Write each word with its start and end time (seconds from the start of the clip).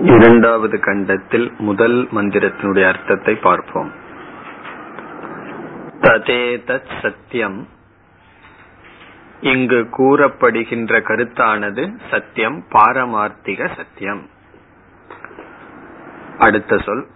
இரண்டாவது 0.00 0.78
கண்டத்தில் 0.78 1.52
முதல் 1.58 2.08
மந்திரத்தினுடைய 2.14 2.86
அர்த்தத்தை 2.86 3.34
பார்ப்போம். 3.34 3.92
ததேதத் 6.00 7.02
சத்தியம் 7.02 7.68
இங்கு 9.40 9.88
கூறப்படுகின்ற 9.98 11.00
கருத்தானது 11.00 11.98
சத்தியம் 12.10 12.64
பாரமார்த்திக 12.72 13.76
சத்தியம் 13.76 14.28
அடுத்த 16.38 16.78
சொல். 16.78 17.06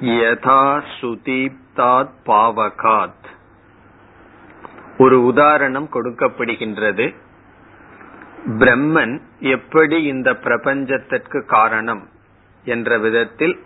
யதா 0.00 0.82
சுதீப்தாத் 1.00 2.10
பாவகாத். 2.26 3.28
ஒரு 4.98 5.24
உதாரணம் 5.24 5.88
கொடுக்கப்படுகின்றது. 5.92 7.14
பிரம்மன் 8.46 9.20
எப்படி 9.40 10.02
இந்த 10.02 10.32
பிரபஞ்சத்திற்கு 10.32 11.44
காரணம் 11.44 12.08
என்ற 12.64 12.98
விதத்தில் 12.98 13.62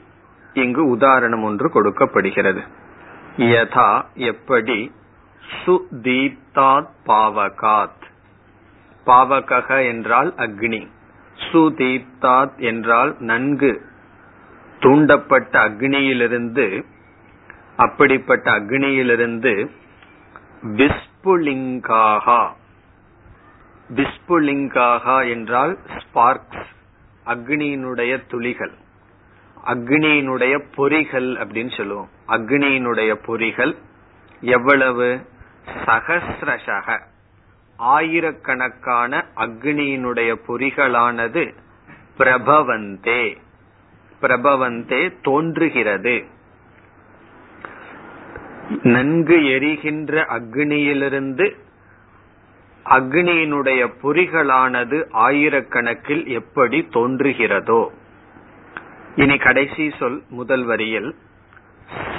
இங்கு 0.55 0.87
உதாரணம் 0.87 1.43
ஒன்று 1.43 1.71
கொடுக்கப்படுகிறது. 1.71 2.63
யதா 3.37 4.05
எப்படி 4.15 4.93
சுதீப்தாத் 5.67 6.89
பாவகாத். 7.07 8.03
பாவகக 9.07 9.87
என்றால் 9.87 10.35
அக்னி. 10.37 10.87
சுதீப்தாத் 11.53 12.57
என்றால் 12.57 13.17
நன்கு 13.19 13.83
தூண்டப்பட்ட 14.81 15.53
அக்னியிலிருந்து 15.53 16.85
அப்படிப்பட்ட 17.77 18.51
அக்னியிலிருந்து 18.51 19.71
விஸ்புலிங்காகா 20.63 22.49
விஸ்புலிங்காகா 23.91 25.29
என்றால் 25.29 25.79
ஸ்பார்க்ஸ் 25.87 26.65
அக்னியினுடைய 27.27 28.23
துளிகள். 28.29 28.73
அக்னியினுடைய 29.65 30.65
பொறிகள் 30.77 31.37
அப்படின்னு 31.37 31.77
சொல்லுவோம். 31.77 32.09
அக்னியினுடைய 32.29 33.17
பொறிகள் 33.27 33.77
எவ்வளவு? 34.41 35.21
சகசிரசக. 35.87 37.01
ஆயிரக்கணக்கான 37.77 39.25
அக்னியினுடைய 39.37 40.37
பொறிகளானது 40.49 41.55
பிரபவந்தே. 42.19 43.37
பிரபவந்தே 44.23 45.15
தோன்றுகிறது. 45.23 46.25
நன்கு 48.83 49.51
எரிகின்ற 49.51 50.23
அக்னியிலிருந்து 50.23 51.63
அக்னியினுடைய 52.91 53.93
பொறிகளானது 54.03 55.07
ஆயிரக்கணக்கில் 55.13 56.27
எப்படி 56.27 56.89
தோன்றுகிறதோ. 56.91 57.89
இனி 59.17 59.37
கடைசி 59.37 59.91
சொல் 59.99 60.23
முதல் 60.29 60.65
வரியில் 60.65 61.15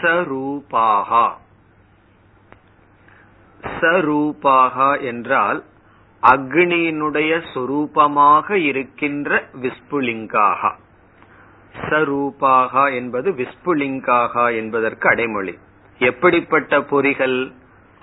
சரூபாகா. 0.02 1.30
சரூபாகா 3.81 5.02
என்றால் 5.02 5.63
அக்னியினுடைய 6.21 7.41
சொரூபமாக 7.53 8.52
இருக்கின்ற 8.52 9.49
விஸ்புலிங்காகா. 9.61 10.71
சரூபாகா 11.81 12.93
என்பது 12.93 13.31
விஸ்புலிங்காகா 13.31 14.55
என்பதற்கு 14.55 15.09
அடைமொழி. 15.09 15.58
எப்படிப்பட்ட 15.97 16.81
பொறிகள்? 16.81 17.52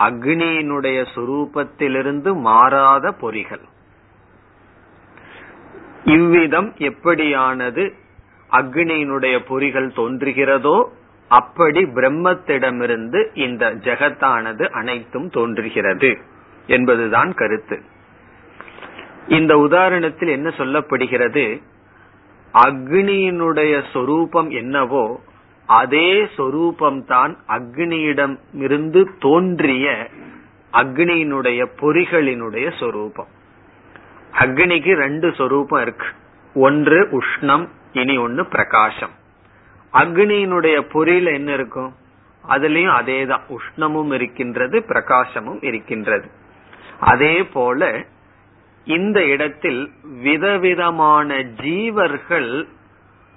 அக்னியினுடைய 0.03 0.98
சுரூபத்திலிருந்து 1.14 2.31
மாறாத 2.41 3.14
பொறிகள். 3.20 3.64
இவ்விதம் 6.05 6.75
எப்படியானது 6.77 7.84
அக்னியினுடைய 8.50 9.36
பொறிகள் 9.48 9.89
தோன்றுகிறதோ 9.97 10.77
அப்படி 11.28 11.83
பிரம்மத்திடமிருந்து 11.84 13.20
இந்த 13.34 13.74
ஜெகத்தானது 13.74 14.64
அனைத்தும் 14.70 15.29
தோன்றுகிறது 15.29 16.11
என்பதுதான் 16.67 17.34
கருத்து. 17.34 17.77
இந்த 19.29 19.55
உதாரணத்தில் 19.57 20.30
என்ன 20.30 20.48
சொல்லப்படுகிறது? 20.58 21.45
அக்னியினுடைய 22.55 23.83
சொரூபம் 23.92 24.51
என்னவோ 24.51 25.05
அதே 25.72 26.22
சொரூபம்தான் 26.22 27.36
அக்னியிடம் 27.48 28.38
இருந்து 28.55 29.08
தோன்றிய 29.18 30.08
அக்னியினுடைய 30.72 31.66
பொறிகளினுடைய 31.80 32.78
சொரூபம். 32.78 33.27
அக்னிக்கு 34.38 34.94
ரெண்டு 34.94 35.34
சொரூபம் 35.34 35.83
இருக்கு. 35.83 36.06
ஒன்று 36.55 37.08
உஷ்ணம் 37.10 37.68
இனி 37.92 38.16
ஒன்னு 38.16 38.46
பிரகாசம். 38.46 39.10
அக்னியினுடைய 39.92 40.86
பொறியில 40.92 41.34
என்ன 41.34 41.52
இருக்கும்? 41.52 41.94
அதுலயும் 42.48 42.96
அதேதான். 43.00 43.42
உஷ்ணமும் 43.48 44.14
இருக்கின்றது 44.14 44.84
பிரகாசமும் 44.89 45.64
இருக்கின்றது. 45.64 46.30
அதே 47.00 47.44
போல 47.44 48.04
இந்த 48.84 49.24
இடத்தில் 49.24 49.90
விதவிதமான 50.02 51.34
ஜீவர்கள் 51.34 52.68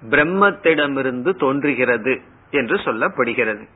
பிரம்மத்திடமிருந்து 0.10 1.32
தோன்றுகிறது 1.32 2.22
என்று 2.50 2.76
சொல்லப்படுகிறது. 2.76 3.68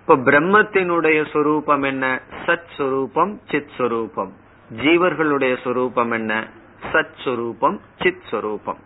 இப்ப 0.00 0.16
பிரம்மத்தினுடைய 0.16 1.30
சொரூபம் 1.30 1.82
என்ன? 1.82 2.20
சத் 2.46 2.70
சொரூபம் 2.76 3.40
சித் 3.48 3.70
சொரூபம் 3.78 4.32
ஜீவர்களுடைய 4.76 5.60
சொரூபம் 5.62 6.10
என்ன? 6.10 6.48
சத் 6.92 7.24
சொரூபம் 7.24 7.80
சித் 7.98 8.22
சொரூபம் 8.30 8.78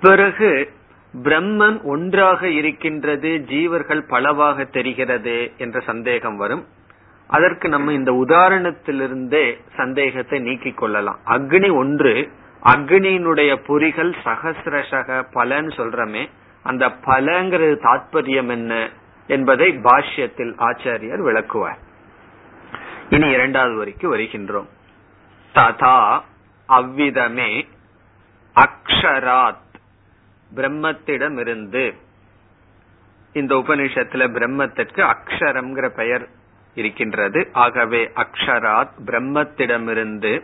பிறகு 0.00 0.70
பிரம்மன் 1.22 1.82
ஒன்றாக 1.82 2.48
இருக்கின்றது 2.48 3.44
ஜீவர்கள் 3.48 4.08
பலவாக 4.08 4.64
தெரிகிறது 4.64 5.52
என்ற 5.56 5.80
சந்தேகம் 5.80 6.36
வரும். 6.36 6.66
அதற்கு 7.26 7.68
நம்ம 7.68 7.92
இந்த 7.92 8.12
உதாரணத்திலிருந்தே 8.12 9.58
சந்தேகத்தை 9.76 10.38
நீக்கிக் 10.38 10.76
கொள்ளலாம். 10.76 11.18
அக்னி 11.26 11.74
ஒன்று 11.74 12.30
அக்னியினுடைய 12.64 13.56
பொறிகள் 13.68 14.14
சகசிரசக 14.24 15.24
பலன்னு 15.34 15.70
சொல்றமே 15.76 16.28
அந்த 16.62 16.88
பலங்கிறது 16.88 17.76
தாத்பரியம் 17.82 18.48
என்ன 18.48 18.90
என்பதை 19.26 19.78
பாஷ்யத்தில் 19.78 20.52
ஆச்சாரியர் 20.58 21.22
விளக்குவார். 21.22 21.78
இனி 23.10 23.30
இரண்டாவது 23.30 23.76
வரைக்கும் 23.76 24.14
வருகின்றோம். 24.14 24.66
ததா 25.54 26.20
அவ்விதமே 26.66 27.68
அக்ஷராத் 28.54 29.74
பிரம்மத்திடமிருந்து. 30.54 31.94
இந்த 33.32 33.54
உபநிஷத்துல 33.54 34.28
பிரம்மத்திற்கு 34.28 35.14
அக்ஷரம்ங்கிற 35.14 35.88
பெயர் 35.88 36.28
இருக்கின்றது. 36.74 37.48
ஆகவே 37.52 38.10
அக்ஷராத் 38.14 38.90
பிரம்மத்திடமிருந்து 39.06 40.42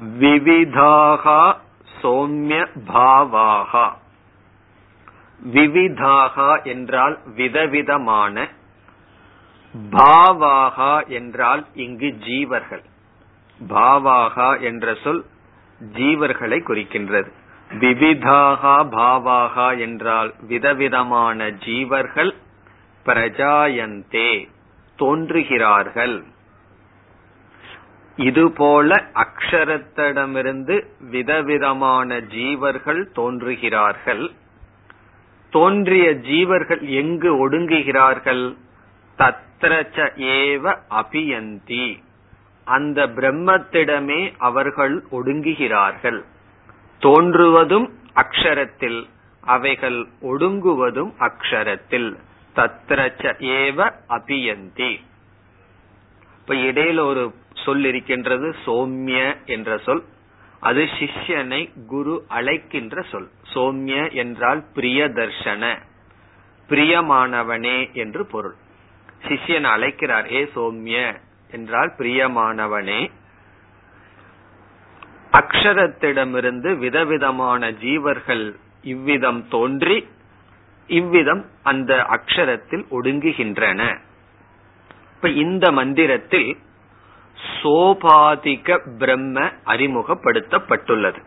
விவிதாகா 0.00 1.56
சோம்ய 2.02 2.66
பாவாகா 2.92 3.86
விவிதாகா 5.52 6.64
என்றால் 6.64 7.18
விதவிதமான 7.36 8.48
பாவாகா 9.90 11.08
என்றால் 11.08 11.66
இங்கு 11.74 12.06
ஜீவர்கள். 12.06 12.84
பாவாகா 13.68 14.60
என்ற 14.60 14.94
சொல் 14.94 15.24
ஜீவர்களை 15.92 16.58
குறிக்கின்றது. 16.62 17.30
விவிதாகா 17.70 18.76
பாவாகா 18.90 19.78
என்றால் 19.78 20.34
விதவிதமான 20.40 21.48
ஜீவர்கள் 21.50 22.34
பிரஜாயந்தே 23.06 24.48
தோன்றுகிறார்கள். 24.98 26.24
இதுபோல 28.16 29.04
அக்ஷரத்திடமிருந்து 29.14 30.86
விதவிதமான 31.00 32.20
ஜீவர்கள் 32.20 33.04
தோன்றுகிறார்கள். 33.16 34.30
தோன்றிய 35.50 36.14
ஜீவர்கள் 36.14 36.80
எங்கு 36.80 37.48
ஒடுங்குகிறார்கள்? 37.48 38.56
தத்ரச்ச 39.18 40.10
ஏவ 40.16 40.76
அபியந்தி. 40.90 42.02
அந்த 42.64 43.06
பிரம்மத்திடமே 43.06 44.32
அவர்கள் 44.38 45.04
ஒடுங்குகிறார்கள். 45.12 46.24
தோன்றுவதும் 47.00 47.90
அக்ஷரத்தில் 48.14 49.06
அவைகள் 49.40 50.06
ஒடுங்குவதும் 50.22 51.12
அக்ஷரத்தில். 51.18 52.16
தத்ரச்ச 52.56 53.34
ஏவ 53.38 53.92
அபியந்தி. 54.08 55.00
இப்ப 56.40 56.54
இடையில 56.54 56.98
ஒரு 57.00 57.34
சொல் 57.66 57.84
இருக்கின்றது 57.84 58.54
சோம்ய 58.66 59.20
என்ற 59.46 59.78
சொல். 59.78 60.02
அது 60.60 60.82
சிஷ்யனை 60.98 61.60
குரு 61.86 62.14
அழைக்கின்ற 62.28 63.02
சொல். 63.10 63.28
சோம்ய 63.54 64.12
என்றால் 64.12 64.62
பிரியதர்ஷன. 64.74 65.76
பிரியமானவனே 66.68 67.76
என்று 67.92 68.26
பொருள். 68.26 68.56
சிஷ்யன் 69.28 69.68
அழைக்கிறார் 69.74 70.32
ஏ 70.32 70.42
சோம்ய 70.54 71.00
என்றால் 71.50 71.92
பிரியமானவனே. 71.98 73.00
அக்ஷரத்திடமிருந்து 75.32 76.70
விதவிதமான 76.78 77.70
ஜீவர்கள் 77.70 78.44
இவ்விதம் 78.82 79.48
தோன்றி 79.48 79.96
இவ்விதம் 80.88 81.44
அந்த 81.62 81.94
அக்ஷரத்தில் 82.08 82.84
ஒடுங்குகின்றன. 82.90 83.80
இப்ப 85.14 85.28
இந்த 85.28 85.72
மந்திரத்தில் 85.72 86.50
சோபாதிக 87.62 88.80
பிரம்ம 88.98 89.50
அறிமுகப்படுத்தப்பட்டுள்ளது. 89.66 91.22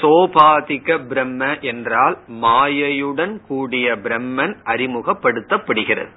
சோபாதிக 0.00 1.06
பிரம்ம 1.06 1.58
என்றால் 1.58 2.18
மாயையுடன் 2.28 3.40
கூடிய 3.46 3.96
பிரம்மன் 3.96 4.56
அறிமுகப்படுத்தப்படுகிறது. 4.64 6.08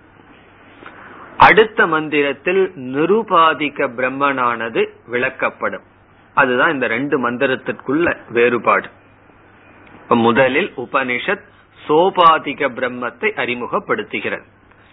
அடுத்த 1.37 1.87
மந்திரத்தில் 1.87 2.71
நிருபாதிக 2.75 3.87
பிரம்மனானது 3.97 4.87
விளக்கப்படும். 5.11 5.83
அதுதான் 6.33 6.71
இந்த 6.71 6.87
ரெண்டு 6.87 7.31
மந்திரத்திற்குள்ள 7.31 8.17
வேறுபாடு. 8.29 8.89
முதலில் 10.07 10.73
உபனிஷத் 10.77 11.49
சோபாதிக 11.87 12.69
பிரம்மத்தை 12.69 13.33
அறிமுகப்படுத்துகிறது. 13.35 14.43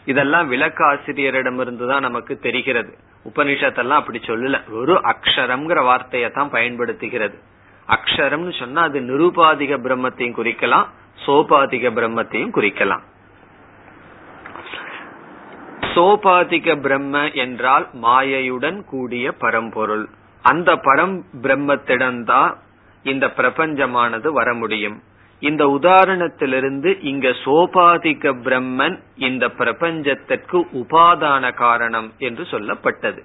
இதெல்லாம் 0.04 0.52
விளக்காசிரியரிடமிருந்து 0.52 1.88
தான் 1.88 2.00
நமக்கு 2.00 2.38
தெரிகிறது. 2.38 2.96
உபனிஷத்தெல்லாம் 3.24 4.00
அப்படி 4.00 4.20
சொல்லல. 4.26 4.72
ஒரு 4.72 4.94
அக்ஷரம்ங்கிற 4.94 5.84
வார்த்தையை 5.84 6.30
தான் 6.30 6.50
பயன்படுத்துகிறது. 6.50 7.38
அக்ஷரம்னு 7.88 8.58
சொன்னா 8.58 8.82
அது 8.82 9.00
நிருபாதிக 9.00 9.76
பிரம்மத்தையும் 9.86 10.38
குறிக்கலாம் 10.40 10.86
சோபாதிக 11.26 11.90
பிரம்மத்தையும் 11.98 12.54
குறிக்கலாம். 12.56 13.04
சோபாதிக 15.94 16.80
பிரம்ம 16.80 17.30
என்றால் 17.30 17.88
மாயையுடன் 18.02 18.84
கூடிய 18.84 19.32
பரம்பொருள். 19.32 20.08
அந்த 20.42 20.74
பரம் 20.74 21.22
பிரம்மத்திடம்தான் 21.42 22.54
இந்த 23.02 23.26
பிரபஞ்சமானது 23.26 24.28
வர 24.28 24.54
முடியும். 24.54 25.02
இந்த 25.40 25.66
உதாரணத்திலிருந்து 25.66 26.98
இங்க 27.00 27.28
சோபாதிக 27.28 28.32
பிரம்மன் 28.44 28.98
இந்த 29.16 29.46
பிரபஞ்சத்திற்கு 29.48 30.58
உபாதான 30.72 31.54
காரணம் 31.54 32.12
என்று 32.18 32.42
சொல்லப்பட்டது. 32.42 33.18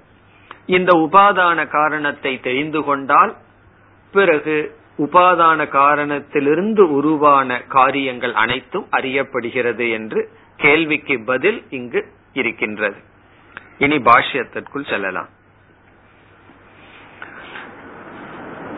இந்த 0.65 0.91
உபாதான 0.97 1.67
காரணத்தை 1.67 2.39
தெரிந்து 2.39 2.83
கொண்டால் 2.83 3.35
பிறகு 4.11 4.77
உபாதான 4.97 5.67
காரணத்திலிருந்து 5.67 6.91
உருவான 6.91 7.61
காரியங்கள் 7.61 8.33
அனைத்தும் 8.33 8.87
அறியப்படுகிறது 8.91 9.91
என்று 9.91 10.29
கேள்விக்கு 10.57 11.23
பதில் 11.25 11.63
இங்கு 11.69 12.05
இருக்கின்றது. 12.33 12.95
இனி 13.77 13.97
பாஷ்யத்திற்குள் 13.97 14.89
செல்லலாம். 14.89 15.29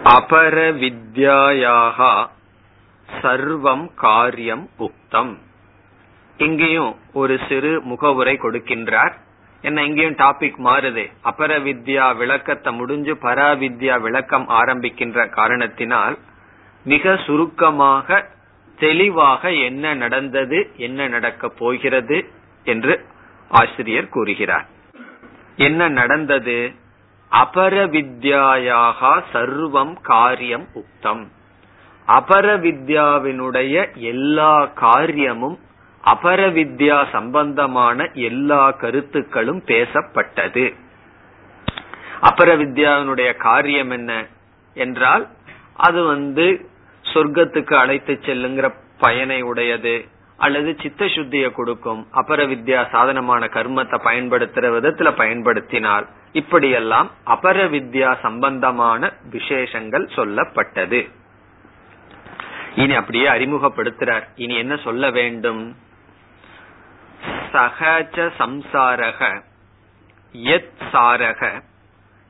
அபர 0.04 0.72
வித்யாயாக 0.80 2.28
சர்வம் 3.22 3.90
காரியம் 3.96 4.70
உக்தம். 4.80 5.38
இங்கேயும் 6.38 6.96
ஒரு 7.14 7.40
சிறு 7.50 7.82
முகவுரை 7.82 8.38
கொடுக்கின்றார். 8.38 9.14
என்ன 9.62 9.84
இங்கேயும் 9.84 10.16
டாபிக் 10.16 10.58
மாறுது. 10.64 11.12
அபர 11.24 11.60
வித்யா 11.60 12.16
விளக்கத்தை 12.16 12.74
முடிஞ்சு 12.74 13.14
பராவித்யா 13.14 14.02
விளக்கம் 14.02 14.50
ஆரம்பிக்கின்ற 14.50 15.30
காரணத்தினால் 15.30 16.18
மிக 16.84 17.18
சுருக்கமாக 17.18 18.34
தெளிவாக 18.80 19.52
என்ன 19.52 19.94
நடந்தது 19.94 20.72
என்ன 20.78 21.08
நடக்கப் 21.08 21.58
போகிறது 21.58 22.30
என்று 22.64 23.06
ஆசிரியர் 23.50 24.10
கூறுகிறார். 24.10 24.68
என்ன 25.56 25.90
நடந்தது? 25.90 26.74
அபர 27.32 27.86
வித்யாயாக 27.86 29.24
சர்வம் 29.34 29.96
காரியம் 30.02 30.68
உக்தம். 30.74 31.32
அபர 32.08 32.48
வித்யாவினுடைய 32.58 34.00
எல்லா 34.00 34.66
காரியமும் 34.66 35.60
அபர 36.04 36.40
வித்யா 36.52 37.06
சம்பந்தமான 37.12 38.12
எல்லா 38.14 38.72
கருத்துக்களும் 38.72 39.62
பேசப்பட்டது. 39.66 40.74
அபர 42.22 42.50
வித்யாவினுடைய 42.58 43.36
காரியம் 43.36 43.90
என்ன 43.90 44.28
என்றால் 44.74 45.30
அது 45.78 46.04
வந்து 46.04 46.68
சொர்க்கத்துக்கு 47.04 47.74
அழைத்து 47.74 48.20
செல்லுங்கிற 48.22 48.74
பயனை 49.00 49.42
உடையது 49.42 50.06
அல்லது 50.38 50.76
சித்த 50.82 51.06
சுத்தியை 51.06 51.52
கொடுக்கும் 51.52 52.08
அபர 52.14 52.40
வித்யா 52.46 52.90
சாதனமான 52.92 53.46
கர்மத்தை 53.46 53.98
பயன்படுத்துற 54.04 54.68
விதத்துல 54.78 55.12
பயன்படுத்தினால் 55.16 56.08
இப்படியெல்லாம் 56.34 57.12
அபர 57.26 57.58
வித்யா 57.70 58.18
சம்பந்தமான 58.22 59.12
விசேஷங்கள் 59.32 60.08
சொல்லப்பட்டது. 60.16 61.10
இனி 62.76 62.94
அப்படியே 62.94 63.28
அறிமுகப்படுத்துறார். 63.28 64.28
இனி 64.36 64.56
என்ன 64.56 64.78
சொல்ல 64.78 65.12
வேண்டும்? 65.12 65.76
சகஜ 67.52 68.32
சம்சாரக 68.40 69.42
யத் 70.34 70.82
சாரக 70.94 71.64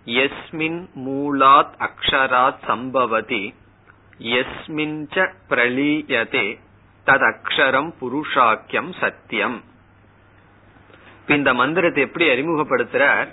எஸ்மின் 0.05 0.87
மூலாத் 0.95 1.73
அக்ஷராத் 1.79 2.65
சம்பவதி 2.67 3.53
எஸ்மின் 4.19 5.07
ச 5.13 5.33
பிரளீயதே 5.49 6.59
தத் 7.05 7.33
அக்ஷரம் 7.33 7.93
புருஷாக்கியம் 8.01 8.99
சத்தியம். 8.99 9.63
இந்த 11.27 11.53
மந்திரத்தை 11.53 12.03
எப்படி 12.03 12.25
அறிமுகப்படுத்துறார்? 12.25 13.27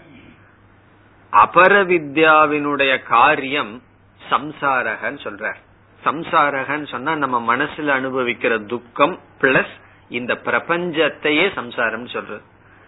அபரவித்யாவினுடைய 1.33 3.03
காரியம் 3.03 3.83
சம்சாரகன்னு 4.31 5.21
சொல்றார். 5.25 5.61
சம்சாரகன்னு 6.05 6.89
சொன்னா 6.89 7.17
நம்ம 7.17 7.57
மனசுல 7.57 7.91
அனுபவிக்கிற 7.99 8.67
துக்கம் 8.67 9.19
பிளஸ் 9.41 9.75
இந்த 10.09 10.35
பிரபஞ்சத்தையே 10.35 11.53
சம்சாரம் 11.55 12.07
சொல்றது. 12.07 12.43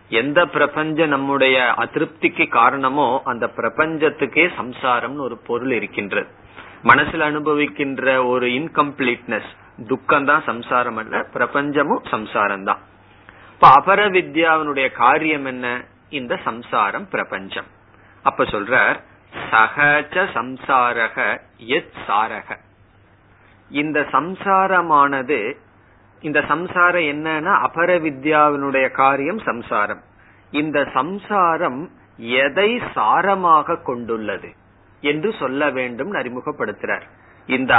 எந்த 0.08 0.46
பிரபஞ்சம் 0.46 1.08
நம்முடைய 1.08 1.74
அதிருப்திக்கு 1.78 2.48
காரணமோ 2.48 3.22
அந்த 3.24 3.46
பிரபஞ்சத்துக்கே 3.46 4.50
சம்சாரம்னு 4.58 5.18
ஒரு 5.18 5.36
பொருள் 5.36 5.70
இருக்கின்றது. 5.70 6.28
மனசுல 6.82 7.22
அனுபவிக்கின்ற 7.30 8.26
ஒரு 8.26 8.46
இன்கம்ப்ளீட்னஸ் 8.46 9.50
துக்கம் 9.88 10.24
தான் 10.24 10.42
சம்சாரம் 10.46 10.96
அல்ல 10.96 11.26
பிரபஞ்சமும் 11.34 12.08
சம்சாரம் 12.08 12.64
தான் 12.64 12.78
இப்ப 13.52 13.68
அபர 13.68 14.00
வித்யாவினுடைய 14.10 14.92
காரியம் 14.92 15.44
என்ன? 15.44 15.84
இந்த 16.08 16.38
சம்சாரம் 16.44 17.08
பிரபஞ்சம். 17.08 17.66
அப்ப 18.22 18.44
சொல்ற 18.44 19.00
சகஜ 19.50 20.26
சம்சாரக 20.34 21.40
எத் 21.56 21.92
சாரக. 22.08 22.58
இந்த 23.80 23.98
சம்சாரமானது 24.12 25.38
இந்த 26.22 26.40
சம்சாரம் 26.48 27.06
என்னன்னா 27.12 27.52
அபர 27.66 27.88
வித்யாவினுடைய 28.06 28.86
காரியம் 28.90 29.40
சம்சாரம். 29.48 30.02
இந்த 30.50 30.78
சம்சாரம் 30.94 31.80
எதை 32.42 32.70
சாரமாக 32.94 33.76
கொண்டுள்ளது 33.82 34.50
என்று 35.02 35.30
சொல்ல 35.40 35.70
வேண்டும் 35.70 36.12
அறிமுகப்படுத்துறார். 36.14 37.06
இந்த 37.46 37.72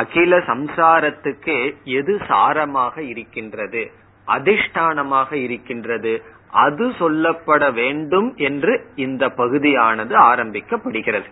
அகில 0.00 0.38
சம்சாரத்துக்கு 0.52 1.56
எது 1.98 2.14
சாரமாக 2.30 2.98
இருக்கின்றது 3.12 3.82
அதிஷ்டானமாக 4.28 5.30
இருக்கின்றது 5.46 6.12
அது 6.64 6.84
சொல்லப்பட 6.98 7.62
வேண்டும் 7.72 8.28
என்று 8.48 8.72
இந்த 8.96 9.24
பகுதியானது 9.40 10.14
ஆரம்பிக்கப்படுகிறது. 10.30 11.28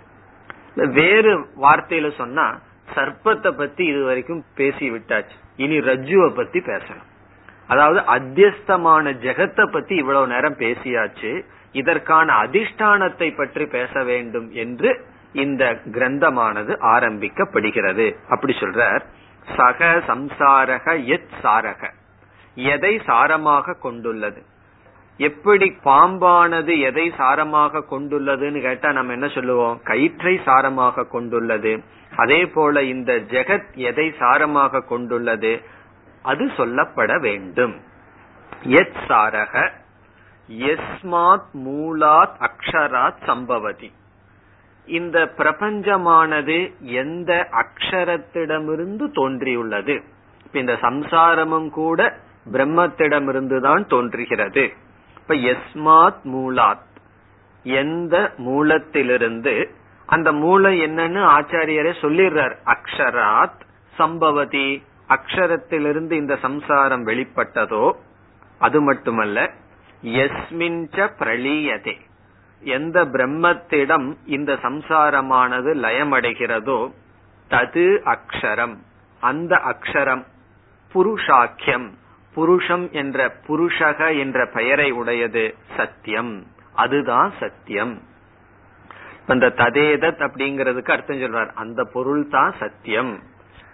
வேறு 0.99 1.33
வார்த்தையில 1.63 2.11
சொன்னா 2.17 2.47
சர்ப்பத்தை 2.95 3.51
பத்தி 3.51 3.85
இது 3.85 4.05
வரைக்கும் 4.05 4.45
பேசி 4.55 4.91
விட்டாச்சு. 4.91 5.37
இனி 5.57 5.79
ரஜுவை 5.79 6.35
பத்தி 6.35 6.59
பேசணும் 6.59 7.11
அதாவது 7.67 8.01
அத்தியஸ்தமான 8.01 9.13
ஜெகத்தை 9.13 9.73
பத்தி 9.73 9.95
இவ்வளவு 9.95 10.27
நேரம் 10.27 10.57
பேசியாச்சு. 10.59 11.45
இதற்கான 11.73 12.33
அதிஷ்டானத்தை 12.33 13.37
பற்றி 13.37 13.67
பேச 13.67 14.05
வேண்டும் 14.05 14.51
என்று 14.53 15.05
இந்த 15.33 15.81
கிரந்தமானது 15.93 16.77
ஆரம்பிக்கப்படுகிறது. 16.81 18.17
அப்படி 18.29 18.57
சொல்றார். 18.61 19.01
சக 19.57 20.03
சம்சாரக 20.07 21.05
எத் 21.05 21.31
சாரக. 21.43 21.91
எதை 22.55 23.01
சாரமாக 23.07 23.79
கொண்டுள்ளது? 23.81 24.43
எப்படி 25.23 25.67
பாம்பானது 25.85 26.73
எதை 26.81 27.12
சாரமாக 27.19 27.83
கொண்டுள்ளதுன்னு 27.91 28.61
கேட்டா 28.61 28.93
நம்ம 28.93 29.12
என்ன 29.12 29.29
சொல்லுவோம்? 29.29 29.81
கயிற்றை 29.83 30.41
சாரமாக 30.47 31.09
கொண்டுள்ளது. 31.09 31.73
அதே 32.17 32.47
போல 32.47 32.83
இந்த 32.83 33.12
ஜெகத் 33.12 33.75
எதை 33.75 34.14
சாரமாக 34.19 34.81
கொண்டுள்ளது? 34.81 35.52
அது 36.23 36.45
சொல்லப்பட 36.45 37.21
வேண்டும். 37.21 37.75
எத் 38.62 38.99
சாரக 39.09 39.71
எஸ்மாத் 40.49 41.50
மூலாத் 41.67 42.37
அக்ஷராத் 42.41 43.23
சம்பவதி. 43.26 43.91
இந்த 44.87 45.33
பிரபஞ்சமானது 45.37 46.59
எந்த 46.81 47.49
அக்ஷரத்திடமிருந்து 47.52 49.11
தோன்றியுள்ளது? 49.12 50.02
இந்த 50.52 50.73
சம்சாரமும் 50.73 51.71
கூட 51.71 52.17
பிரம்மத்திடமிருந்து 52.52 53.61
தான் 53.61 53.87
தோன்றுகிறது. 53.87 54.73
இப்ப 55.23 55.35
எஸ்மாத் 55.35 56.23
மூலாத். 56.25 56.91
எந்த 57.62 58.33
மூலத்திலிருந்து 58.37 59.71
அந்த 60.07 60.33
மூலம் 60.33 60.73
என்னன்னு 60.73 61.23
ஆச்சாரியரே 61.35 61.93
சொல்லிடுறார். 62.00 62.57
அக்ஷராத் 62.64 63.61
சம்பவதி. 63.99 64.83
அக்ஷரத்திலிருந்து 65.09 66.12
இந்த 66.12 66.37
சம்சாரம் 66.37 67.07
வெளிப்பட்டதோ 67.07 67.93
அது 68.59 68.81
மட்டுமல்ல 68.81 69.50
எஸ்மின்ச 70.02 71.09
பிரளீயதே. 71.19 72.00
எந்த 72.61 73.05
பிரம்மத்திடம் 73.05 74.17
இந்த 74.26 74.52
சம்சாரமானது 74.52 75.73
லயமடைகிறதோ 75.75 76.93
தது 77.50 78.14
அக்ஷரம். 78.14 78.76
அந்த 79.21 79.57
அக்ஷரம் 79.57 80.25
புருஷாக்கியம். 80.95 81.88
புருஷம் 82.35 82.91
என்ற 82.91 83.35
புருஷக 83.47 84.19
என்ற 84.19 84.47
பெயரை 84.47 84.91
உடையது 84.91 85.55
சத்தியம். 85.77 86.47
அதுதான் 86.75 87.33
சத்தியம். 87.41 88.03
அந்த 89.27 89.47
ததேதத் 89.47 90.29
அப்படிங்கிறதுக்கு 90.29 90.91
அர்த்தம் 90.91 91.17
சொல்றார். 91.17 91.53
அந்த 91.55 91.85
பொருள் 91.93 92.29
தான் 92.29 92.55
சத்தியம். 92.59 93.23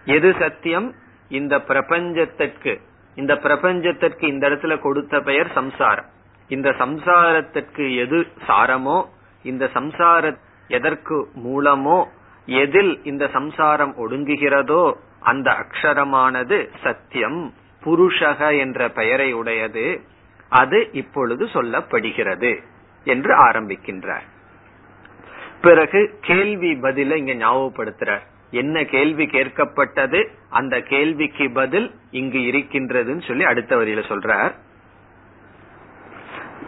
எது 0.04 0.34
சத்தியம்? 0.38 0.94
இந்த 1.28 1.58
பிரபஞ்சத்திற்கு. 1.58 2.80
இந்த 3.14 3.34
பிரபஞ்சத்திற்கு 3.34 4.22
இந்த 4.22 4.48
இடத்துல 4.48 4.78
கொடுத்த 4.78 5.20
பெயர் 5.20 5.52
சம்சாரம். 5.52 6.04
இந்த 6.48 6.70
சம்சாரத்திற்கு 6.70 7.96
எது 7.96 8.26
சாரமோ 8.48 9.04
இந்த 9.42 9.70
சம்சார 9.74 10.36
எதற்கு 10.68 11.28
மூலமோ 11.46 12.04
எதில் 12.46 13.04
இந்த 13.04 13.28
சம்சாரம் 13.28 13.94
ஒடுங்குகிறதோ 13.96 14.94
அந்த 15.20 15.50
அக்ஷரமானது 15.50 16.68
சத்தியம். 16.82 17.54
புருஷக 17.88 18.58
என்ற 18.58 18.88
பெயரை 18.88 19.32
உடையது 19.32 20.00
அது 20.48 20.88
இப்பொழுது 20.92 21.44
சொல்லப்படுகிறது 21.44 22.62
என்று 23.04 23.34
ஆரம்பிக்கின்றார். 23.34 24.26
பிறகு 25.62 26.18
கேள்வி 26.20 26.72
பதில 26.72 27.16
இங்க 27.16 27.34
ஞாபகப்படுத்துறார். 27.34 28.22
என்ன 28.50 28.84
கேள்வி 28.84 29.26
கேட்கப்பட்டது? 29.26 30.28
அந்த 30.50 30.80
கேள்விக்கு 30.80 31.50
பதில் 31.50 31.94
இங்கு 32.10 32.38
இருக்கின்றதுன்னு 32.38 33.26
சொல்லி 33.26 33.44
அடுத்த 33.44 33.76
வரியில 33.76 34.02
சொல்றார். 34.08 34.54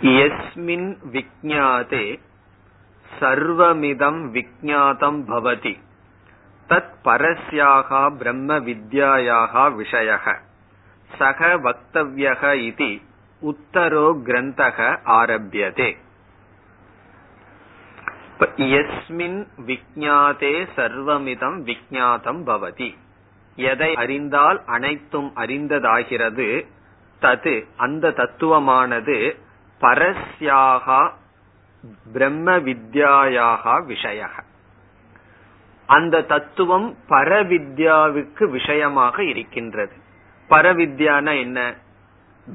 எஸ்மின் 0.03 0.97
விஜாதே 1.13 2.19
சர்வமிதம் 3.21 4.21
விஜாதம் 4.33 5.23
பவதி 5.29 5.77
தத் 6.69 6.93
பரஸ்யாக 7.05 8.17
பிரம்ம 8.17 8.59
வித்யாயாகா 8.59 9.75
விஷய 9.75 10.19
சக 11.19 11.57
வக்தவியக 11.57 12.55
இது 12.55 13.01
உத்தரோ 13.43 14.07
கிரந்தக 14.25 14.99
ஆரம்பியதே 15.05 15.97
எஸ்மின் 18.57 19.47
விஜாதே 19.67 20.67
சர்வமிதம் 20.77 21.59
விஜாதம் 21.65 22.43
பவதி. 22.47 22.95
எதை 23.57 23.95
அறிந்தால் 23.95 24.63
அனைத்தும் 24.67 25.33
அறிந்ததாகிறது 25.37 26.67
தது 27.23 27.67
அந்த 27.77 28.09
தத்துவமானது 28.09 29.37
பரஸ்யாகா 29.81 31.13
பிரம்ம 32.13 32.59
வித்யாயாக 32.59 33.85
விஷய 33.85 34.29
அந்த 35.87 36.23
தத்துவம் 36.23 36.97
பரவித்யாவுக்கு 37.09 38.45
விஷயமாக 38.51 39.25
இருக்கின்றது. 39.25 40.00
பரவித்யான 40.51 41.39
என்ன? 41.39 41.75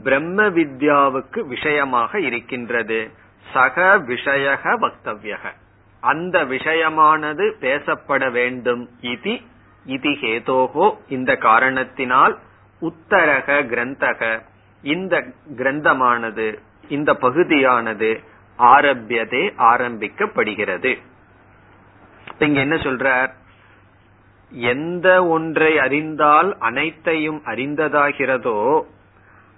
பிரம்ம 0.03 0.43
வித்யாவுக்கு 0.43 1.39
விஷயமாக 1.39 2.19
இருக்கின்றது. 2.19 3.11
சக 3.53 3.97
விஷயக 3.97 4.63
வக்தவியக. 4.63 5.53
அந்த 5.99 6.45
விஷயமானது 6.45 7.51
பேசப்பட 7.61 8.31
வேண்டும் 8.31 8.89
இது 9.01 9.41
இது 9.85 10.09
ஹேதோகோ 10.09 10.97
இந்த 11.07 11.35
காரணத்தினால் 11.35 12.39
உத்தரக 12.81 13.61
கிரந்தக. 13.63 14.41
இந்த 14.81 15.23
கிரந்தமானது 15.57 16.59
இந்த 16.89 17.13
பகுதியானது 17.13 18.23
ஆரம்பியதே 18.59 19.53
ஆரம்பிக்கப்படுகிறது. 19.57 21.01
இங்க 22.39 22.59
என்ன 22.59 22.75
சொல்றார்? 22.75 23.31
எந்த 24.49 25.27
ஒன்றை 25.27 25.79
அறிந்தால் 25.79 26.57
அனைத்தையும் 26.59 27.41
அறிந்ததாகிறதோ 27.45 28.81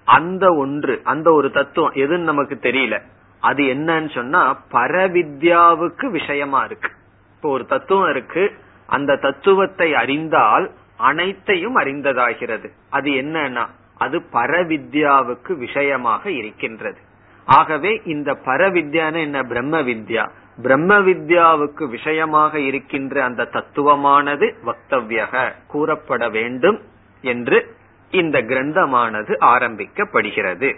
அந்த 0.06 0.53
ஒன்று 0.53 1.01
அந்த 1.03 1.32
ஒரு 1.32 1.51
தத்துவம் 1.51 1.94
எதுன்னு 1.94 2.17
நமக்கு 2.17 2.60
தெரியல. 2.62 3.01
அது 3.39 3.63
என்னன்னு 3.63 4.13
சொன்னா 4.13 4.60
பரவித்யாவுக்கு 4.72 6.06
விஷயமா 6.06 6.63
இருக்கு. 6.63 6.89
இப்போ 7.36 7.50
ஒரு 7.50 7.65
தத்துவம் 7.65 8.10
இருக்கு. 8.10 8.51
அந்த 8.86 9.15
தத்துவத்தை 9.15 9.94
அறிந்தால் 9.94 10.72
அனைத்தையும் 10.98 11.77
அறிந்ததாகிறது. 11.77 12.70
அது 12.89 13.12
என்னன்னா 13.12 13.67
அது 13.98 14.24
பரவித்யாவுக்கு 14.34 15.58
விஷயமாக 15.58 16.32
இருக்கின்றது. 16.32 17.00
ஆகவே 17.46 18.01
இந்த 18.06 18.38
பரவித்யான 18.46 19.20
என்ன? 19.20 19.44
பிரம்ம 19.44 19.82
வித்யா 19.82 20.29
பிரம்ம 20.61 20.99
வித்யாவுக்கு 20.99 21.89
விஷயமாக 21.89 22.59
இருக்கின்ற 22.59 23.23
அந்த 23.23 23.49
தத்துவமானது 23.51 24.53
வக்தவியக 24.65 25.53
கூறப்பட 25.67 26.29
வேண்டும் 26.29 26.79
என்று 27.21 27.75
இந்த 28.11 28.41
கிரந்தமானது 28.41 29.33
ஆரம்பிக்கப்படுகிறது. 29.39 30.75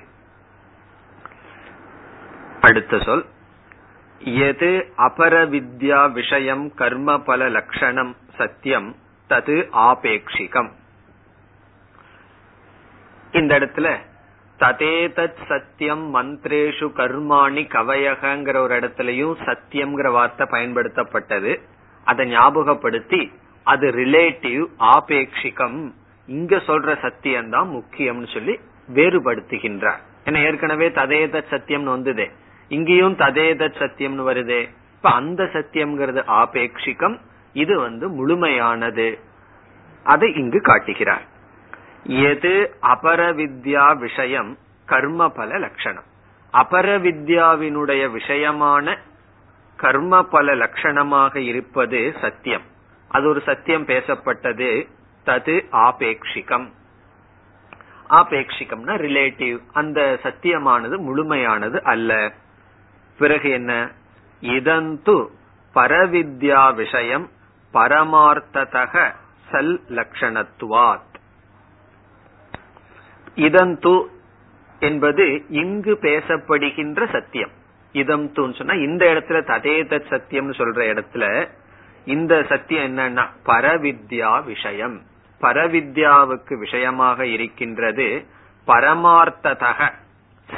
அடுத்த 2.62 3.00
சொல் 3.00 3.26
எது 4.20 4.94
அபரவித்யா 4.98 6.12
விஷயம் 6.12 6.74
கர்ம 6.74 7.20
பல 7.20 7.50
லட்சணம் 7.50 8.16
சத்தியம் 8.38 8.96
தது 9.30 9.56
ஆபேட்சிகம் 9.74 10.70
இந்த 13.32 13.60
இடத்துல 13.60 14.08
ததேதத் 14.60 15.42
சத்தியம் 15.48 16.16
மந்திரேஷு 16.16 16.88
கர்மாணி 16.96 17.62
கவயகங்கிற 17.76 18.58
ஒரு 18.58 18.80
இடத்துலயும் 18.80 19.36
சத்தியம்ங்கிற 19.46 20.12
வார்த்தை 20.12 20.48
பயன்படுத்தப்பட்டது. 20.52 21.60
அதை 22.04 22.28
ஞாபகப்படுத்தி 22.28 23.32
அது 23.64 23.92
ரிலேட்டிவ் 23.92 24.66
ஆபேட்சிகம் 24.80 25.94
இங்க 26.28 26.56
சொல்ற 26.56 27.00
சத்தியம் 27.02 27.50
தான் 27.50 27.70
முக்கியம்னு 27.70 28.34
சொல்லி 28.34 28.60
வேறுபடுத்துகின்றார். 28.94 30.02
ஏன்னா 30.26 30.46
ஏற்கனவே 30.46 30.90
ததேத 30.90 31.44
சத்தியம்னு 31.50 31.84
வந்ததே. 31.84 32.32
இங்கேயும் 32.70 33.18
ததேத 33.18 33.72
சத்தியம்னு 33.80 34.28
வருதே. 34.32 34.70
இப்ப 34.96 35.10
அந்த 35.10 35.44
சத்தியம்ங்கிறது 35.44 36.22
ஆபேட்சிகம் 36.28 37.20
இது 37.54 37.80
வந்து 37.80 38.10
முழுமையானது. 38.10 39.20
அதை 40.04 40.34
இங்கு 40.34 40.62
காட்டுகிறார். 40.62 41.38
எது 42.04 42.76
அபரவித்யா 42.82 43.98
விஷயம்? 43.98 44.58
கர்ம 44.86 45.30
பல 45.30 45.58
லட்சணம். 45.58 46.04
அபரவித்யாவினுடைய 46.54 48.10
விஷயமான 48.12 48.98
கர்ம 49.76 50.24
பல 50.24 50.56
லட்சணமாக 50.56 51.36
இருப்பது 51.36 52.16
சத்தியம். 52.22 52.62
அது 53.08 53.28
ஒரு 53.28 53.42
சத்தியம் 53.46 53.86
பேசப்பட்டது. 53.86 54.90
தது 55.26 55.66
ஆபேட்சிகம் 55.72 56.72
ஆபேட்சிகம்னா 58.10 58.96
ரிலேட்டிவ் 58.98 59.60
அந்த 59.74 60.20
சத்தியமானது 60.24 60.98
முழுமையானது 60.98 61.82
அல்ல. 61.82 62.32
பிறகு 63.18 63.50
என்ன? 63.50 63.92
இதந்து 64.42 65.28
பரவித்யா 65.76 66.76
விஷயம் 66.76 67.30
பரமார்த்ததக 67.74 69.14
சல் 69.52 69.80
லட்சணத்துவாத். 69.90 71.08
இதந்து 73.48 74.06
என்பது 74.80 75.26
இங்கு 75.50 75.98
பேசப்படுகின்ற 76.02 77.12
சத்தியம். 77.12 77.50
இதம் 77.92 78.34
தூன்னு 78.34 78.56
சொன்னா 78.56 78.74
இந்த 78.74 79.06
இடத்துல 79.06 79.40
ததேத 79.52 80.02
சத்தியம்னு 80.10 80.54
சொல்ற 80.58 80.80
இடத்துல 80.94 81.48
இந்த 82.06 82.46
சத்தியம் 82.50 82.98
என்னன்னா 82.98 83.26
பரவித்யா 83.46 84.44
விஷயம். 84.44 85.02
பரவித்யாவுக்கு 85.42 86.54
விஷயமாக 86.58 87.26
இருக்கின்றது 87.26 88.26
பரமார்த்ததக 88.68 89.92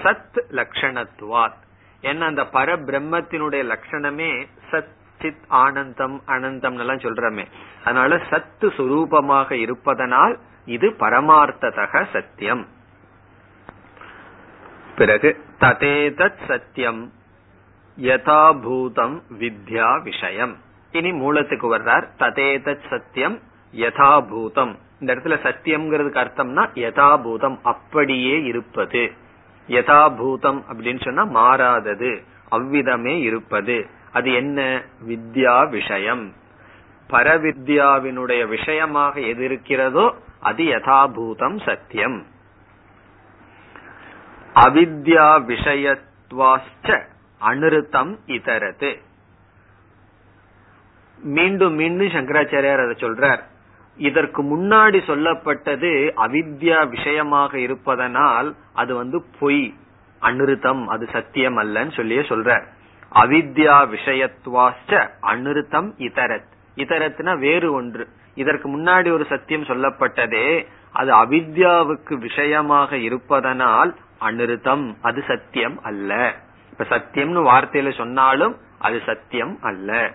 சத் 0.03 0.39
லட்சணத்துவாத் 0.51 1.59
ஏன்னா 2.01 2.21
அந்த 2.21 2.43
பரபிரம்மத்தினுடைய 2.53 3.63
லட்சணமே 3.63 4.47
சத் 4.71 4.93
சித் 5.21 5.43
ஆனந்தம் 5.47 6.21
அனந்தம் 6.27 6.79
எல்லாம் 6.79 6.97
சொல்றமே. 6.97 7.45
அதனால 7.83 8.21
சத்து 8.29 8.67
சுரூபமாக 8.67 9.51
இருப்பதனால் 9.51 10.39
இது 10.65 10.89
பரமார்த்ததக 10.89 12.05
சத்தியம். 12.13 12.67
பிறகு 14.95 15.43
ததேதத் 15.59 16.45
சத்தியம் 16.47 17.11
யதாபூதம் 18.01 19.21
வித்யா 19.39 20.01
விஷயம். 20.01 20.57
இனி 20.91 21.13
மூலத்துக்கு 21.13 21.77
வர்றார் 21.77 22.07
ததேதத் 22.19 22.89
சத்தியம் 22.89 23.39
யதாபூதம் 23.75 24.75
இந்த 24.99 25.15
இடத்துல 25.15 25.37
சத்தியம்ங்கிறதுக்கு 25.43 26.19
அர்த்தம்னா 26.19 26.67
யதாபூதம் 26.75 27.59
அப்படியே 27.63 28.43
இருப்பது. 28.43 29.11
யதாபூதம் 29.67 30.63
அப்படின்னு 30.73 31.01
சொன்னா 31.03 31.23
மாறாதது 31.23 32.23
அவ்விதமே 32.49 33.19
இருப்பது. 33.19 33.89
அது 34.11 34.33
என்ன? 34.33 34.83
வித்யா 35.07 35.69
விஷயம். 35.69 36.33
பரவித்யாவினுடைய 37.11 38.47
விஷயமாக 38.47 39.19
எது 39.19 39.43
இருக்கிறதோ 39.43 40.15
அது 40.39 40.63
யதாபூதம் 40.63 41.63
சத்தியம். 41.65 42.25
அவித்யா 44.55 45.27
விஷயத்வாச்ச 45.47 47.01
அனிருத்தம் 47.41 48.17
இதரது. 48.27 49.01
மீண்டும் 51.23 51.73
மீண்டும் 51.73 52.07
சங்கராச்சாரியார் 52.07 52.83
அதை 52.85 52.95
சொல்றார். 52.99 53.41
இதற்கு 53.97 54.41
முன்னாடி 54.43 54.99
சொல்லப்பட்டது 55.07 55.91
அவித்யா 56.15 56.89
விஷயமாக 56.89 57.59
இருப்பதனால் 57.59 58.55
அது 58.73 58.95
வந்து 58.95 59.23
பொய் 59.39 59.73
அனிருத்தம் 60.21 60.85
அது 60.85 61.07
சத்தியம் 61.11 61.57
அல்லன்னு 61.57 61.95
சொல்லியே 61.95 62.21
சொல்ற 62.21 62.63
அவித்யா 63.15 63.77
விஷயத்வாச்ச 63.95 65.09
அனிருத்தம் 65.21 65.89
இதரத். 65.97 66.51
இதரத்துனா 66.75 67.39
வேறு 67.39 67.73
ஒன்று. 67.73 68.07
இதற்கு 68.35 68.79
முன்னாடி 68.79 69.11
ஒரு 69.11 69.25
சத்தியம் 69.25 69.63
சொல்லப்பட்டதே 69.63 70.65
அது 70.91 71.13
அவித்யாவுக்கு 71.13 72.13
விஷயமாக 72.13 72.97
இருப்பதனால் 72.97 73.95
அனிருத்தம் 74.21 74.95
அது 75.01 75.23
சத்தியம் 75.27 75.79
அல்ல. 75.81 76.35
இப்ப 76.71 76.97
சத்தியம்னு 76.97 77.41
வார்த்தையில 77.51 77.97
சொன்னாலும் 77.97 78.57
அது 78.79 79.01
சத்தியம் 79.05 79.57
அல்ல. 79.61 80.11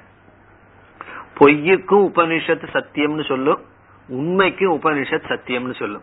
பொய்யுக்கும் 1.38 2.04
உபனிஷத்து 2.08 2.66
சத்தியம்னு 2.72 3.25
சொல்லும் 3.25 3.60
உண்மைக்கும் 4.08 4.80
உபனிஷத் 4.80 5.28
சத்தியம்னு 5.28 5.75
சொல்லும். 5.75 6.02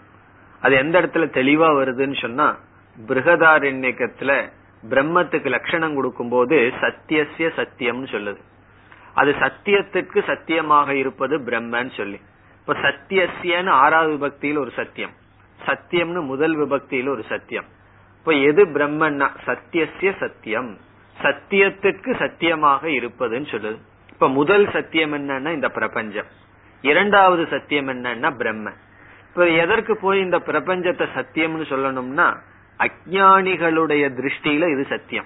அது 0.62 0.76
எந்த 0.76 1.02
இடத்துல 1.02 1.26
தெளிவா 1.38 1.70
வருதுன்னு 1.78 2.22
சொன்னா 2.22 2.58
பிருகதாரண்யக்கத்துல 3.08 4.52
பிரம்மத்துக்கு 4.90 5.50
லட்சணம் 5.50 5.96
கொடுக்கும் 5.96 6.30
போது 6.30 6.72
சத்தியசிய 6.82 7.50
சத்தியம்னு 7.56 8.08
சொல்லுது. 8.16 8.38
அது 9.14 9.32
சத்தியத்துக்கு 9.32 10.24
சத்தியமாக 10.26 10.96
இருப்பது 10.96 11.40
பிரம்மன்னு 11.40 11.98
சொல்லி. 11.98 12.20
இப்ப 12.60 12.74
சத்தியசியன்னு 12.74 13.70
ஆறாவது 13.70 14.14
விபக்தியில் 14.14 14.58
ஒரு 14.58 14.72
சத்தியம். 14.76 15.12
சத்தியம்னு 15.66 16.26
முதல் 16.26 16.58
விபக்தியில் 16.58 17.10
ஒரு 17.10 17.24
சத்தியம். 17.30 17.66
இப்ப 18.20 18.32
எது 18.32 18.66
பிரம்மன்னா? 18.66 19.30
சத்தியசிய 19.46 20.18
சத்தியம். 20.20 20.78
சத்தியத்திற்கு 21.22 22.18
சத்தியமாக 22.20 22.88
இருப்பதுன்னு 22.88 23.46
சொல்லுது. 23.52 23.78
இப்ப 24.10 24.30
முதல் 24.30 24.70
சத்தியம் 24.72 25.14
என்னன்னா 25.14 25.54
இந்த 25.54 25.70
பிரபஞ்சம். 25.70 26.26
இரண்டாவது 26.82 27.48
சத்தியம் 27.50 27.88
என்னன்னா 27.88 28.36
பிரம்ம. 28.36 28.72
இப்ப 29.30 29.50
எதற்கு 29.50 29.98
போய் 29.98 30.20
இந்த 30.20 30.40
பிரபஞ்சத்தை 30.40 31.08
சத்தியம்னு 31.16 31.66
சொல்லணும்னா 31.70 32.38
அஜானிகளுடைய 32.78 34.10
திருஷ்டியில 34.10 34.72
இது 34.72 34.86
சத்தியம். 34.90 35.26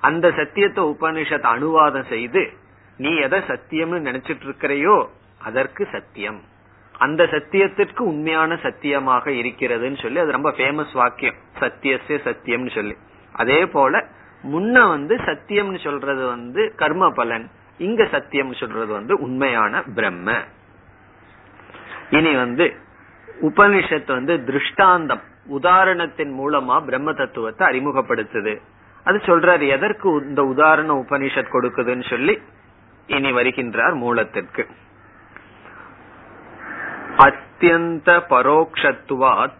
அந்த 0.00 0.32
சத்தியத்தை 0.32 0.84
உபனிஷத் 0.84 1.46
அனுவாதம் 1.46 2.08
செய்து 2.08 2.66
நீ 2.98 3.10
எதை 3.16 3.38
சத்தியம்னு 3.38 3.98
நினைச்சிட்டு 4.08 4.44
இருக்கிறையோ 4.46 4.96
அதற்கு 5.38 5.82
சத்தியம். 5.92 6.38
அந்த 6.98 7.24
சத்தியத்திற்கு 7.24 8.02
உண்மையான 8.12 8.56
சத்தியமாக 8.56 9.30
இருக்கிறதுன்னு 9.30 10.02
சொல்லி 10.02 10.18
அது 10.18 10.32
ரொம்ப 10.32 10.50
ஃபேமஸ் 10.50 10.92
வாக்கியம். 10.92 11.38
சத்தியசே 11.60 12.16
சத்தியம்னு 12.28 12.72
சொல்லி. 12.74 12.96
அதே 13.32 13.60
போல 13.66 14.04
முன்ன 14.44 14.88
வந்து 14.88 15.14
சத்தியம்னு 15.16 15.80
சொல்றது 15.84 16.26
வந்து 16.26 16.72
கர்ம 16.76 17.10
பலன் 17.10 17.46
இங்க 17.78 18.06
சத்தியம் 18.06 18.52
சொல்றது 18.52 18.92
வந்து 18.92 19.14
உண்மையான 19.18 19.82
பிரம்ம. 19.94 20.28
இனி 22.10 22.34
வந்து 22.34 22.66
உபனிஷத்து 23.42 24.12
வந்து 24.12 24.44
திருஷ்டாந்தம். 24.44 25.22
உதாரணத்தின் 25.50 26.32
மூலமா 26.40 26.76
பிரம்ம 26.84 27.12
தத்துவத்தை 27.12 27.62
அறிமுகப்படுத்துது. 27.68 28.54
அது 29.04 29.18
சொல்றாரு 29.18 29.66
எதற்கு 29.68 30.08
இந்த 30.28 30.42
உதாரண 30.44 30.94
உபனிஷத் 30.94 31.54
கொடுக்குதுன்னு 31.54 32.06
சொல்லி 32.10 32.34
இனி 33.08 33.32
வருகின்றார் 33.32 33.94
மூலத்திற்கு. 33.94 34.66
அத்தியந்த 37.16 38.22
பரோக்ஷத்துவாத் 38.30 39.52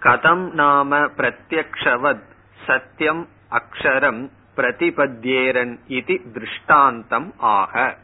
கதம் 0.00 0.52
நாம 0.52 0.98
பிரத்யக்ஷவத் 0.98 2.22
சத்தியம் 2.66 3.28
அக்ஷரம் 3.50 4.30
பிரதிபத்யேரன் 4.56 5.78
இது 5.86 6.20
திருஷ்டாந்தம் 6.32 7.34
ஆக. 7.36 7.96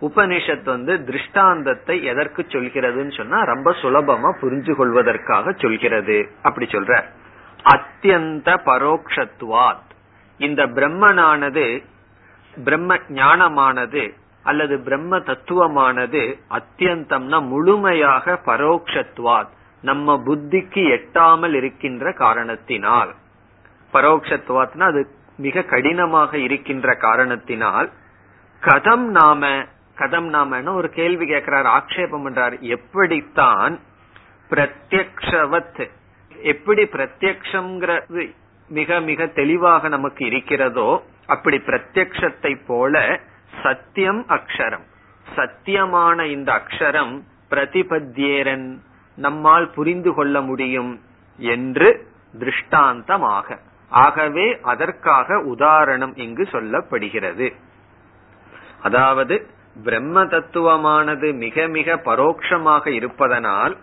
உபனிஷத் 0.00 0.62
வந்து 0.62 1.04
திருஷ்டாந்தத்தை 1.04 2.04
எதற்கு 2.04 2.42
சொல்கிறதுன்னு 2.42 3.16
சொன்னா 3.16 3.42
ரொம்ப 3.42 3.70
சுலபமா 3.70 4.34
புரிஞ்சு 4.42 4.76
கொள்வதற்காக 4.76 5.52
சொல்கிறது. 5.52 6.32
அப்படி 6.42 6.66
சொல்ற. 6.66 7.04
அத்தியந்த 7.64 8.58
பரோக்ஷத்துவாத். 8.64 9.90
இந்த 10.38 10.66
பிரம்மனானது 10.66 11.90
பிரம்ம 12.64 12.96
ஞானமானது 12.96 14.12
அல்லது 14.42 14.80
பிரம்ம 14.80 15.18
தத்துவமானது 15.18 16.40
அத்தியந்தம்னா 16.50 17.46
முழுமையாக 17.46 18.40
பரோக்ஷத்துவாத் 18.46 19.48
நம்ம 19.82 20.22
புத்திக்கு 20.26 20.82
எட்டாமல் 20.98 21.52
இருக்கின்ற 21.52 22.12
காரணத்தினால். 22.12 23.14
பரோக்ஷத்துவாத்னா 23.92 24.80
அது 24.80 25.08
மிக 25.36 25.62
கடினமாக 25.62 26.38
இருக்கின்ற 26.38 26.94
காரணத்தினால். 26.94 27.92
கதம் 28.60 29.04
நாம 29.04 29.48
கதம் 29.96 30.28
நாமன்னு 30.28 30.74
ஒரு 30.74 30.88
கேள்வி 30.88 31.26
கேட்கிறார் 31.26 31.84
ஆக்ஷேபம் 31.84 32.26
பண்றார். 32.26 32.60
எப்படித்தான் 32.60 33.80
பிரத்யக்ஷவத் 34.50 35.90
எப்படி 36.42 36.82
பிரத்யக்ஷங்கிறது 36.82 38.34
மிக 38.78 39.00
மிக 39.00 39.26
தெளிவாக 39.38 39.88
நமக்கு 39.88 40.22
இருக்கிறதோ 40.26 40.90
அப்படி 41.26 41.58
பிரத்யக்ஷத்தை 41.66 42.52
போல 42.66 43.02
சத்தியம் 43.62 44.22
அக்ஷரம். 44.28 44.86
சத்தியமான 45.26 46.24
இந்த 46.26 46.50
அக்ஷரம் 46.52 47.12
பிரதிபத்தியேரன் 47.50 48.68
நம்மால் 49.18 49.68
புரிந்து 49.70 50.10
கொள்ள 50.14 50.36
முடியும் 50.40 50.92
என்று 51.38 51.88
திருஷ்டாந்தமாக. 52.38 53.58
ஆகவே 53.92 54.46
அதற்காக 54.62 55.38
உதாரணம் 55.44 56.14
இங்கு 56.16 56.44
சொல்லப்படுகிறது. 56.52 57.48
அதாவது 58.82 59.36
பிரம்ம 59.84 60.24
தத்துவமானது 60.24 61.28
மிக 61.34 61.66
மிக 61.68 61.96
பரோட்சமாக 62.04 62.84
இருப்பதனால் 62.90 63.74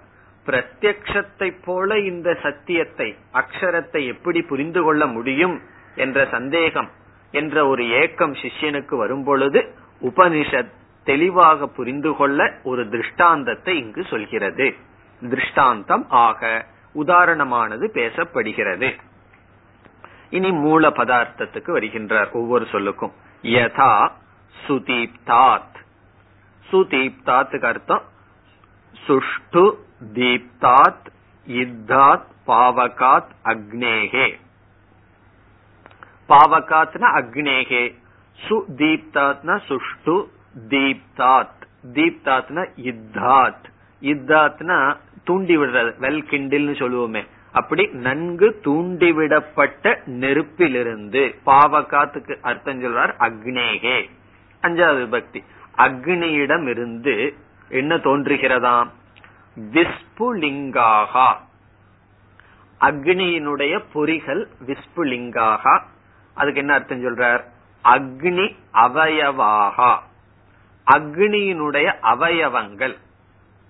பிரத்யத்தை 0.50 1.58
போல 1.66 2.00
இந்த 2.00 2.38
சத்தியத்தை 2.44 3.16
அக்ஷரத்தை 3.34 4.08
எப்படி 4.08 4.42
புரிந்து 4.42 4.84
கொள்ள 4.84 5.06
முடியும் 5.06 5.62
என்ற 5.96 6.28
சந்தேகம் 6.32 6.90
என்ற 7.32 7.68
ஒரு 7.68 7.90
ஏக்கம் 7.90 8.34
சிஷ்யனுக்கு 8.34 8.96
வரும்பொழுது 8.98 9.74
உபனிஷத் 10.02 10.72
தெளிவாக 11.04 11.68
புரிந்து 11.68 12.16
கொள்ள 12.16 12.54
ஒரு 12.64 12.90
திருஷ்டாந்தத்தை 12.90 13.78
இங்கு 13.78 14.04
சொல்கிறது. 14.04 14.76
திருஷ்டாந்தம் 15.30 16.10
ஆக 16.10 16.66
உதாரணமானது 16.96 17.86
பேசப்படுகிறது. 17.94 18.96
இனி 20.30 20.52
மூல 20.52 20.90
பதார்த்தத்துக்கு 20.90 21.72
வருகின்றார் 21.78 22.32
ஒவ்வொரு 22.32 22.66
சொல்லுக்கும். 22.72 23.12
யதா 23.42 24.12
சுதீப்தாத். 24.68 25.78
சுதீப்தாத்துக்கு 26.72 27.66
அர்த்தம் 27.66 28.02
சுஷ்டு 29.08 29.64
தீப்தாத் 30.14 31.08
இத்தாத் 31.48 32.30
பாவகாத் 32.48 33.32
அக்னேகே 33.46 34.28
பாவகாத்னா 36.30 37.10
அக்னேகே 37.22 37.96
சுதீப்தாத்னா 38.48 39.60
சுஷ்டு 39.68 40.26
தீப்தாத் 40.70 41.60
தீப்தாத்னா 41.94 42.68
இத்தாத் 42.78 43.68
இத்தாத்னா 44.02 44.98
தூண்டி 45.24 45.58
விடுறது 45.58 45.92
வெல் 46.02 46.24
கிண்டில்னு 46.30 46.74
சொல்லுவோமே. 46.82 47.28
அப்படி 47.52 47.88
நன்கு 47.88 48.60
தூண்டிவிடப்பட்ட 48.64 50.00
நெருப்பிலிருந்து 50.06 51.36
பாவகாத்துக்கு 51.46 52.40
அர்த்தம் 52.42 52.84
சொல்றார் 52.84 53.14
அக்னேகே. 53.20 54.10
அஞ்சாவது 54.62 55.02
விபக்தி. 55.06 55.44
அக்னியிடம் 55.78 56.68
இருந்து 56.68 57.36
என்ன 57.70 57.98
தோன்றுகிறதாம்? 57.98 58.88
விஸ்புலிங்காகா. 59.56 61.36
அக்னியினுடைய 62.82 63.84
பொறிகள் 63.94 64.48
விஸ்புலிங்காகா. 64.66 65.82
அதுக்கு 66.34 66.60
என்ன 66.60 66.74
அர்த்தம் 66.74 67.04
சொல்றார்? 67.04 67.44
அக்னி 67.84 68.56
அவயவாகா. 68.74 69.98
அக்னியினுடைய 70.92 71.94
அவயவங்கள். 72.02 72.98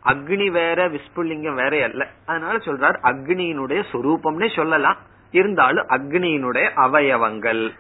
அக்னி 0.04 0.52
வேற 0.52 0.90
விஸ்புலிங்கம் 0.90 1.70
வேற 1.70 1.84
அல்ல. 1.84 2.08
அதனால 2.26 2.58
சொல்றார் 2.58 2.98
அக்னியினுடைய 3.04 3.84
சொரூபம்னே 3.92 4.56
சொல்லலாம். 4.56 4.98
இருந்தாலும் 5.32 5.88
அக்னியினுடைய 5.88 6.72
அவயவங்கள். 6.76 7.74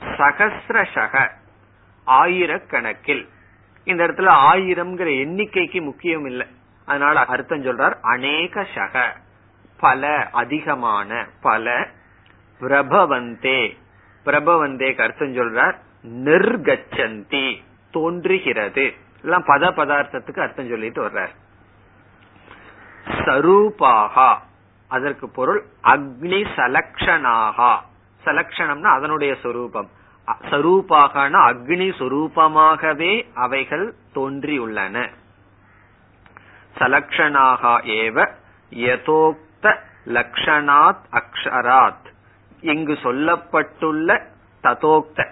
சகசிரசக 0.00 1.30
ஆயிரக்கணக்கில். 2.06 3.28
இந்த 3.84 4.06
இடத்துல 4.06 4.32
ஆயிரம்ங்கிற 4.52 5.10
எண்ணிக்கைக்கு 5.10 5.82
முக்கியம் 5.82 6.26
இல்லை. 6.26 6.46
அதனால 6.90 7.24
அர்த்தம் 7.24 7.64
சொல்றார் 7.64 7.96
அநேக 8.14 8.64
சக 8.74 8.94
பல 9.80 10.08
அதிகமான 10.42 11.10
பல 11.40 11.66
பிரபவந்தே. 12.60 13.60
பிரபவந்தேக்கு 14.24 15.02
அர்த்தம் 15.02 15.36
சொல்றார் 15.36 15.76
நிர்கச்சந்தி 16.24 17.46
தோன்றுகிறது. 17.92 18.84
எல்லாம் 19.22 19.46
பத 19.46 19.70
பதார்த்தத்துக்கு 19.78 20.40
அர்த்தம் 20.40 20.68
சொல்லிட்டு 20.68 21.00
வர்றார். 21.06 21.32
சரூபாகா 23.24 24.30
அதற்கு 24.88 25.26
பொருள் 25.28 25.62
அக்னி 25.84 26.42
சலக்ஷனாகா 26.56 27.72
சலக்ஷணம்னா 28.24 28.90
அதனுடைய 28.98 29.32
சொரூபம். 29.42 29.88
சரூபாகனா 30.50 31.40
அக்னி 31.52 31.88
சொரூபமாகவே 32.00 33.12
அவைகள் 33.34 33.86
தோன்றியுள்ளன. 34.14 34.96
சலக்ஷனாக 36.78 37.62
ஏவ 37.84 38.28
யதோக்த 38.70 39.76
லக்ஷணாத் 40.06 41.04
அக்ஷராத். 41.12 42.06
இங்கு 42.60 42.92
சொல்லப்பட்டுள்ள 42.92 44.22
ததோக்த 44.62 45.26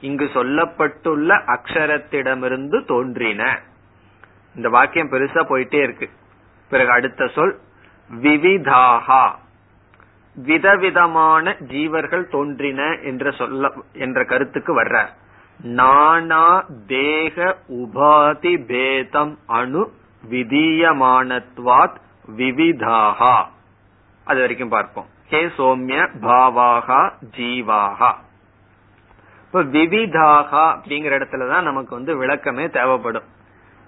இங்கு 0.00 0.24
சொல்லப்பட்டுள்ள 0.24 1.56
அக்ஷரத்திடமிருந்து 1.56 2.84
தோன்றின. 2.84 3.60
இந்த 4.54 4.68
வாக்கியம் 4.68 5.12
பெருசா 5.12 5.44
போயிட்டே 5.48 5.82
இருக்கு. 5.82 6.10
பிறகு 6.70 6.90
அடுத்த 6.90 7.26
சொல் 7.26 7.60
விவிதாகா. 8.22 9.30
விதவிதமான 10.34 11.56
ஜீவர்கள் 11.58 12.30
தோன்றின 12.30 12.98
என்ற 13.02 13.30
சொல்ல 13.30 13.72
என்ற 13.92 14.24
கருத்துக்கு 14.24 14.82
வர்றார் 14.82 15.08
நானா 15.62 16.64
தேக 16.86 17.56
உபாதி 17.68 18.64
பேதம் 18.66 19.38
அணு 19.46 19.92
விதீயமானத்வாத் 20.30 21.96
விவிதாகா. 22.36 23.44
அது 24.24 24.40
வரைக்கும் 24.40 24.68
பார்ப்போம். 24.68 25.06
ஹே 25.28 25.44
சோம்ய 25.46 26.08
பாவாகா 26.20 27.12
ஜீவாகா. 27.36 28.12
இப்ப 29.44 29.64
விவிதாகா 29.64 30.76
அப்படிங்கிற 30.76 31.18
இடத்துலதான் 31.18 31.62
நமக்கு 31.62 31.94
வந்து 31.94 32.26
விளக்கமே 32.26 32.70
தேவைப்படும். 32.70 33.22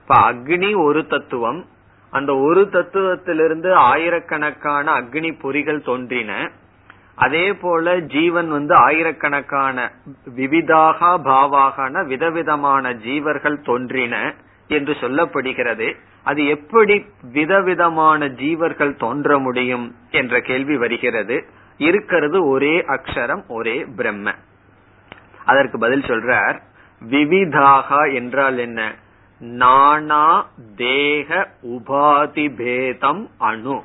இப்ப 0.00 0.32
அக்னி 0.32 0.82
ஒரு 0.82 1.06
தத்துவம். 1.06 1.66
அந்த 2.10 2.36
ஒரு 2.36 2.68
தத்துவத்திலிருந்து 2.72 3.72
ஆயிரக்கணக்கான 3.72 5.00
அக்னி 5.00 5.38
பொறிகள் 5.42 5.84
தோன்றின. 5.84 6.50
அதே 7.14 7.52
போல 7.52 7.98
ஜீவன் 7.98 8.50
வந்து 8.50 8.74
ஆயிரக்கணக்கான 8.74 9.92
விவிதாக 10.24 11.18
பாவாகன 11.18 12.06
விதவிதமான 12.06 12.92
ஜீவர்கள் 12.92 13.64
தோன்றின. 13.64 14.34
என்று 14.70 14.92
சொல்லப்படுகிறது 14.92 15.94
அது 16.24 16.46
எப்படி 16.46 17.06
விதவிதமான 17.22 18.28
ஜீவர்கள் 18.28 18.96
தோன்ற 18.96 19.38
முடியும் 19.38 19.94
என்ற 20.10 20.40
கேள்வி 20.40 20.76
வருகிறது. 20.76 21.46
இருக்கிறது 21.78 22.48
ஒரே 22.48 22.78
அக்ஷரம் 22.78 23.46
ஒரே 23.48 23.84
பிரம்ம. 23.96 24.34
அதற்கு 25.44 25.78
பதில் 25.78 26.00
சொல்றார் 26.00 26.60
விவிதாக 27.00 28.04
என்றால் 28.04 28.58
என்ன? 28.58 28.94
நானா 29.38 30.48
தேக 30.76 31.50
உபாதி 31.62 32.54
பேதம் 32.54 33.30
அணு. 33.38 33.82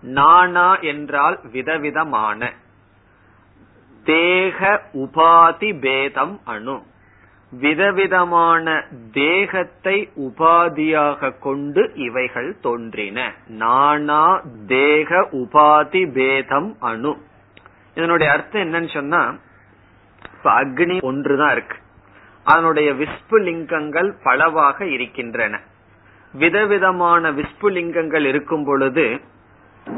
நானா 0.00 0.76
என்றால் 0.76 1.40
விதவிதமான. 1.52 2.52
தேக 4.04 4.82
உபாதி 4.92 5.80
பேதம் 5.80 6.40
அணு. 6.44 6.82
விதவிதமான 7.50 8.84
தேகத்தை 9.12 10.10
உபாதியாக 10.16 11.38
கொண்டு 11.38 11.92
இவைகள் 11.94 12.56
தோன்றின. 12.60 13.32
நானா 13.46 14.40
தேக 14.66 15.28
உபாதி 15.32 16.12
பேதம் 16.12 16.76
அணு. 16.80 17.16
இதனுடைய 17.94 18.32
அர்த்தம் 18.32 18.62
என்னன்னு 18.62 18.92
சொன்னா 18.92 19.34
இப்ப 20.34 20.64
அக்னி 20.64 21.02
ஒன்றுதான் 21.02 21.52
இருக்கு. 21.52 21.76
அதனுடைய 22.44 22.92
விஸ்புலிங்கங்கள் 22.92 24.14
பலவாக 24.22 24.86
இருக்கின்றன. 24.86 25.60
விதவிதமான 26.32 27.32
விஸ்புலிங்கங்கள் 27.32 28.24
இருக்கும் 28.24 28.64
பொழுது 28.64 29.20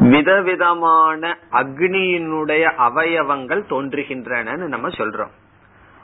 விதவிதமான 0.00 1.38
அக்னியினுடைய 1.52 2.72
அவயவங்கள் 2.78 3.62
தோன்றுகின்றன 3.68 4.56
நம்ம 4.56 4.88
சொல்றோம். 4.88 5.30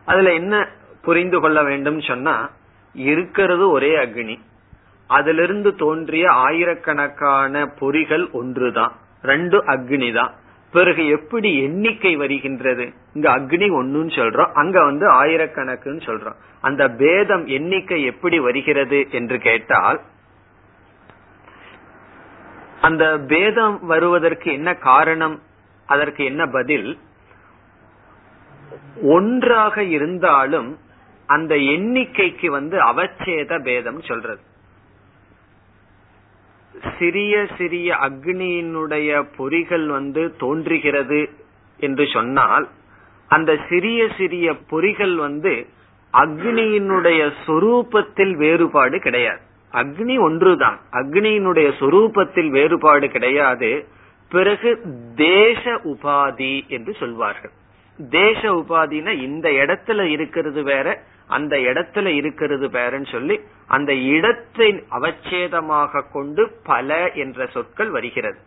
அதுல 0.04 0.32
என்ன 0.32 0.68
புரிந்து 1.06 1.38
கொள்ள 1.40 1.58
வேண்டும் 1.62 2.00
சொன்னா 2.00 2.34
இருக்கிறது 2.94 3.64
ஒரே 3.70 3.92
அக்னி. 3.96 4.36
அதிலிருந்து 5.08 5.70
தோன்றிய 5.74 6.26
ஆயிரக்கணக்கான 6.46 7.64
பொறிகள் 7.80 8.24
ஒன்றுதான். 8.32 8.92
ரெண்டு 9.22 9.58
அக்னி 9.64 10.08
தான் 10.14 10.32
பிறகு 10.72 11.02
எப்படி 11.08 11.50
எண்ணிக்கை 11.62 12.12
வருகின்றது? 12.16 12.86
இங்க 13.14 13.28
அக்னி 13.38 13.68
ஒண்ணுன்னு 13.78 14.12
சொல்றோம். 14.18 14.52
அங்க 14.52 14.84
வந்து 14.84 15.06
ஆயிரக்கணக்குன்னு 15.22 16.02
சொல்றோம். 16.08 16.38
அந்த 16.60 16.82
பேதம் 17.02 17.46
எண்ணிக்கை 17.46 17.98
எப்படி 18.04 18.38
வருகிறது 18.38 19.00
என்று 19.10 19.38
கேட்டால் 19.38 20.00
அந்த 22.80 23.04
பேதம் 23.28 23.76
வருவதற்கு 23.86 24.48
என்ன 24.52 24.70
காரணம்? 24.74 25.36
அதற்கு 25.86 26.22
என்ன 26.24 26.42
பதில்? 26.46 26.98
ஒன்றாக 29.02 29.84
இருந்தாலும் 29.96 30.68
அந்த 31.26 31.54
எண்ணிக்கைக்கு 31.54 32.46
வந்து 32.46 32.78
அவச்சேத 32.84 33.62
பேதம் 33.62 34.02
சொல்றது. 34.02 34.40
சிறிய 36.98 37.46
சிறிய 37.58 37.96
அக்னியினுடைய 37.96 39.24
பொறிகள் 39.38 39.86
வந்து 39.86 40.36
தோன்றுகிறது 40.36 41.30
என்று 41.78 42.06
சொன்னால் 42.06 42.68
அந்த 43.28 43.58
சிறிய 43.68 44.08
சிறிய 44.16 44.52
பொறிகள் 44.70 45.14
வந்து 45.14 45.66
அக்னியினுடைய 46.12 47.32
சொரூபத்தில் 47.46 48.32
வேறுபாடு 48.32 49.00
கிடையாது. 49.00 49.40
அக்னி 49.72 50.20
ஒன்றுதான். 50.20 50.80
அக்னியினுடைய 50.92 51.68
சொரூபத்தில் 51.78 52.48
வேறுபாடு 52.48 53.08
கிடையாது. 53.08 53.86
பிறகு 54.28 54.80
தேச 55.14 55.60
உபாதி 55.64 56.66
என்று 56.66 56.94
சொல்வார்கள். 56.94 57.50
தேச 58.10 58.40
உபாதினா 58.40 59.18
இந்த 59.18 59.48
இடத்துல 59.50 60.00
இருக்கிறது 60.00 60.62
வேற 60.62 61.02
அந்த 61.28 61.56
இடத்துல 61.56 62.06
இருக்கிறது 62.06 62.66
பேருன்னு 62.68 63.10
சொல்லி 63.10 63.36
அந்த 63.66 63.94
இடத்தை 63.94 64.84
அவச்சேதமாக 64.90 66.02
கொண்டு 66.12 66.42
பல 66.62 67.12
என்ற 67.14 67.46
சொற்கள் 67.46 67.90
வருகிறது. 67.90 68.38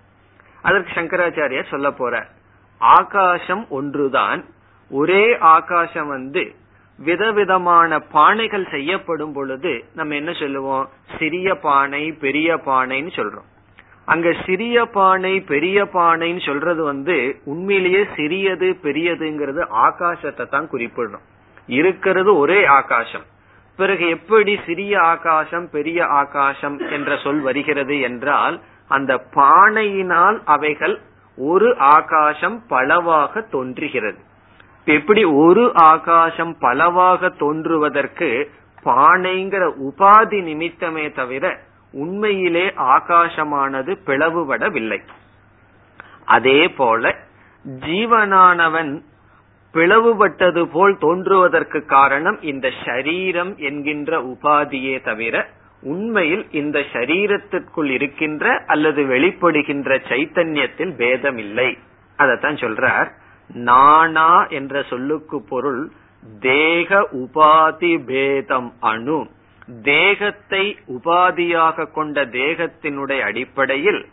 அதற்கு 0.61 0.91
சங்கராச்சாரியார் 0.93 1.73
சொல்ல 1.73 1.91
போற 1.91 2.27
ஆகாசம் 2.81 3.65
ஒன்றுதான் 3.69 4.45
ஒரே 4.91 5.37
ஆகாசம் 5.37 6.07
வந்து 6.07 6.43
விதவிதமான 6.99 7.99
பானைகள் 8.13 8.69
செய்யப்படும் 8.69 9.33
பொழுது 9.33 9.85
நம்ம 9.95 10.15
என்ன 10.15 10.31
சொல்லுவோம்? 10.31 10.89
சிறிய 11.19 11.55
பானை 11.55 12.11
பெரிய 12.11 12.55
பானைன்னு 12.65 13.11
சொல்றோம். 13.15 13.47
அங்க 14.05 14.35
சிறிய 14.45 14.85
பானை 14.85 15.39
பெரிய 15.41 15.83
பானைன்னு 15.93 16.45
சொல்றது 16.45 16.83
வந்து 16.83 17.39
உண்மையிலேயே 17.43 18.01
சிறியது 18.15 18.69
பெரியதுங்கிறது 18.83 19.61
ஆகாசத்தை 19.85 20.45
தான் 20.47 20.69
குறிப்பிடுறோம் 20.71 21.25
இருக்கிறது 21.69 22.31
ஒரே 22.37 22.59
ஆகாசம். 22.77 23.25
பிறகு 23.79 24.05
எப்படி 24.09 24.53
சிறிய 24.65 24.93
ஆகாசம் 25.01 25.67
பெரிய 25.69 25.99
ஆகாசம் 26.21 26.77
என்ற 26.89 27.17
சொல் 27.23 27.39
வருகிறது 27.39 27.95
என்றால் 27.99 28.57
அந்த 28.87 29.13
பானையினால் 29.35 30.37
அவைகள் 30.45 30.95
ஒரு 31.37 31.69
ஆகாசம் 31.77 32.57
பலவாக 32.67 33.41
தோன்றுகிறது. 33.51 34.19
எப்படி 34.85 35.23
ஒரு 35.23 35.65
ஆகாசம் 35.73 36.53
பலவாக 36.59 37.29
தோன்றுவதற்கு 37.29 38.29
பானைங்கிற 38.85 39.63
உபாதி 39.87 40.39
நிமித்தமே 40.49 41.05
தவிர 41.13 41.45
உண்மையிலே 41.93 42.65
ஆகாசமானது 42.95 43.91
பிளவுபடவில்லை. 44.07 44.99
அதே 46.25 46.61
போல 46.69 47.13
ஜீவனானவன் 47.85 48.91
பிளவுபட்டது 49.73 50.65
போல் 50.65 50.97
தோன்றுவதற்கு 50.97 51.85
காரணம் 51.85 52.41
இந்த 52.41 52.71
ஷரீரம் 52.85 53.57
என்கின்ற 53.57 54.21
உபாதியே 54.21 55.03
தவிர 55.03 55.49
உண்மையில் 55.81 56.51
இந்த 56.51 56.79
ஷரீரத்திற்குள் 56.93 57.89
இருக்கின்ற 57.89 58.63
அல்லது 58.67 59.03
வெளிப்படுகின்ற 59.03 59.99
சைத்தன்யத்தில் 60.09 60.95
பேதம் 60.95 61.37
இல்லை 61.37 61.77
அதத்தான் 62.17 62.57
சொல்றார். 62.63 63.09
நானா 63.47 64.45
என்ற 64.45 64.83
சொல்லுக்கு 64.83 65.41
பொருள் 65.41 65.89
தேக 66.39 67.07
உபாதி 67.11 68.03
பேதம் 68.05 68.73
அணு. 68.79 69.27
தேகத்தை 69.83 70.77
உபாதியாக 70.87 71.91
கொண்ட 71.91 72.25
தேகத்தினுடைய 72.25 73.19
அடிப்படையில் 73.19 74.05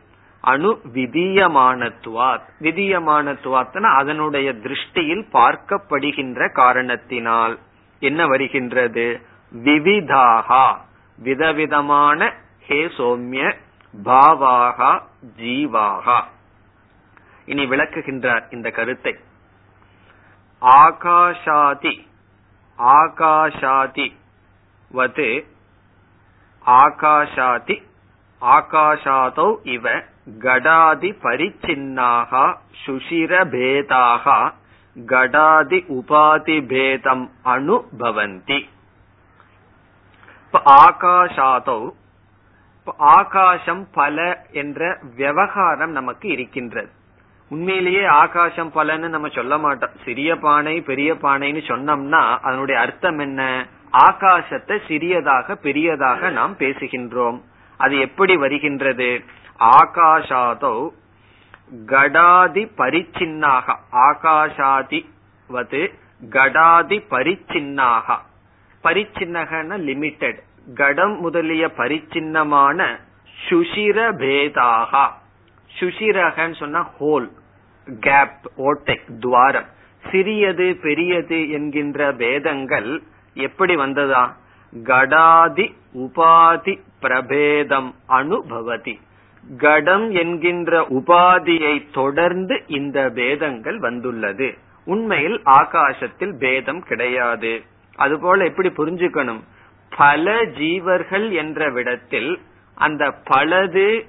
அணு 0.47 0.81
விதியமானத்துவாத். 0.95 2.43
விதியமானத்துவாத்னா 2.61 3.97
அதனுடைய 3.97 4.53
திருஷ்டியில் 4.53 5.25
பார்க்கப்படுகின்ற 5.33 6.53
காரணத்தினால். 6.53 7.59
என்ன 8.01 8.27
வருகின்றது? 8.27 9.21
விவிதாகா. 9.65 10.77
விதவிதமான 11.19 12.35
ஹே 12.67 12.87
சோம்ய 12.87 13.55
பாவாகா 14.05 15.03
ஜீவாகா. 15.37 16.23
இனி 17.47 17.67
விளக்குகின்றார் 17.67 18.53
இந்த 18.55 18.71
கருத்தை. 18.71 19.17
ஆகாஷாதி. 20.61 22.07
ஆகாஷாதி. 22.79 24.13
வது 24.95 25.47
ஆகாஷாதி. 26.67 27.83
ஆகாஷாதோ 28.41 29.57
இவ 29.63 30.03
கடாதி 30.31 31.11
பரிச்சின்னா 31.23 32.47
சுஷிரபேதா 32.87 34.51
கடாதி 35.07 35.79
உபாதி 35.89 36.67
பேதம் 36.67 37.31
அனுபவந்தி 37.45 38.61
ஆகாஷாதோ 40.53 41.91
ஆகாசம் 42.97 43.89
பல 43.93 44.47
என்ற 44.51 44.99
விவகாரம் 45.17 45.91
நமக்கு 45.91 46.29
இருக்கின்றது. 46.29 46.91
உண்மையிலேயே 47.49 48.05
ஆகாசம் 48.05 48.73
பலன்னு 48.75 49.09
நம்ம 49.09 49.29
சொல்ல 49.29 49.59
மாட்டோம். 49.59 49.91
சிறிய 50.05 50.37
பானை 50.37 50.81
பெரிய 50.81 51.15
பானைன்னு 51.15 51.63
சொன்னோம்னா 51.69 52.39
அதனுடைய 52.43 52.81
அர்த்தம் 52.81 53.19
என்ன? 53.19 53.67
ஆகாசத்தை 53.93 54.79
சிறியதாக 54.89 55.55
பெரியதாக 55.55 56.31
நாம் 56.31 56.57
பேசுகின்றோம். 56.59 57.41
அது 57.79 57.99
எப்படி 57.99 58.37
வருகின்றது? 58.37 59.25
ஆகாஷாதோ 59.61 60.91
கடாதி 61.87 62.71
பரிச்சின்னாக. 62.77 63.77
ஆகாஷாதி 63.93 65.07
வது 65.53 65.95
கடாதி 66.31 67.01
பரிச்சின்னாக. 67.11 68.19
பரிச்சின்னகன 68.85 69.79
லிமிட்டெட். 69.79 70.39
கடம் 70.75 71.21
முதலிய 71.21 71.67
பரிச்சின்னமான 71.67 72.99
சுஷிர 73.49 74.13
பேதாக. 74.13 75.11
சுஷிரகன்னு 75.81 76.57
சொன்னா 76.57 76.89
ஹோல் 77.01 77.31
கேப் 78.01 78.51
ஓட்டை 78.57 79.01
துவாரம். 79.21 79.67
சிறியது 80.11 80.79
பெரியது 80.83 81.51
என்கின்ற 81.51 82.13
பேதங்கள் 82.13 83.03
எப்படி 83.35 83.77
வந்ததா? 83.77 84.37
கடாதி 84.85 85.75
உபாதி 85.95 86.81
பிரபேதம் 87.03 87.95
அனுபவதி. 88.07 89.01
கடம் 89.59 90.11
என்கின்ற 90.11 90.81
உபாதியை 90.81 91.87
தொடர்ந்து 91.93 92.63
இந்த 92.67 93.11
பேதங்கள் 93.11 93.79
வந்துள்ளது. 93.79 94.55
உண்மையில் 94.85 95.41
ஆகாசத்தில் 95.45 96.37
பேதம் 96.39 96.83
கிடையாது. 96.83 97.63
அதுபோல 97.97 98.45
எப்படி 98.45 98.69
புரிஞ்சுக்கணும்? 98.69 99.41
பல 99.97 100.45
ஜீவர்கள் 100.45 101.33
என்ற 101.33 101.71
விடத்தில் 101.71 102.39
அந்த 102.75 103.11
பலது 103.11 104.09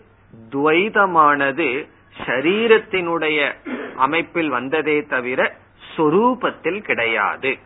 துவைதமானது 0.49 1.89
சரீரத்தினுடைய 2.25 3.53
அமைப்பில் 3.95 4.49
வந்ததே 4.49 5.01
தவிர 5.01 5.55
சொரூபத்தில் 5.97 6.81
கிடையாது. 6.81 7.57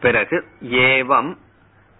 பிறகு 0.00 0.44
ஏவம் 0.62 1.36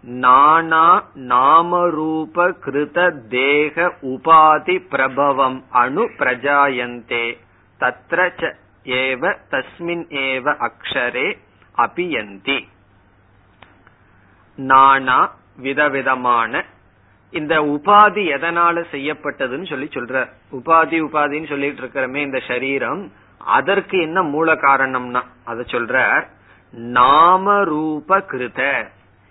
நானா 0.04 1.04
நாமரூப 1.14 2.54
கிருத 2.64 3.26
தேக 3.28 3.94
உபாதி 4.02 4.82
பிரபவம் 4.88 5.64
அணு 5.70 6.04
பிரஜாயந்தே. 6.18 7.38
தத்ரச்ச 7.80 8.52
ஏவ 8.84 9.36
தஸ்மின் 9.50 10.04
ஏவ 10.08 10.68
அக்ஷரே 10.68 11.38
அபியந்தி. 11.76 12.68
நானா 14.56 15.32
விதவிதமான 15.56 16.64
இந்த 17.30 17.60
உபாதி 17.60 18.22
எதனால 18.36 18.84
செய்யப்பட்டதுன்னு 18.92 19.68
சொல்லி 19.68 19.88
சொல்ற. 19.92 20.28
உபாதி 20.52 20.96
உபாதின்னு 21.02 21.48
சொல்லிட்டு 21.48 21.82
இருக்கிறமே 21.82 22.16
இந்த 22.16 22.42
சரீரம் 22.46 23.12
அதற்கு 23.38 23.98
என்ன 23.98 24.22
மூல 24.22 24.54
காரணம்னா 24.54 25.22
அத 25.44 25.60
சொல்ற 25.60 26.24
நாம 26.70 27.64
ரூப 27.64 28.18
கிருத. 28.18 28.88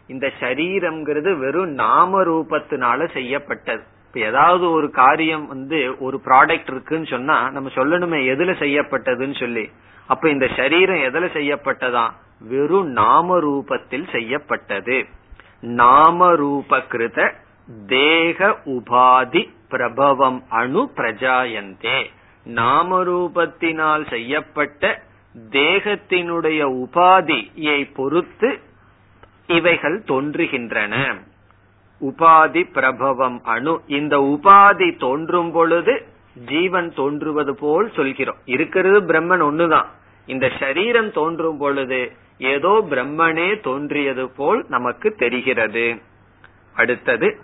இந்த 0.10 0.32
சரீரம்ங்கிறது 0.40 1.38
வெறும் 1.38 1.74
நாம 1.74 2.22
ரூபத்தினால 2.24 3.12
செய்யப்பட்டது. 3.12 3.84
இப்ப 4.08 4.20
ஏதாவது 4.20 4.72
ஒரு 4.72 4.88
காரியம் 4.92 5.48
வந்து 5.48 5.96
ஒரு 6.00 6.22
ப்ராடக்ட் 6.26 6.72
இருக்குன்னு 6.72 7.06
சொன்னா 7.06 7.50
நம்ம 7.50 7.70
சொல்லணுமே 7.76 8.20
எதுல 8.34 8.54
செய்யப்பட்டதுன்னு 8.64 9.40
சொல்லி. 9.40 9.66
அப்ப 10.08 10.30
இந்த 10.30 10.48
சரீரம் 10.56 11.04
எதுல 11.10 11.28
செய்யப்பட்டதா? 11.38 12.06
வெறும் 12.40 12.90
நாம 12.92 13.40
ரூபத்தில் 13.40 14.10
செய்யப்பட்டது. 14.12 15.06
நாம 15.62 16.34
ரூபகிருத 16.34 17.32
தேக 17.88 18.50
உபாதி 18.66 19.44
பிரபவம் 19.70 20.44
அணு 20.50 20.92
பிரஜாயந்தே. 20.96 22.00
நாமரூபத்தினால் 22.56 24.10
செய்யப்பட்ட 24.10 25.02
தேகத்தினுடைய 25.52 26.62
உபாதியை 26.78 27.80
பொறுத்து 27.96 28.50
இவைகள் 29.50 30.02
தோன்றுகின்றன. 30.02 31.20
உபாதி 32.02 32.72
பிரபவம் 32.72 33.44
அணு. 33.44 33.82
இந்த 33.88 34.18
உபாதி 34.18 34.98
தோன்றும் 34.98 35.52
பொழுது 35.52 36.06
ஜீவன் 36.46 36.94
தோன்றுவது 36.94 37.56
போல் 37.56 37.92
சொல்கிறோம். 37.96 38.38
இருக்கிறது 38.46 39.02
பிரம்மன் 39.02 39.42
ஒண்ணுதான். 39.42 39.86
இந்த 40.26 40.52
சரீரம் 40.60 41.12
தோன்றும் 41.12 41.58
பொழுது 41.58 42.12
ஏதோ 42.38 42.88
பிரம்மனே 42.90 43.60
தோன்றியது 43.60 44.30
போல் 44.30 44.66
நமக்கு 44.70 45.16
தெரிகிறது. 45.16 46.02
அடுத்தது 46.74 47.40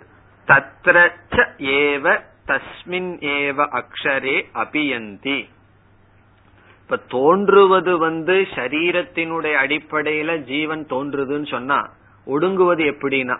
தத்ரச்ச 0.46 1.46
ஏவ 1.58 2.20
தஸ்மின் 2.46 3.12
ஏவ 3.20 3.58
அக்ஷரே 3.72 4.44
அபியந்தி. 4.54 5.46
இப்ப 6.82 6.96
தோன்றுவது 7.08 7.98
வந்து 7.98 8.46
சரீரத்தினுடைய 8.54 9.54
அடிப்படையில 9.64 10.36
ஜீவன் 10.36 10.86
தோன்றுதுன்னு 10.90 11.46
சொன்னா 11.46 11.92
ஒடுங்குவது 12.26 12.84
எப்படின்னா 12.84 13.38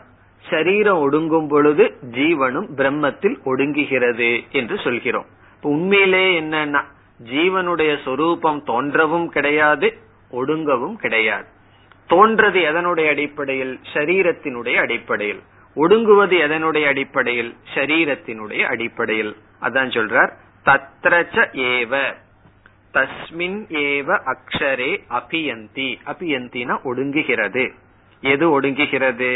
சரீரம் 0.50 1.10
ஒடுங்கும் 1.10 1.48
பொழுது 1.48 1.94
ஜீவனும் 2.10 2.66
பிரம்மத்தில் 2.76 3.36
ஒடுங்குகிறது 3.44 4.50
என்று 4.50 4.78
சொல்கிறோம். 4.78 5.26
உண்மையிலே 5.62 6.40
என்னன்னா 6.40 6.82
ஜீவனுடைய 7.24 8.02
சொரூபம் 8.02 8.64
தோன்றவும் 8.66 9.26
கிடையாது 9.26 9.98
ஒடுங்கவும் 10.32 10.94
கிடையாது. 10.94 11.46
தோன்றது 12.08 12.58
எதனுடைய 12.62 13.08
அடிப்படையில்? 13.08 13.80
சரீரத்தினுடைய 13.94 14.74
அடிப்படையில். 14.74 15.40
ஒடுங்குவது 15.76 16.36
எதனுடைய 16.36 16.86
அடிப்படையில்? 16.86 17.54
சரீரத்தினுடைய 17.74 18.62
அடிப்படையில். 18.62 19.36
அதான் 19.60 19.90
சொல்றார் 19.96 20.30
தத்ரச்ச 20.64 21.48
ஏவ. 21.52 22.14
தஸ்மின் 22.94 23.64
ஏவ 23.68 24.20
அக்ஷரே 24.24 25.02
அபியந்தி. 25.10 25.96
அபியந்தினா 26.06 26.78
ஒடுங்குகிறது. 26.84 27.72
எது 28.22 28.60
ஒடுங்குகிறது? 28.60 29.32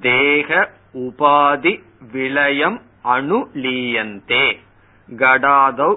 தேக 0.00 0.70
உபாதி 0.94 1.82
விளயம் 2.12 2.82
அணுலீயந்தே 3.04 4.46
கடாதௌ 5.08 5.94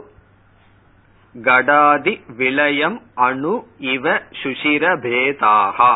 கடாதி 1.35 2.35
விளயம் 2.35 3.01
அணு 3.15 3.67
இவ 3.77 4.13
சுஷிர 4.43 4.83
பேதாகா. 5.05 5.93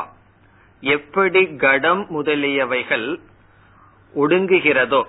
எப்படி 0.84 1.56
கடம் 1.56 2.08
முதலியவைகள் 2.10 3.20
ஒடுங்குகிறதோ 4.14 5.04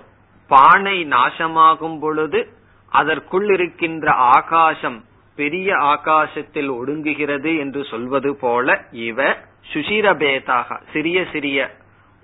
பானை 0.47 1.05
நாசமாகும் 1.05 1.99
பொழுது 1.99 2.49
அதற்குள் 2.91 3.49
இருக்கின்ற 3.53 4.11
ஆகாசம் 4.11 5.03
பெரிய 5.35 5.75
ஆகாசத்தில் 5.75 6.69
ஒடுங்குகிறது 6.71 7.57
என்று 7.57 7.83
சொல்வது 7.83 8.35
போல 8.35 8.87
இவ 8.91 9.37
சுஷிரபேதாக 9.73 10.77
சிறிய 10.93 11.17
சிறிய 11.31 11.59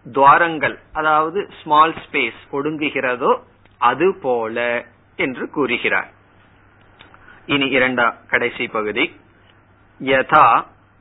துவாரங்கள் 0.06 0.78
அதாவது 0.94 1.40
ஸ்மால் 1.62 1.96
ஸ்பேஸ் 2.04 2.42
ஒடுங்குகிறதோ 2.52 3.32
அது 3.82 4.08
போல 4.22 4.58
என்று 5.20 5.46
கூறுகிறார். 5.50 6.10
இனி 7.46 7.68
இரண்டா 7.78 8.08
கடைசி 8.28 8.66
பகுதி. 8.68 9.06
யதா 10.02 10.48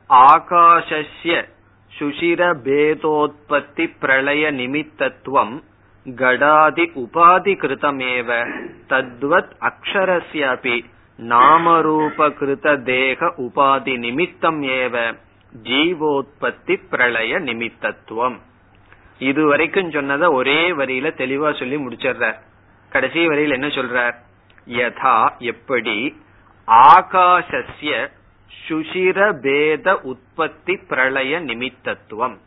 ஆகாஷஸ்ய 0.09 1.35
சுஷிரபேதோத்பத்தி 1.91 3.85
பிரளய 3.99 4.43
நிமித்தத்துவம் 4.51 5.55
கடாதி 6.05 6.85
உபாதி 6.95 7.53
கிருதமேவ 7.61 8.29
தத்வத் 8.89 9.51
அக்ஷரஸ்யபி 9.69 10.77
நாமரூப 11.19 12.27
கிருத 12.39 12.67
தேக 12.83 13.29
உபாதி 13.37 13.95
நிமித்தம் 13.97 14.61
ஏவ 14.77 14.95
ஜீவோத்பத்தி 15.63 16.79
பிரளய 16.89 17.39
நிமித்தத்துவம். 17.39 18.39
இதுவரைக்கும் 19.19 19.91
சொன்னத 19.91 20.31
ஒரே 20.31 20.71
வரியில 20.71 21.11
தெளிவா 21.13 21.59
சொல்லி 21.59 21.75
முடிச்சிடுறார். 21.75 22.39
கடைசி 22.89 23.27
வரியில் 23.27 23.51
என்ன 23.51 23.67
சொல்றார்? 23.67 24.15
யதா 24.67 25.37
எப்படி? 25.37 26.15
ஆகாஷஸ்ய 26.67 28.09
சுஷிர 28.67 29.33
பேத 29.41 29.99
உற்பத்தி 29.99 30.77
பிரளய 30.77 31.39
நிமித்தத்துவம். 31.39 32.37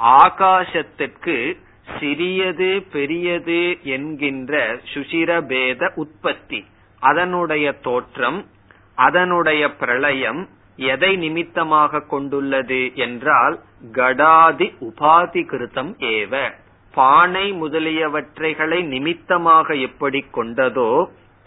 ஆகாசத்திற்கு 0.00 1.56
சிறியது 2.00 2.86
பெரியது 2.92 3.78
என்கின்ற 3.82 4.80
சுஷிரபேத 4.94 5.90
உற்பத்தி 5.94 6.66
அதனுடைய 7.00 7.72
தோற்றம் 7.72 8.46
அதனுடைய 8.94 9.68
பிரளயம் 9.68 10.48
எதை 10.92 11.16
நிமித்தமாக 11.16 12.02
கொண்டுள்ளது 12.12 12.80
என்றால் 12.94 13.56
கடாதி 13.92 14.66
உபாதி 14.88 15.42
கிருத்தம் 15.50 15.92
ஏவ. 16.12 16.32
பானை 16.94 17.46
முதலியவற்றைகளை 17.52 18.78
நிமித்தமாக 18.84 19.74
எப்படி 19.88 20.20
கொண்டதோ 20.32 20.90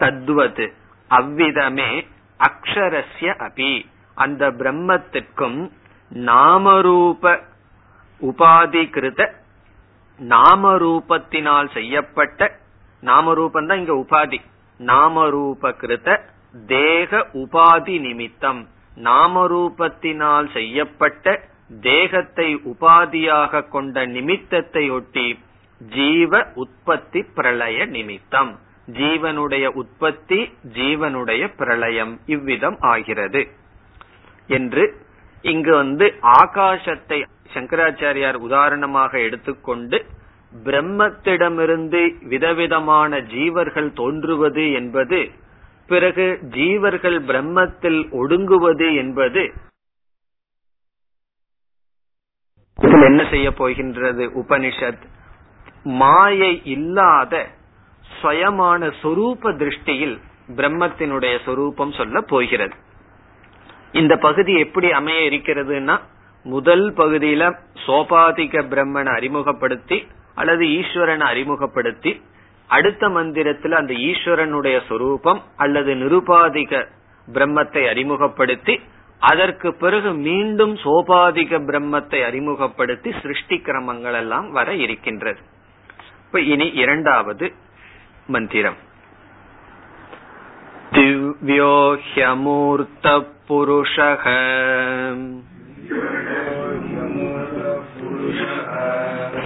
தத்வது 0.00 0.66
அவ்விதமே 1.10 1.90
அக்ஷரஸ்ய 2.40 3.30
அபி. 3.46 3.72
அந்த 4.16 4.42
பிரம்மத்திற்கும் 4.50 5.58
நாமரூப 6.10 7.24
உபாதி 8.20 8.82
கிருத 8.96 9.20
நாமரூபத்தினால் 10.20 11.68
செய்யப்பட்ட 11.72 12.40
நாமரூபம் 13.02 13.66
தான் 13.66 13.80
இங்க 13.82 13.96
உபாதி 14.04 14.38
நாமரூப 14.80 15.72
கிருத 15.80 16.08
தேக 16.66 17.10
உபாதி 17.42 17.96
நிமித்தம். 18.00 18.62
நாமரூபத்தினால் 19.02 20.52
செய்யப்பட்ட 20.52 21.40
தேகத்தை 21.80 22.56
உபாதியாக 22.56 23.68
கொண்ட 23.68 24.06
நிமித்தத்தை 24.06 24.90
ஒட்டி 24.90 25.38
ஜீவ 25.80 26.52
உற்பத்தி 26.54 27.22
பிரளய 27.34 27.86
நிமித்தம். 27.86 28.58
ஜீவனுடைய 28.92 29.66
உற்பத்தி 29.66 30.52
ஜீவனுடைய 30.74 31.50
பிரளயம் 31.56 32.20
இவ்விதம் 32.26 32.76
ஆகிறது. 32.78 33.48
என்று 34.46 34.94
இங்கு 35.42 35.74
வந்து 35.74 36.14
ஆகாசத்தை 36.22 37.24
சங்கராச்சாரியார் 37.54 38.34
உதாரணமாக 38.34 39.18
எடுத்துக்கொண்டு 39.18 40.04
பிரம்மத்திடமிருந்து 40.64 42.28
விதவிதமான 42.28 43.18
ஜீவர்கள் 43.18 43.92
தோன்றுவது 43.92 44.72
என்பது 44.72 45.30
பிறகு 45.86 46.38
ஜீவர்கள் 46.42 47.18
பிரம்மத்தில் 47.28 48.00
ஒடுங்குவது 48.12 48.96
என்பது 48.96 49.52
என்ன 52.76 53.26
செய்ய 53.30 53.52
போகின்றது? 53.52 54.24
உபனிஷத். 54.26 55.02
மாயை 55.82 56.60
இல்லாத 56.64 57.48
சுயமான 58.22 58.92
சொரூப 59.02 59.52
திருஷ்டியில் 59.56 60.20
பிரம்மத்தினுடைய 60.56 61.38
சொரூபம் 61.44 61.92
சொல்ல 61.92 62.20
போகிறது. 62.20 62.74
இந்த 63.92 64.16
பகுதி 64.16 64.54
எப்படி 64.58 64.92
அமைய 64.92 65.30
இருக்கிறதுனா 65.30 66.00
முதல் 66.44 66.92
பகுதியில 66.94 67.58
சோபாதிக 67.86 68.62
பிரம்மனை 68.72 69.14
அறிமுகப்படுத்தி 69.14 70.06
அல்லது 70.34 70.64
ஈஸ்வரனை 70.64 71.26
அறிமுகப்படுத்தி 71.32 72.22
அடுத்த 72.74 73.08
மந்திரத்துல 73.08 73.78
அந்த 73.80 73.94
ஈஸ்வரனுடைய 74.08 74.76
சொரூபம் 74.88 75.40
அல்லது 75.56 75.94
நிருபாதிக 75.94 76.84
பிரம்மத்தை 77.28 77.88
அறிமுகப்படுத்தி 77.88 78.80
அதற்கு 79.22 79.74
பிறகு 79.74 80.10
மீண்டும் 80.26 80.76
சோபாதிக 80.76 81.58
பிரம்மத்தை 81.68 82.24
அறிமுகப்படுத்தி 82.24 83.10
சிருஷ்டி 83.22 83.56
கிரமங்கள் 83.64 84.12
எல்லாம் 84.12 84.50
வர 84.50 84.74
இருக்கின்றது. 84.74 85.40
இப்ப 86.26 86.40
இனி 86.52 86.66
இரண்டாவது 86.82 87.52
மந்திரம். 88.26 88.76
திவ்யோஹியமூர்த்த 90.92 93.06
புருஷக. 93.48 94.24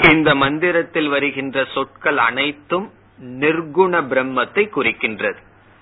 இந்த 0.00 0.34
மந்திரத்தில் 0.34 1.08
வருகின்ற 1.08 1.64
சொற்கள் 1.64 2.16
அனைத்தும் 2.16 2.92
நிர்குண 3.18 4.00
பிரம்மத்தை 4.02 4.68
குறிக்கின்றது. 4.76 5.36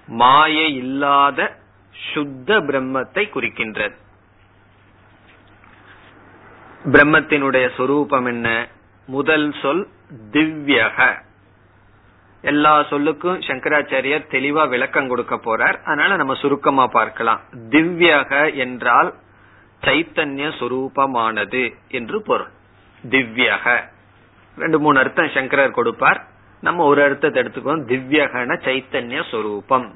மாயை 0.06 0.74
இல்லாத 0.74 1.56
சுத்த 1.90 2.60
பிரம்மத்தை 2.60 3.28
குறிக்கின்றது. 3.34 3.92
பிரம்மத்தினுடைய 6.84 7.70
சொரூபம் 7.76 8.26
என்ன? 8.26 8.68
முதல் 9.06 9.54
சொல் 9.62 9.88
திவ்யக. 10.32 11.22
எல்லா 12.42 12.80
சொல்லுக்கும் 12.80 13.40
சங்கராச்சாரியர் 13.46 14.30
தெளிவா 14.30 14.68
விளக்கம் 14.68 15.08
கொடுக்க 15.08 15.36
போறார். 15.36 15.82
அதனால 15.82 16.16
நம்ம 16.16 16.34
சுருக்கமா 16.34 16.86
பார்க்கலாம். 16.86 17.40
திவ்யக 17.70 18.54
என்றால் 18.54 19.14
சைத்தன்ய 19.82 20.52
சுரூபமானது 20.60 21.74
என்று 21.88 22.22
பொருள். 22.22 22.50
திவ்யக. 23.10 23.84
ரெண்டு 24.56 24.80
மூணு 24.80 24.98
அர்த்தம் 24.98 25.30
சங்கரர் 25.34 25.70
கொடுப்பார். 25.70 26.26
நம்ம 26.60 26.84
ஒரு 26.84 27.02
அர்த்தத்தை 27.02 27.42
எடுத்துக்கோம் 27.42 27.66
திவ்யகன 27.66 28.60
சைத்தன்ய 28.64 29.30
சொரூபம். 29.30 29.94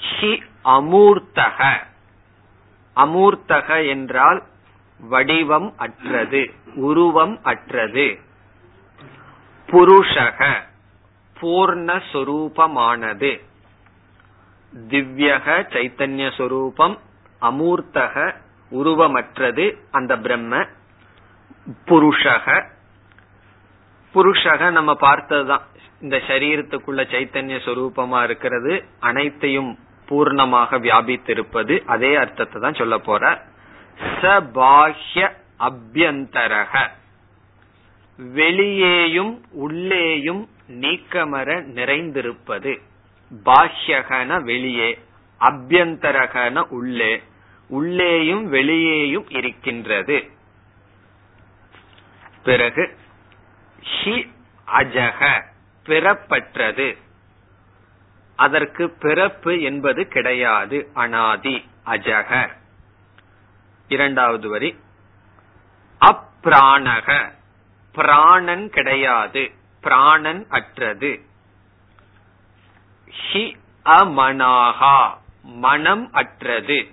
ஹி 0.00 0.42
அமூர்த்தக. 0.64 1.80
அமூர்த்தக 2.96 3.88
என்றால் 3.88 4.42
வடிவம் 5.00 5.72
அற்றது 5.76 6.54
உருவம் 6.74 7.38
அற்றது. 7.42 8.18
புருஷக 9.66 10.54
பூர்ணஸ்வரூபமானது 11.40 13.40
திவ்யக 14.88 15.66
சைத்தன்ய 15.68 16.36
சொரூபம் 16.36 16.98
அமூர்த்தக 17.40 18.34
உருவமற்றது 18.72 19.76
அந்த 19.90 20.16
பிரம்ம. 20.16 20.66
புருஷக 21.86 22.64
புருஷக 24.14 24.70
நம்ம 24.70 24.92
பார்த்ததுதான். 25.00 25.64
இந்த 26.00 26.16
சரீரத்துக்குள்ள 26.28 27.02
சைத்தன்ய 27.12 27.56
சொரூபமா 27.66 28.22
இருக்கிறது 28.22 28.72
அனைத்தையும் 29.00 29.78
பூர்ணமாக 30.08 30.78
வியாபித்திருப்பது 30.86 31.74
அதே 31.84 32.14
அர்த்தத்தை 32.14 32.60
தான் 32.62 32.78
சொல்ல 32.80 32.98
போற. 32.98 33.24
ச 34.20 34.32
பாஹ்ய 34.58 35.26
அபியந்தரக. 35.68 36.72
வெளியேயும் 38.18 39.34
உள்ளேயும் 39.64 40.42
நீக்கமர 40.82 41.48
நிறைந்திருப்பது. 41.78 42.72
பாஹ்யகன 43.44 44.40
வெளியே 44.42 44.90
அபியந்தரகன 45.40 46.64
உள்ளே 46.68 47.12
உள்ளேயும் 47.70 48.44
வெளியேயும் 48.48 49.28
இருக்கின்றது. 49.28 50.18
பிறகு 52.44 52.84
ஹி 53.84 54.30
அஜக 54.66 55.42
பிறப்பற்றது. 55.84 56.98
அதற்கு 58.36 58.90
பிறப்பு 58.90 59.60
என்பது 59.60 60.08
கிடையாது. 60.08 60.90
அனாதி 60.94 61.68
அஜக 61.86 62.48
இரண்டாவது 63.88 64.48
வரி. 64.48 64.78
அப்ராணக 66.00 67.32
பிராணன் 67.92 68.70
கிடையாது. 68.70 69.50
பிராணன் 69.80 70.46
அற்றது. 70.48 71.20
ஹி 73.32 73.56
அமனாகா 73.84 75.14
மனம் 75.42 76.12
அற்றது. 76.12 76.88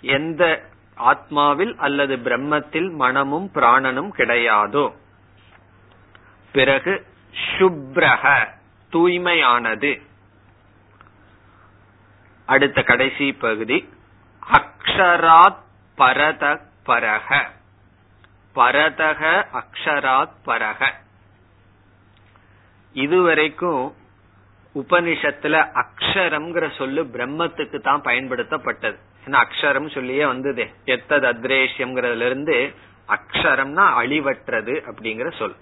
எந்த 0.00 0.62
ஆத்மாவில் 0.98 1.74
அல்லது 1.76 2.16
பிரம்மத்தில் 2.16 2.94
மனமும் 2.94 3.50
பிராணனும் 3.54 4.10
கிடையாதோ 4.16 4.92
பிறகு 6.56 6.92
சுப்ரக 7.44 8.24
தூய்மையானது. 8.92 9.90
அடுத்த 12.46 12.82
கடைசி 12.82 13.26
பகுதி 13.32 13.78
அக்ஷராத் 14.58 15.60
பரத 15.98 16.44
பரக 16.86 17.28
பரதக 18.54 19.22
அக்ஷராத் 19.60 20.36
பரக 20.46 20.90
இதுவரைக்கும் 22.92 23.84
உபனிஷத்துல 24.74 25.54
அக்ஷரம்ங்கிற 25.82 26.66
சொல்லு 26.78 27.02
பிரம்மத்துக்கு 27.04 27.78
தான் 27.80 28.02
பயன்படுத்தப்பட்டது. 28.02 28.98
ஏன்னா 29.26 29.38
அக்ஷரம் 29.44 29.90
சொல்லியே 29.90 30.24
வந்தது. 30.26 30.64
எத்தது 30.84 31.26
அத்ரேஷ்யம்ங்கிறதுல 31.32 32.26
இருந்து 32.30 32.56
அக்ஷரம்னா 33.08 33.86
அழிவற்றது 34.02 34.74
அப்படிங்கிற 34.90 35.30
சொல். 35.38 35.56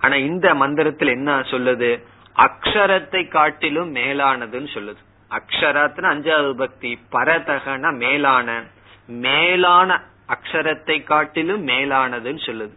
ஆனா 0.00 0.14
இந்த 0.14 0.54
மந்திரத்தில் 0.54 1.08
என்ன 1.08 1.40
சொல்லுது? 1.40 2.02
அக்ஷரத்தை 2.38 3.28
காட்டிலும் 3.28 3.94
மேலானதுன்னு 3.94 4.68
சொல்லுது. 4.74 5.02
அக்ஷராத்னா 5.30 6.08
அஞ்சாவது 6.14 6.52
பக்தி 6.52 6.98
பரதகன 7.12 7.96
மேலான. 7.96 8.62
மேலான 9.06 10.02
அக்ஷரத்தை 10.28 11.04
காட்டிலும் 11.04 11.66
மேலானதுன்னு 11.66 12.42
சொல்லுது. 12.46 12.74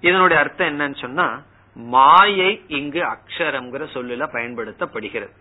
இதனுடைய 0.00 0.42
அர்த்தம் 0.42 0.68
என்னன்னு 0.68 0.98
சொன்னா 0.98 1.42
மாயை 1.74 2.64
இங்கு 2.68 3.02
அக்ஷரம்ங்கிற 3.02 3.86
சொல்லுல 3.94 4.28
பயன்படுத்தப்படுகிறது. 4.32 5.34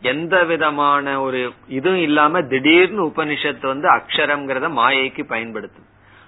எந்த 0.00 0.44
விதமான 0.44 1.20
ஒரு 1.20 1.52
இதுவும் 1.68 2.00
இல்லாம 2.00 2.42
திடீர்னு 2.42 3.06
உபனிஷத்து 3.06 3.66
வந்து 3.66 3.88
அக்ஷரம்ங்கிறத 3.94 4.68
மாயைக்கு 4.70 5.24
பயன்படுத்தும். 5.24 5.86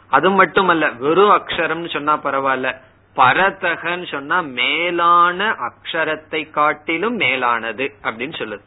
அது 0.09 0.31
மட்டுமல்ல 0.31 0.91
வெறும் 0.91 1.31
அக்ஷரம்னு 1.31 1.91
சொன்னா 1.91 2.19
பரவாயில்ல 2.19 2.81
பரதகன்னு 3.17 4.11
சொன்னா 4.11 4.41
மேலான 4.41 5.57
அக்ஷரத்தை 5.69 6.51
காட்டிலும் 6.51 7.17
மேலானது 7.17 7.95
அப்படின்னு 8.03 8.37
சொல்லுது. 8.39 8.65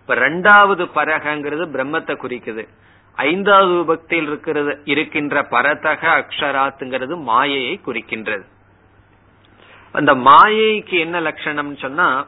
இப்ப 0.00 0.14
ரெண்டாவது 0.14 0.84
பரகங்கிறது 0.94 1.64
பிரம்மத்தை 1.74 2.14
குறிக்குது. 2.24 2.68
ஐந்தாவது 3.16 3.72
விபக்தியில் 3.72 4.26
இருக்கிறது 4.26 4.82
இருக்கின்ற 4.84 5.42
பரதக 5.50 6.02
அக்ஷராத்துங்கிறது 6.20 7.16
மாயையை 7.22 7.80
குறிக்கின்றது. 7.86 8.44
அந்த 9.92 10.14
மாயைக்கு 10.14 10.98
என்ன 10.98 11.20
லட்சணம் 11.20 11.76
சொன்னா 11.76 12.26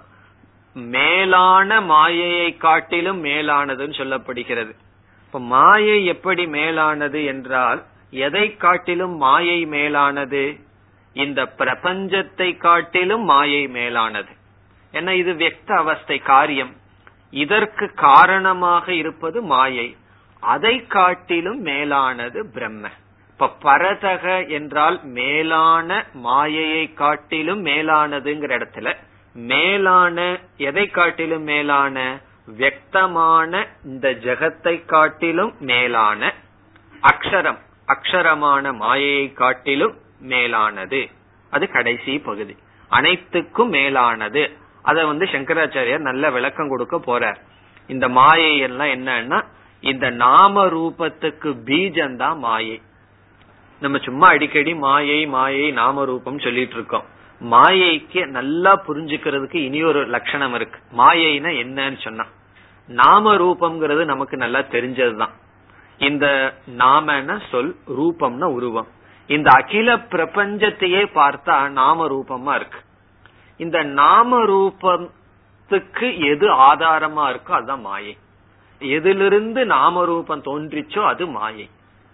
மேலான 0.72 1.80
மாயையை 1.80 2.56
காட்டிலும் 2.56 3.24
மேலானதுன்னு 3.24 3.98
சொல்லப்படுகிறது. 4.00 4.72
இப்ப 5.26 5.40
மாயை 5.40 6.04
எப்படி 6.04 6.46
மேலானது 6.46 7.24
என்றால் 7.24 7.84
எதை 8.10 8.56
காட்டிலும் 8.56 9.16
மாயை 9.16 9.66
மேலானது? 9.66 10.60
இந்த 11.12 11.42
பிரபஞ்சத்தை 11.58 12.56
காட்டிலும் 12.56 13.22
மாயை 13.22 13.68
மேலானது. 13.68 14.32
ஏன்னா 14.92 15.10
இது 15.10 15.32
வியக்த 15.32 15.72
அவஸ்தை 15.72 16.18
காரியம். 16.18 16.76
இதற்கு 17.30 17.94
காரணமாக 17.94 18.92
இருப்பது 18.92 19.42
மாயை. 19.42 19.96
அதை 20.40 20.86
காட்டிலும் 20.86 21.60
மேலானது 21.60 22.46
பிரம்ம. 22.46 22.88
இப்ப 23.30 23.56
பரதக 23.62 24.48
என்றால் 24.48 25.00
மேலான 25.04 26.06
மாயையை 26.12 26.92
காட்டிலும் 26.92 27.64
மேலானதுங்கிற 27.64 28.52
இடத்துல 28.58 28.96
மேலான 29.32 30.38
எதை 30.56 30.86
காட்டிலும் 30.86 31.42
மேலான? 31.42 32.20
வியக்தமான 32.58 33.66
இந்த 33.84 34.10
ஜெகத்தை 34.10 34.84
காட்டிலும் 34.84 35.54
மேலான 35.60 36.34
அக்ஷரம். 37.02 37.58
அக்ஷரமான 37.88 38.74
மாயையை 38.74 39.32
காட்டிலும் 39.32 39.94
மேலானது. 40.20 41.08
அது 41.50 41.68
கடைசி 41.68 42.18
பகுதி. 42.18 42.56
அனைத்துக்கும் 42.88 43.68
மேலானது. 43.68 44.50
அத 44.82 45.06
வந்து 45.06 45.24
சங்கராச்சாரியார் 45.24 45.98
நல்ல 45.98 46.30
விளக்கம் 46.30 46.68
கொடுக்க 46.68 46.96
போறார். 46.96 47.36
இந்த 47.86 48.08
மாயை 48.08 48.58
எல்லாம் 48.58 48.86
என்னன்னா 48.86 49.44
இந்த 49.80 50.10
நாம 50.10 50.66
ரூபத்துக்கு 50.66 51.56
பீஜம்தான் 51.64 52.36
மாயை. 52.36 52.82
நம்ம 53.80 53.98
சும்மா 53.98 54.28
அடிக்கடி 54.28 54.74
மாயை 54.74 55.26
மாயை 55.26 55.70
நாம 55.70 56.04
ரூபம் 56.04 56.38
சொல்லிட்டு 56.38 56.74
இருக்கோம். 56.74 57.04
மாயைக்கு 57.50 58.26
நல்லா 58.26 58.82
புரிஞ்சுக்கிறதுக்கு 58.88 59.56
இனி 59.56 59.82
ஒரு 59.82 60.06
லட்சணம் 60.06 60.54
இருக்கு. 60.54 60.80
மாயைனா 60.96 61.48
என்னன்னு 61.48 62.00
சொன்னா 62.00 62.26
நாம 62.86 63.34
ரூபம்ங்கிறது 63.34 64.04
நமக்கு 64.04 64.36
நல்லா 64.36 64.58
தெரிஞ்சதுதான். 64.58 65.30
இந்த 65.98 66.54
நாமன 66.78 67.40
சொல் 67.50 67.76
ரூபம்னா 67.88 68.44
உருவம். 68.44 68.86
இந்த 69.28 69.50
அகில 69.50 69.96
பிரபஞ்சத்தையே 69.96 71.02
பார்த்தா 71.14 71.56
நாம 71.68 72.06
ரூபமா 72.08 72.54
இருக்கு. 72.54 72.80
இந்த 73.56 73.82
நாம 73.82 74.38
ரூபத்துக்கு 74.44 76.08
எது 76.32 76.46
ஆதாரமா 76.68 77.24
இருக்கோ 77.30 77.52
அதுதான் 77.58 77.80
மாயை. 77.80 78.14
எதிலிருந்து 78.80 79.66
நாம 79.66 80.04
ரூபம் 80.04 80.42
தோன்றிச்சோ 80.42 81.04
அது 81.04 81.26
மாயை. 81.26 81.66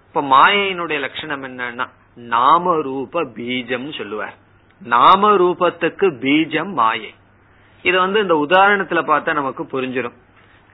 இப்ப 0.06 0.22
மாயையினுடைய 0.22 0.98
லட்சணம் 0.98 1.44
என்னன்னா 1.44 1.86
நாம 2.14 2.80
ரூப 2.80 3.22
பீஜம் 3.22 3.96
சொல்லுவார். 3.96 4.36
நாம 4.82 5.30
ரூபத்துக்கு 5.36 6.08
பீஜம் 6.24 6.72
மாயை. 6.72 7.14
இது 7.82 7.96
வந்து 7.98 8.20
இந்த 8.20 8.34
உதாரணத்துல 8.34 9.00
பார்த்தா 9.10 9.32
நமக்கு 9.32 9.62
புரிஞ்சிடும் 9.64 10.18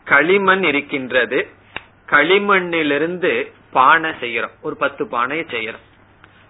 களிமண் 0.05 0.65
இருக்கின்றது. 0.65 1.39
களிமண்ணிலிருந்து 2.07 3.33
பானை 3.73 4.11
செய்யறோம் 4.11 4.57
ஒரு 4.63 4.77
பத்து 4.77 5.07
பானையை 5.07 5.47
செய்யறோம் 5.51 5.87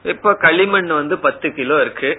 இப்ப 0.05 0.35
களிமண் 0.35 0.87
வந்து 0.87 1.19
பத்து 1.19 1.53
கிலோ 1.53 1.81
இருக்கு. 1.81 2.11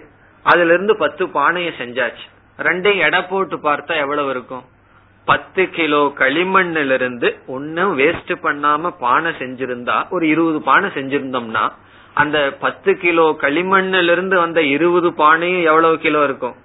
அதுல 0.44 0.74
இருந்து 0.74 0.98
பத்து 0.98 1.28
பானைய 1.28 1.70
செஞ்சாச்சு. 1.78 2.26
ரெண்டையும் 2.58 2.98
எடை 2.98 3.22
போட்டு 3.22 3.58
பார்த்தா 3.58 3.96
எவ்வளவு 3.98 4.30
இருக்கும்? 4.30 4.64
பத்து 5.26 5.70
கிலோ 5.70 6.14
களிமண்ணில 6.18 6.94
இருந்து 6.94 7.40
ஒன்னும் 7.48 7.98
வேஸ்ட் 7.98 8.34
பண்ணாம 8.44 8.92
பானை 9.00 9.32
செஞ்சிருந்தா 9.32 10.10
ஒரு 10.10 10.28
இருபது 10.28 10.62
பானை 10.62 10.90
செஞ்சிருந்தோம்னா 10.90 11.72
அந்த 12.14 12.58
பத்து 12.60 12.98
கிலோ 12.98 13.36
களிமண்ணில 13.42 14.12
இருந்து 14.12 14.38
வந்த 14.38 14.62
இருபது 14.62 15.10
பானையும் 15.10 15.64
எவ்வளவு 15.64 15.98
கிலோ 15.98 16.24
இருக்கும்? 16.24 16.56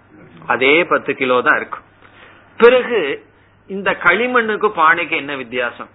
அதே 0.46 0.84
பத்து 0.84 1.14
கிலோ 1.14 1.42
தான் 1.42 1.56
இருக்கும். 1.56 1.84
பிறகு 2.56 3.26
இந்த 3.66 3.90
களிமண்ணுக்கு 4.02 4.68
பானைக்கு 4.76 5.16
என்ன 5.16 5.36
வித்தியாசம்? 5.36 5.88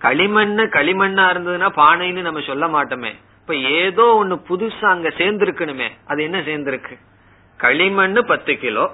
களிமண்ணு 0.00 0.64
களிமண்ணா 0.66 1.24
இருந்ததுன்னா 1.32 1.68
பானைன்னு 1.76 2.20
நம்ம 2.20 2.40
சொல்ல 2.40 2.66
மாட்டோமே. 2.66 3.14
இப்ப 3.48 3.60
ஏதோ 3.60 4.24
ஒண்ணு 4.24 4.36
புதுசா 4.48 4.84
அங்க 4.84 5.08
சேர்ந்திருக்கணுமே. 5.08 5.90
அது 6.06 6.22
என்ன 6.22 6.38
சேர்ந்திருக்கு? 6.38 6.98
களிமண் 7.56 8.24
பத்து 8.26 8.56
கிலோ 8.56 8.90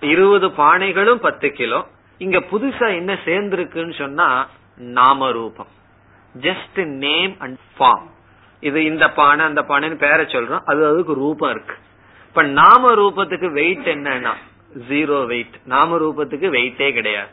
இருபது 0.00 0.48
பானைகளும் 0.48 1.14
பத்து 1.14 1.52
கிலோ. 1.52 1.86
இங்க 2.18 2.38
புதுசா 2.38 2.94
என்ன 2.94 3.18
சேர்ந்திருக்குன்னு 3.24 3.98
சொன்னா 3.98 4.48
நாம 4.76 5.30
ரூபம் 5.30 5.66
ஜஸ்ட் 6.40 6.84
நேம் 6.84 7.34
அண்ட் 7.38 7.58
ஃபார்ம் 7.78 8.06
இது 8.60 8.84
இந்த 8.84 9.10
பானை 9.10 9.44
அந்த 9.44 9.62
பானைன்னு 9.62 9.94
பேரை 9.94 10.24
சொல்றோம். 10.24 10.62
அது 10.64 10.86
அதுக்கு 10.86 11.14
ரூபம் 11.14 11.50
இருக்கு. 11.50 11.74
இப்ப 12.26 12.42
நாம 12.42 12.94
ரூபத்துக்கு 12.94 13.52
வெயிட் 13.52 13.86
என்னன்னா 13.86 14.34
ஜீரோ 14.88 15.26
வெயிட் 15.26 15.56
நாம 15.64 15.98
ரூபத்துக்கு 15.98 16.50
வெயிட்டே 16.50 16.92
கிடையாது. 16.92 17.28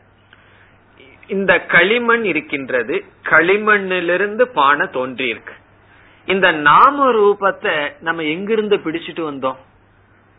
இந்த 1.27 1.65
களிமண் 1.65 2.23
இருக்கின்றது 2.23 3.05
களிமண்ணிலிருந்து 3.23 4.41
பானை 4.41 4.87
தோன்றி 4.87 5.27
இருக்கு 5.27 5.63
இந்த 6.25 6.51
நாம 6.51 7.11
ரூபத்தை 7.11 7.91
நம்ம 7.99 8.23
எங்கிருந்து 8.23 8.77
பிடிச்சிட்டு 8.77 9.23
வந்தோம்? 9.31 9.55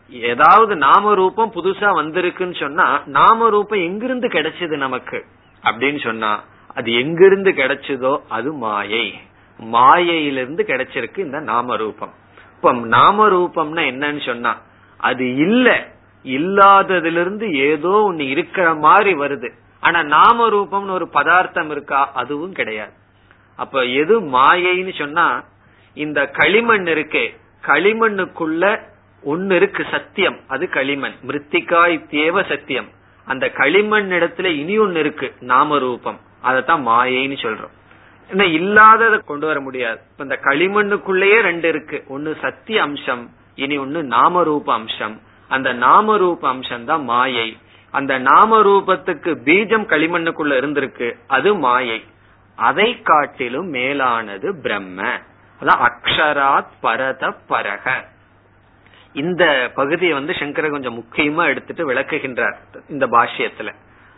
ஏதாவது 0.09 0.75
நாம 0.75 1.13
ரூபம் 1.13 1.51
புதுசா 1.51 1.87
வந்திருக்குன்னு 2.01 2.59
சொன்னா 2.59 3.01
நாம 3.05 3.49
ரூபம் 3.49 3.79
எங்கிருந்து 3.79 4.27
கிடைச்சது 4.27 4.75
நமக்கு? 4.77 5.25
அப்படின்னு 5.63 6.03
சொன்னா 6.03 6.43
அது 6.73 6.93
எங்கிருந்து 6.93 7.51
கிடைச்சதோ 7.51 8.19
அது 8.29 8.53
மாயை. 8.53 9.19
மாயையிலிருந்து 9.59 10.63
கிடைச்சிருக்கு 10.63 11.17
இந்த 11.17 11.39
நாம 11.39 11.75
ரூபம் 11.75 12.13
இப்ப 12.55 12.73
நாம 12.73 13.29
ரூபம்னா 13.29 13.83
என்னன்னு 13.91 14.25
சொன்னா 14.25 14.61
அது 14.97 15.35
இல்ல. 15.35 15.67
இல்லாததிலிருந்து 16.25 17.55
ஏதோ 17.55 18.11
ஒண்ணு 18.11 18.19
இருக்கிற 18.19 18.73
மாதிரி 18.75 19.13
வருது. 19.13 19.49
ஆனா 19.79 20.03
நாம 20.03 20.49
ரூபம்னு 20.49 20.89
ஒரு 20.89 21.07
பதார்த்தம் 21.07 21.69
இருக்கா? 21.69 22.11
அதுவும் 22.13 22.51
கிடையாது. 22.51 22.91
அப்ப 23.55 23.83
எது 23.83 24.21
மாயைன்னு 24.21 24.97
சொன்னா 24.97 25.43
இந்த 25.97 26.25
களிமண் 26.25 26.87
இருக்கே. 26.87 27.35
களிமண்ணுக்குள்ள 27.67 28.79
ஒன்னு 29.23 29.55
இருக்கு 29.55 29.85
சத்தியம். 29.91 30.39
அது 30.47 30.69
களிமண். 30.69 31.13
மிருத்திகாய் 31.27 32.07
தேவ 32.09 32.43
சத்தியம். 32.43 32.89
அந்த 33.25 33.49
களிமண் 33.49 34.11
இடத்துல 34.11 34.45
இனி 34.45 34.77
ஒன்னு 34.77 34.99
இருக்கு 34.99 35.33
நாம 35.39 35.79
ரூபம் 35.79 36.19
அதத்தான் 36.43 36.83
மாயைன்னு 36.89 37.37
சொல்றோம். 37.45 37.73
என்ன 38.29 38.45
இல்லாததை 38.45 39.19
கொண்டு 39.19 39.47
வர 39.47 39.59
முடியாது. 39.59 39.99
இந்த 40.17 40.39
களிமண்ணுக்குள்ளேயே 40.41 41.41
ரெண்டு 41.41 41.67
இருக்கு. 41.67 42.03
ஒன்னு 42.07 42.37
சத்திய 42.41 42.81
அம்சம் 42.81 43.29
இனி 43.55 43.77
ஒன்னு 43.77 44.03
நாம 44.03 44.43
ரூப 44.43 44.73
அம்சம். 44.73 45.21
அந்த 45.47 45.73
நாம 45.73 46.17
ரூப 46.17 46.47
அம்சம் 46.47 46.85
தான் 46.85 47.03
மாயை. 47.03 47.57
அந்த 47.91 48.17
நாம 48.17 48.61
ரூபத்துக்கு 48.61 49.35
பீஜம் 49.43 49.87
களிமண்ணுக்குள்ள 49.87 50.53
இருந்திருக்கு 50.61 51.13
அது 51.27 51.55
மாயை. 51.55 52.03
அதை 52.55 53.01
காட்டிலும் 53.01 53.67
மேலானது 53.67 54.55
பிரம்ம. 54.61 55.21
அக்ஷராத் 55.61 56.67
பரத 56.81 57.33
பரக. 57.49 58.05
இந்த 59.13 59.71
பகுதியை 59.75 60.13
வந்து 60.13 60.33
சங்கர 60.33 60.69
கொஞ்சம் 60.69 61.03
முக்கியமா 61.03 61.45
எடுத்துட்டு 61.45 61.93
விளக்குகின்றார் 61.93 62.55
இந்த 62.89 63.07
பாஷ்யத்துல. 63.07 63.73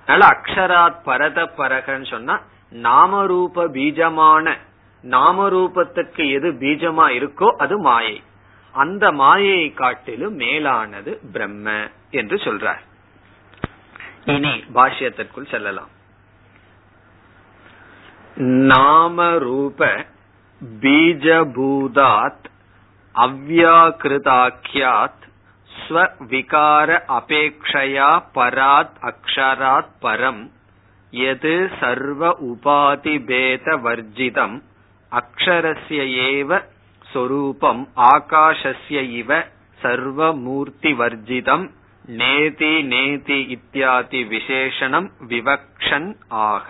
அதனால 0.05 0.35
அக்ஷராத் 0.35 1.03
பரத 1.03 1.43
பரகன்னு 1.43 2.09
சொன்னா 2.09 2.41
நாமரூப 2.71 3.55
பீஜமான 3.55 4.57
நாமரூபத்துக்கு 5.03 6.31
எது 6.31 6.51
பீஜமா 6.51 7.07
இருக்கோ 7.09 7.47
அது 7.47 7.79
மாயை. 7.79 8.23
அந்த 8.71 9.11
மாயையை 9.11 9.73
காட்டிலும் 9.73 10.33
மேலானது 10.33 11.19
பிரம்ம 11.31 11.87
என்று 12.11 12.35
சொல்றார். 12.35 12.79
இனி 14.25 14.63
பாஷ்யத்திற்குள் 14.73 15.49
செல்லலாம். 15.49 15.89
நாம 18.35 19.37
ரூப 19.37 20.05
பீஜபூதாத் 20.81 22.47
அவ்யாக்கிருதாக்கியாத் 23.15 25.25
ஸ்வவிகார 25.69 26.89
அபேக்ஷயா 27.17 28.09
பராத் 28.35 28.97
அக்ஷராத் 29.09 29.93
பரம் 30.03 30.43
எது 31.13 31.55
சர்வ 31.79 32.31
உபாதி 32.49 33.15
பேத 33.29 33.77
வர்ஜிதம் 33.85 34.57
அக்ஷரஸ்ய 35.11 36.01
ஏவ 36.27 36.61
சொரூபம் 37.05 37.83
ஆகாஷஸ்ய 38.09 38.99
இவ 39.15 39.41
சர்வமூர்த்தி 39.79 40.91
வர்ஜிதம் 40.99 41.65
நேதி 42.17 42.71
நேதி 42.89 43.37
இத்தியாதி 43.55 44.21
விசேஷனம் 44.29 45.07
விவக்ஷன் 45.29 46.07
ஆக 46.45 46.67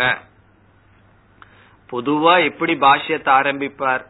பொதுவா 1.92 2.44
எப்படி 2.44 2.74
பாஷ்யத்தை 2.74 3.32
ஆரம்பிப்பார்? 3.40 4.06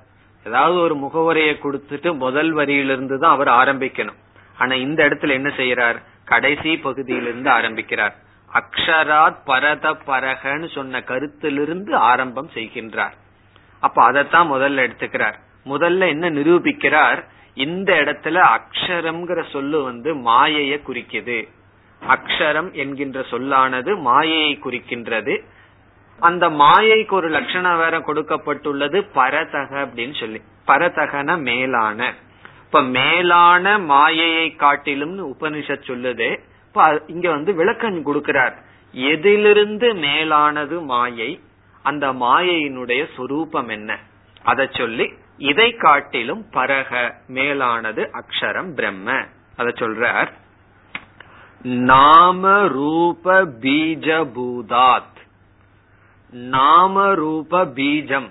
ஏதாவது 0.46 0.80
ஒரு 0.80 0.96
முகவரையை 0.96 1.54
கொடுத்துட்டு 1.54 2.18
முதல் 2.18 2.54
வரியிலிருந்து 2.54 3.18
தான் 3.18 3.40
அவர் 3.40 3.48
ஆரம்பிக்கணும். 3.48 4.20
ஆனா 4.58 4.76
இந்த 4.76 5.04
இடத்துல 5.04 5.30
என்ன 5.30 5.54
செய்யறார்? 5.58 5.96
கடைசி 6.26 6.78
பகுதியிலிருந்து 6.78 7.50
ஆரம்பிக்கிறார். 7.50 8.16
அக்ஷராத் 8.54 9.38
பரத 9.46 9.92
பரகன்னு 9.92 10.72
சொன்ன 10.72 11.02
கருத்திலிருந்து 11.02 11.96
ஆரம்பம் 11.96 12.50
செய்கின்றார். 12.54 13.14
அப்ப 13.80 14.04
அதைத்தான் 14.04 14.52
முதல்ல 14.52 14.90
எடுத்துக்கிறார். 14.90 15.34
முதல்ல 15.66 16.08
என்ன 16.08 16.30
நிரூபிக்கிறார்? 16.30 17.24
இந்த 17.54 17.94
இடத்துல 17.94 18.58
அக்ஷரம்ங்கிற 18.58 19.50
சொல்லு 19.50 19.84
வந்து 19.84 20.16
மாயைய 20.16 20.82
குறிக்குது. 20.88 21.48
அக்ஷரம் 22.08 22.72
என்கின்ற 22.72 23.24
சொல்லானது 23.24 23.98
மாயையை 23.98 24.60
குறிக்கின்றது. 24.64 25.44
அந்த 26.20 26.50
மாயைக்கு 26.50 27.12
ஒரு 27.12 27.28
லட்சணம் 27.28 27.78
வேற 27.78 28.00
கொடுக்கப்பட்டுள்ளது 28.00 29.08
பரதக 29.16 29.86
அப்படின்னு 29.86 30.20
சொல்லி. 30.20 30.42
பரதகன 30.68 31.42
மேலான. 31.42 32.14
இப்ப 32.66 32.82
மேலான 32.82 33.80
மாயையை 33.80 34.56
காட்டிலும் 34.56 35.36
உபனிஷத் 35.36 35.88
சொல்லுது. 35.88 36.40
இப்ப 36.68 37.02
இங்க 37.08 37.30
வந்து 37.30 37.54
விளக்கம் 37.54 38.06
கொடுக்கிறார். 38.06 38.54
எதிலிருந்து 38.92 39.94
மேலானது 39.94 40.82
மாயை 40.82 41.40
அந்த 41.84 42.14
மாயையினுடைய 42.14 43.06
சொரூபம் 43.16 43.68
என்ன? 43.68 43.98
அதை 44.44 44.70
சொல்லி 44.72 45.14
இதை 45.38 45.72
காட்டிலும் 45.72 46.46
பரக 46.52 47.14
மேலானது 47.28 48.12
அக்ஷரம் 48.14 48.74
பிரம்ம. 48.76 49.12
அத 49.58 49.70
சொல்றார். 49.70 50.28
நாம 51.64 52.68
ரூப 52.68 53.46
பீஜபூதாத் 53.46 55.18
நாம 56.32 57.14
ரூப 57.14 57.66
பீஜம் 57.66 58.30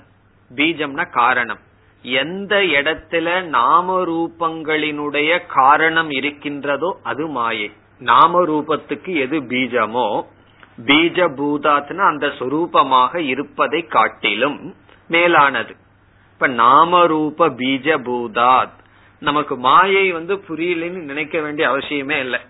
பீஜம்னா 0.55 1.11
காரணம். 1.11 1.59
எந்த 2.03 2.57
இடத்துல 2.57 3.43
நாம 3.43 4.05
ரூபங்களினுடைய 4.05 5.47
காரணம் 5.47 6.11
இருக்கின்றதோ 6.11 6.99
அது 7.03 7.27
மாயை. 7.27 7.73
நாம 7.99 8.45
ரூபத்துக்கு 8.45 9.15
எது 9.19 9.41
பீஜமோ 9.41 10.27
பீஜ 10.87 11.29
பூதாத்னா 11.29 12.07
அந்த 12.07 12.27
சொரூபமாக 12.27 13.17
இருப்பதை 13.17 13.87
காட்டிலும் 13.87 14.75
மேலானது. 15.09 15.77
இப்ப 16.33 16.47
நாம 16.47 17.07
ரூப 17.07 17.49
பீஜ 17.49 17.99
பூதாத் 17.99 18.77
நமக்கு 19.21 19.57
மாயை 19.57 20.13
வந்து 20.13 20.37
புரியலன்னு 20.37 21.03
நினைக்க 21.03 21.41
வேண்டிய 21.41 21.69
அவசியமே 21.69 22.19
இல்லை. 22.19 22.41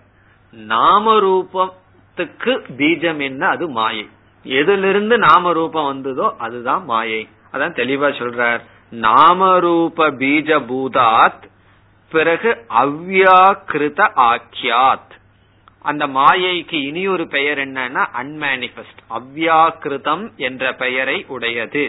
நாம 0.51 1.19
ரூபத்துக்கு 1.19 2.61
பீஜம் 2.77 3.21
என்ன? 3.21 3.47
அது 3.47 3.69
மாயை. 3.69 4.09
எதிலிருந்து 4.51 5.17
நாம 5.17 5.51
ரூபம் 5.53 5.85
வந்ததோ 5.85 6.27
அதுதான் 6.37 6.83
மாயை. 6.83 7.21
அதான் 7.53 7.77
தெளிவா 7.79 8.09
சொல்றார். 8.19 8.61
நாமரூப 8.91 10.07
பீஜ 10.21 10.49
பூதாத் 10.69 11.43
பிறகு 12.11 12.49
அவ்யாக்கிருத 12.83 13.99
ஆக்கியாத். 14.29 15.11
அந்த 15.81 16.07
மாயைக்கு 16.07 16.77
இனி 16.87 17.07
ஒரு 17.07 17.27
பெயர் 17.27 17.57
என்னன்னா 17.57 18.03
அன்மேனிபெஸ்ட் 18.21 19.01
அவ்யாக்கிருதம் 19.09 20.25
என்ற 20.37 20.73
பெயரை 20.73 21.25
உடையது. 21.27 21.85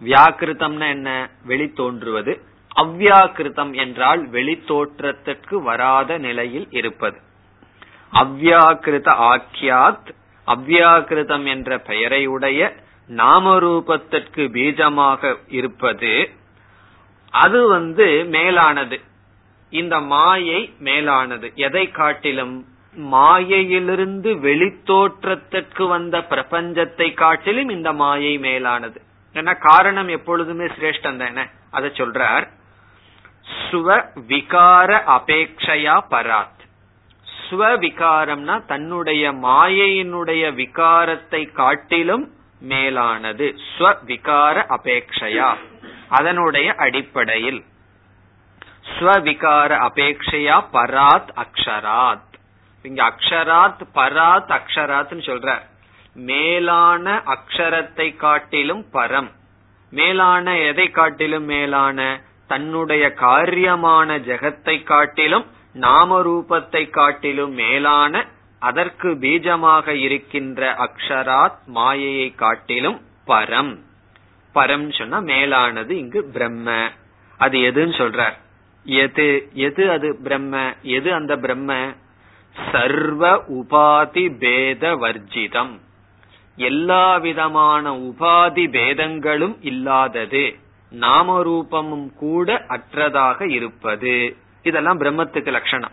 வியாக்கிருத்தம்னா 0.00 0.88
என்ன? 0.88 1.10
வெளி 1.44 1.68
தோன்றுவது 1.72 2.32
அவ்யாக்கிருதம் 2.76 3.72
என்றால் 3.74 4.22
வெளித்தோற்றத்திற்கு 4.30 5.54
வராத 5.62 6.18
நிலையில் 6.18 6.68
இருப்பது. 6.70 7.18
அவ்யாக்கிருத 8.12 9.08
ஆக்கியாத் 9.32 10.08
அவ்யாகிருதம் 10.48 11.46
என்ற 11.46 11.78
பெயரை 11.78 12.26
உடைய 12.26 12.74
நாமரூபத்திற்கு 13.16 14.44
பீஜமாக 14.56 15.34
இருப்பது 15.48 16.30
அது 17.30 17.68
வந்து 17.68 18.24
மேலானது. 18.24 19.00
இந்த 19.70 20.00
மாயை 20.00 20.74
மேலானது. 20.78 21.52
எதை 21.54 21.90
காட்டிலும் 21.90 22.66
மாயையிலிருந்து 22.94 24.34
வெளித்தோற்றத்திற்கு 24.34 25.88
வந்த 25.88 26.18
பிரபஞ்சத்தை 26.18 27.14
காட்டிலும் 27.14 27.68
இந்த 27.68 27.92
மாயை 27.92 28.38
மேலானது. 28.38 29.00
ஏன்னா 29.32 29.54
காரணம் 29.60 30.08
எப்பொழுதுமே 30.08 30.64
சிரேஷ்டம் 30.64 31.16
தானே? 31.16 31.48
அதை 31.70 31.90
சொல்றார். 31.90 32.46
சுவ 33.70 34.04
விகார 34.28 34.90
அபேக்ஷையா 35.18 35.98
பராத். 36.10 36.57
ஸ்வ 37.50 37.76
விகாரம்னா 37.76 38.66
தன்னுடைய 38.66 39.32
மாயையினுடைய 39.32 40.52
விகாரத்தை 40.54 41.52
காட்டிலும் 41.52 42.32
மேலானது. 42.60 43.54
ஸ்வ 43.78 43.96
விகார 44.06 44.76
அபேக்ஷையா. 44.78 45.54
அதனுடைய 46.08 46.74
அடிப்படையில். 46.74 47.64
ஸ்வவிகார 48.98 49.88
அபேக்ஷையா 49.88 50.64
பராத் 50.72 51.28
அக்ஷராத். 51.36 52.26
இங்க 52.82 53.08
அக்ஷராத் 53.08 53.80
பராத் 53.94 54.58
அக்ஷராத்னு 54.58 55.22
சொல்ற. 55.22 55.58
மேலான 56.14 57.22
அக்ஷரத்தை 57.26 58.16
காட்டிலும் 58.16 58.86
பரம். 58.92 59.30
மேலான 59.90 60.56
எதை 60.56 60.90
காட்டிலும் 60.90 61.44
மேலான? 61.44 62.20
தன்னுடைய 62.46 63.12
காரியமான 63.16 64.18
ஜெகத்தை 64.18 64.82
காட்டிலும் 64.82 65.46
நாமரூபத்தை 65.80 66.90
காட்டிலும் 66.90 67.52
மேலான 67.52 68.26
அதற்கு 68.58 69.14
பீஜமாக 69.14 69.88
இருக்கின்ற 69.88 70.74
அக்ஷராத் 70.74 71.64
மாயையை 71.66 72.34
காட்டிலும் 72.34 73.00
பரம். 73.26 73.78
பரம் 74.54 74.98
சொன்னா 74.98 75.18
மேலானது 75.18 75.98
இங்கு 75.98 76.24
பிரம்ம. 76.24 76.90
அது 77.38 77.58
எதுன்னு 77.58 77.98
சொல்றார்? 77.98 78.38
எது 78.84 79.48
எது 79.52 79.90
அது 79.90 80.16
பிரம்ம? 80.22 80.74
எது 80.82 81.14
அந்த 81.14 81.36
பிரம்ம? 81.36 81.94
சர்வ 82.72 83.44
உபாதி 83.48 84.38
பேத 84.38 84.94
வர்ஜிதம். 84.94 85.78
எல்லா 86.56 87.16
விதமான 87.16 87.92
உபாதி 87.92 88.66
பேதங்களும் 88.68 89.56
இல்லாதது. 89.60 90.56
நாமரூபமும் 91.00 92.14
கூட 92.14 92.66
அற்றதாக 92.68 93.50
இருப்பது. 93.50 94.36
இதெல்லாம் 94.68 95.00
பிரம்மத்துக்கு 95.00 95.50
லட்சணம். 95.50 95.92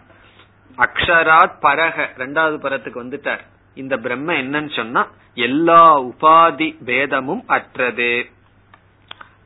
அக்ஷராத் 0.78 1.59
பரக 1.59 2.09
ரெண்டாவது 2.17 2.57
பரத்துக்கு 2.65 2.99
வந்துட்டார். 3.03 3.39
இந்த 3.73 3.97
பிரம்ம 3.97 4.34
என்னன்னு 4.34 4.76
சொன்னா 4.76 5.07
எல்லா 5.34 6.01
உபாதி 6.01 6.84
பேதமும் 6.84 7.43
அற்றது. 7.47 8.30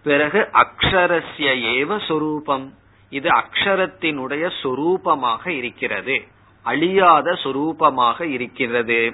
பிறகு 0.04 0.50
அக்ஷரஸ்ய 0.54 1.50
ஏவ 1.74 2.08
சொரூபம். 2.08 2.74
இது 3.10 3.30
அக்ஷரத்தினுடைய 3.30 4.52
சொரூபமாக 4.64 5.48
இருக்கிறது. 5.48 6.18
அழியாத 6.64 7.32
சொரூபமாக 7.32 8.22
இருக்கிறது. 8.22 9.14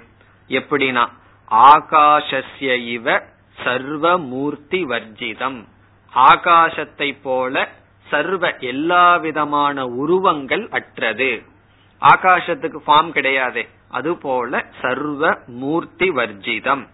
எப்படின்னா 0.50 1.06
ஆகாஷஸ்ய 1.52 2.88
இவ 2.88 3.22
சர்வ 3.64 4.18
மூர்த்தி 4.18 4.86
வர்ஜிதம். 4.86 5.66
ஆகாசத்தை 6.16 7.18
போல 7.24 7.70
சர்வ 8.16 8.56
எல்லா 8.60 9.16
விதமான 9.16 9.86
உருவங்கள் 9.86 10.68
அற்றது. 10.72 11.42
ஆகாசத்துக்கு 12.02 12.78
ஃபார்ம் 12.88 13.10
கிடையாது. 13.10 13.68
அதுபோல 13.90 14.66
சர்வ 14.82 15.38
மூர்த்தி 15.48 16.10
வர்ஜிதம். 16.10 16.88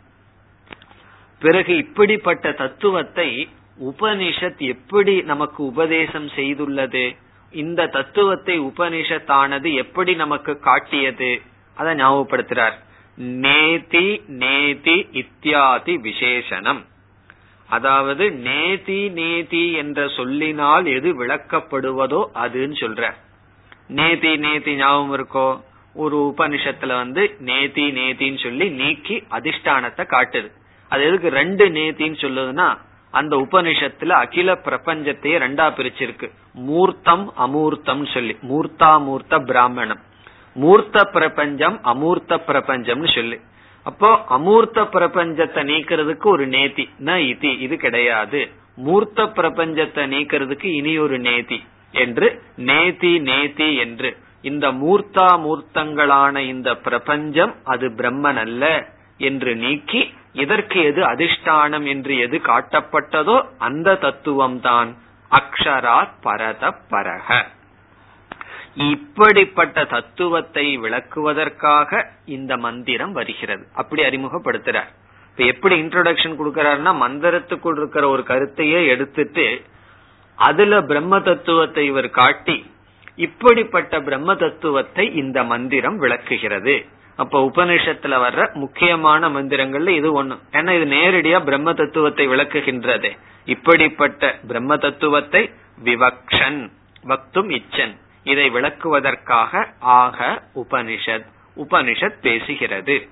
பிறகு 1.39 1.77
இப்படிப்பட்ட 1.77 2.51
தத்துவத்தை 2.51 3.49
உபனிஷத் 3.81 4.57
எப்படி 4.57 5.21
நமக்கு 5.21 5.65
உபதேசம் 5.65 6.27
செய்துள்ளது? 6.27 7.17
இந்த 7.51 7.87
தத்துவத்தை 7.87 8.59
உபனிஷத்தானது 8.59 9.73
எப்படி 9.73 10.15
நமக்கு 10.15 10.59
காட்டியது? 10.59 11.41
அதை 11.75 11.95
ஞாபகப்படுத்துறார். 11.95 12.77
நேதி 13.15 14.21
நேதி 14.27 15.07
இத்தியாதி 15.11 15.97
விசேஷனம். 15.97 16.85
அதாவது 17.71 18.31
நேதி 18.31 19.09
நேதி 19.09 19.71
என்ற 19.71 20.07
சொல்லினால் 20.07 20.85
எது 20.85 21.09
விளக்கப்படுவதோ 21.23 22.23
அதுன்னு 22.33 22.75
சொல்ற. 22.79 23.13
நேதி 23.87 24.37
நேதி 24.37 24.75
ஞாபகம் 24.75 25.13
இருக்கோ? 25.17 25.47
ஒரு 25.93 26.33
உபனிஷத்துல 26.37 26.95
வந்து 26.95 27.35
நேதி 27.39 27.91
நேத்தின்னு 27.91 28.43
சொல்லி 28.43 28.69
நீக்கி 28.69 29.23
அதிஷ்டானத்தை 29.31 30.03
காட்டுது. 30.03 30.51
அது 30.89 31.03
எதுக்கு 31.03 31.29
ரெண்டு 31.29 31.69
நேத்தின்னு 31.69 32.17
சொல்லுதுன்னா 32.23 32.77
அந்த 33.11 33.35
உபனிஷத்துல 33.35 34.09
அகில 34.09 34.53
பிரபஞ்சத்தையே 34.53 35.37
ரெண்டா 35.45 35.67
பிரிச்சிருக்கு. 35.77 36.31
மூர்த்தம் 36.53 37.33
அமூர்த்தம் 37.39 38.05
சொல்லி. 38.13 38.37
மூர்த்தா 38.41 39.03
மூர்த்த 39.03 39.39
பிராமணம். 39.39 40.01
மூர்த்த 40.53 41.03
பிரபஞ்சம் 41.03 41.79
அமூர்த்த 41.83 42.41
பிரபஞ்சம்னு 42.47 43.15
சொல்லி. 43.15 43.39
அப்போ 43.85 44.09
அமூர்த்த 44.29 44.79
பிரபஞ்சத்தை 44.95 45.61
நீக்கிறதுக்கு 45.71 46.27
ஒரு 46.27 46.45
நேதி. 46.47 46.85
ந 46.99 47.11
இதி 47.31 47.51
இது 47.59 47.77
கிடையாது. 47.77 48.41
மூர்த்த 48.77 49.21
பிரபஞ்சத்தை 49.37 50.03
நீக்கிறதுக்கு 50.13 50.67
இனி 50.79 50.93
ஒரு 50.97 51.19
நேதி 51.19 51.59
என்று 51.93 52.27
நேதி 52.69 53.13
நேதி 53.19 53.69
என்று. 53.75 54.11
இந்த 54.43 54.67
மூர்த்தா 54.71 55.27
மூர்த்தங்களான 55.45 56.35
இந்த 56.53 56.69
பிரபஞ்சம் 56.85 57.53
அது 57.63 57.87
பிரம்மன் 57.89 58.39
அல்ல 58.45 58.63
என்று 59.19 59.51
நீக்கி 59.55 60.01
இதற்கு 60.33 60.77
எது 60.89 61.01
அதிஷ்டானம் 61.03 61.85
என்று 61.85 62.13
எது 62.17 62.37
காட்டப்பட்டதோ 62.49 63.37
அந்த 63.67 63.95
தத்துவம் 63.95 64.59
தான் 64.59 64.91
அக்ஷராத் 65.31 66.15
பரத 66.21 66.71
பரக 66.89 67.27
இப்படிப்பட்ட 68.75 69.85
தத்துவத்தை 69.85 70.77
விளக்குவதற்காக 70.77 72.05
இந்த 72.25 72.57
மந்திரம் 72.57 73.11
வருகிறது. 73.11 73.67
அப்படி 73.73 74.03
அறிமுகப்படுத்துறார். 74.03 74.91
இப்ப 75.29 75.43
எப்படி 75.43 75.81
இன்ட்ரோடக்ஷன் 75.81 76.37
கொடுக்கிறாருன்னா 76.39 76.91
மந்திரத்துக்குள் 77.05 77.77
இருக்கிற 77.77 78.09
ஒரு 78.09 78.23
கருத்தையே 78.27 78.87
எடுத்துட்டு 78.87 79.61
அதுல 80.35 80.81
பிரம்ம 80.81 81.19
தத்துவத்தை 81.19 81.85
இவர் 81.85 82.09
காட்டி 82.09 82.65
இப்படிப்பட்ட 83.15 84.01
பிரம்ம 84.01 84.35
தத்துவத்தை 84.35 85.13
இந்த 85.13 85.43
மந்திரம் 85.43 85.97
விளக்குகிறது. 85.97 86.85
அப்ப 87.15 87.51
உபனிஷத்துல 87.51 88.17
வர்ற 88.25 88.53
முக்கியமான 88.53 89.29
மந்திரங்கள்ல 89.29 89.87
இது 89.87 90.23
ஒண்ணு. 90.23 90.37
ஏன்னா 90.51 90.75
இது 90.75 90.85
நேரடியா 90.95 91.43
பிரம்ம 91.43 91.73
தத்துவத்தை 91.73 92.27
விளக்குகின்றது. 92.27 93.11
இப்படிப்பட்ட 93.45 94.39
பிரம்ம 94.47 94.77
தத்துவத்தை 94.77 95.49
விவக்ஷன் 95.83 96.69
வக்தும் 97.07 97.51
இச்சன். 97.59 97.97
இதை 98.23 98.51
விளக்குவதற்காக 98.51 99.73
ஆக 99.79 100.43
உபனிஷத் 100.55 101.25
உபனிஷத் 101.57 102.15
பேசுகிறது. 102.21 103.09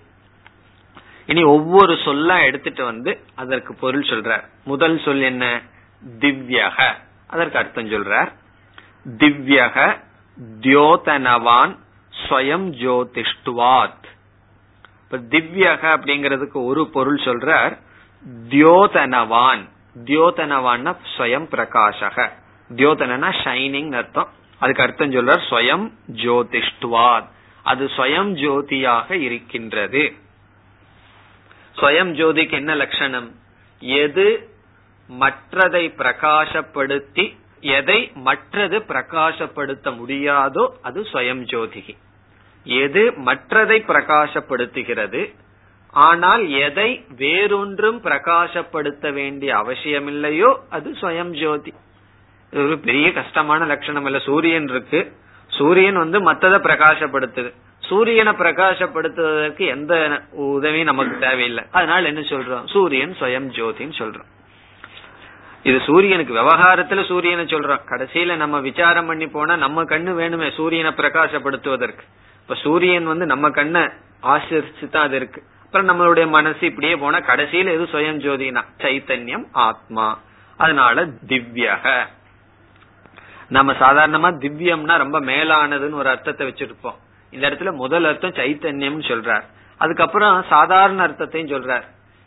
இனி 1.26 1.44
ஒவ்வொரு 1.44 1.94
சொல்லா 1.94 2.44
எடுத்துட்டு 2.44 2.86
வந்து 2.86 3.20
அதற்கு 3.36 3.76
பொருள் 3.76 4.06
சொல்றார். 4.06 4.44
முதல் 4.66 5.00
சொல் 5.00 5.22
என்ன? 5.22 5.62
திவ்யக. 6.20 6.94
அதற்கு 7.28 7.58
அர்த்தம் 7.58 7.92
சொல்றார். 7.92 8.32
திவ்யக 9.18 10.00
தியோதனவான் 10.62 11.78
ஸ்வயம் 12.28 12.72
ஜோதிஷ்டுவாத். 12.72 14.08
இப்ப 15.04 15.38
திவ்யக 15.38 16.00
அப்படிங்கறதுக்கு 16.00 16.66
ஒரு 16.66 16.88
பொருள் 16.88 17.20
சொல்றார். 17.20 17.80
தியோதனவான். 18.50 19.70
தியோதனவான் 20.06 20.96
ஸ்வயம் 21.18 21.48
பிரகாஷக. 21.52 22.30
தியோதனா 22.76 23.34
ஷைனிங் 23.44 23.96
அர்த்தம். 23.96 24.38
அதுக்கு 24.60 24.84
அர்த்தம் 24.84 25.12
சொல்றார் 25.12 25.44
ஸ்வயம் 25.50 25.86
ஜோதிஷ்டுவாத் 26.24 27.30
அது 27.64 27.86
ஸ்வயம் 27.86 28.32
ஜோதியாக 28.44 29.12
இருக்கின்றது. 29.12 30.04
ஸ்வயம் 31.76 32.12
ஜோதிக்கு 32.20 32.52
என்ன 32.52 32.76
லட்சணம்? 32.76 33.30
எது 33.82 34.28
மற்றதை 35.10 35.84
பிரகாசப்படுத்தி 36.02 37.26
எதை 37.62 38.12
மற்றது 38.14 38.78
பிரகாசப்படுத்த 38.80 39.88
முடியாதோ 40.00 40.64
அது 40.82 41.02
ஸ்வயம் 41.02 41.44
ஜோதிகி. 41.52 41.96
எது 42.66 43.04
மற்றதை 43.26 43.78
பிரகாசப்படுத்துகிறது 43.92 45.22
ஆனால் 45.94 46.44
எதை 46.50 46.90
வேறொன்றும் 47.18 48.00
பிரகாசப்படுத்த 48.04 49.14
வேண்டிய 49.14 49.52
அவசியமில்லையோ 49.56 50.52
அது 50.70 50.90
ஸ்வயம் 51.02 51.34
ஜோதி. 51.42 51.74
இது 52.52 52.66
ஒரு 52.66 52.80
பெரிய 52.80 53.14
கஷ்டமான 53.14 53.66
லட்சணம் 53.66 54.06
இல்ல. 54.06 54.20
சூரியன் 54.20 54.68
இருக்கு. 54.68 55.12
சூரியன் 55.48 55.96
வந்து 55.96 56.34
மத்ததை 56.34 56.62
பிரகாசப்படுத்துது. 56.62 57.54
சூரியனை 57.80 58.34
பிரகாசப்படுத்துவதற்கு 58.34 59.68
எந்த 59.68 60.22
உதவியும் 60.32 60.86
நமக்கு 60.86 61.18
தேவையில்லை. 61.18 61.64
அதனால 61.72 62.08
என்ன 62.08 62.20
சொல்றோம்? 62.20 62.70
சூரியன் 62.70 63.16
சுயம் 63.20 63.52
ஜோதின்னு 63.58 63.92
சொல்றோம். 63.98 64.28
இது 65.64 65.82
சூரியனுக்கு 65.86 66.34
விவகாரத்துல 66.34 67.06
சூரியனை 67.06 67.46
சொல்றோம். 67.46 67.80
கடைசியில 67.90 68.36
நம்ம 68.36 68.60
விசாரம் 68.60 69.06
பண்ணி 69.06 69.28
போனா 69.28 69.56
நம்ம 69.56 69.84
கண்ணு 69.84 70.12
வேணுமே 70.12 70.54
சூரியனை 70.54 70.92
பிரகாசப்படுத்துவதற்கு. 70.92 72.04
இப்ப 72.42 72.56
சூரியன் 72.56 73.06
வந்து 73.06 73.26
நம்ம 73.26 73.50
கண்ணை 73.50 73.82
ஆசிரிச்சு 74.24 74.90
தான் 74.90 75.04
அது 75.04 75.16
இருக்கு. 75.16 75.44
அப்புறம் 75.62 75.88
நம்மளுடைய 75.88 76.28
மனசு 76.28 76.66
இப்படியே 76.66 76.96
போனா 76.96 77.18
கடைசியில 77.18 77.70
எது 77.70 77.84
சுயம் 77.84 78.22
ஜோதினா? 78.26 78.64
சைத்தன்யம் 78.78 79.46
ஆத்மா. 79.52 80.20
அதனால 80.58 81.06
திவ்யக. 81.28 82.06
நம்ம 83.50 83.72
சாதாரணமா 83.74 84.32
திவ்யம்னா 84.44 84.98
ரொம்ப 84.98 85.20
மேலானதுன்னு 85.20 85.92
ஒரு 85.92 86.10
அர்த்தத்தை 86.10 86.48
வச்சிருப்போம். 86.48 86.96
இந்த 87.32 87.50
இடத்துல 87.50 87.74
முதல் 87.74 88.06
அர்த்தம் 88.06 88.32
சைத்தன்யம் 88.32 89.08
சொல்றார். 89.08 89.42
அதுக்கப்புறம் 89.78 90.46
சாதாரண 90.50 91.04
அர்த்தத்தையும் 91.04 91.52
சொல்றார். 91.52 91.84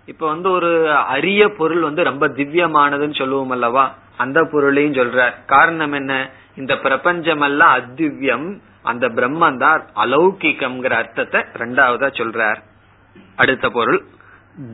இப்ப 0.06 0.26
வந்து 0.26 0.50
ஒரு 0.50 0.92
அரிய 0.92 1.48
பொருள் 1.48 1.80
வந்து 1.80 2.04
ரொம்ப 2.04 2.28
திவ்யமானதுன்னு 2.28 3.14
சொல்லுவோம் 3.14 3.50
அல்லவா? 3.50 3.94
அந்த 4.16 4.48
பொருளையும் 4.52 4.92
சொல்றார். 4.92 5.32
காரணம் 5.46 5.92
என்ன? 5.92 6.30
இந்த 6.56 6.78
பிரபஞ்சம் 6.78 7.40
எல்லாம் 7.40 7.76
அத்திவ்யம் 7.76 8.58
அந்த 8.82 9.08
பிரம்மன் 9.08 9.56
தான் 9.56 9.86
அலௌகிகம்ங்கிற 9.96 10.90
அர்த்தத்தை 10.90 11.40
ரெண்டாவதா 11.40 12.08
சொல்றார். 12.20 12.56
அடுத்த 13.36 13.68
பொருள். 13.68 14.04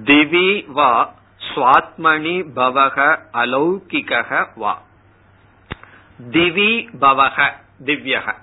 திவி 0.04 0.66
வா 0.66 1.14
சுவாத்மணி 1.54 2.46
பவக 2.54 3.18
அலௌகிக 3.32 4.46
வா. 4.54 4.86
திவி 6.20 6.88
பவக 7.00 7.52
திவ்யக 7.84 8.34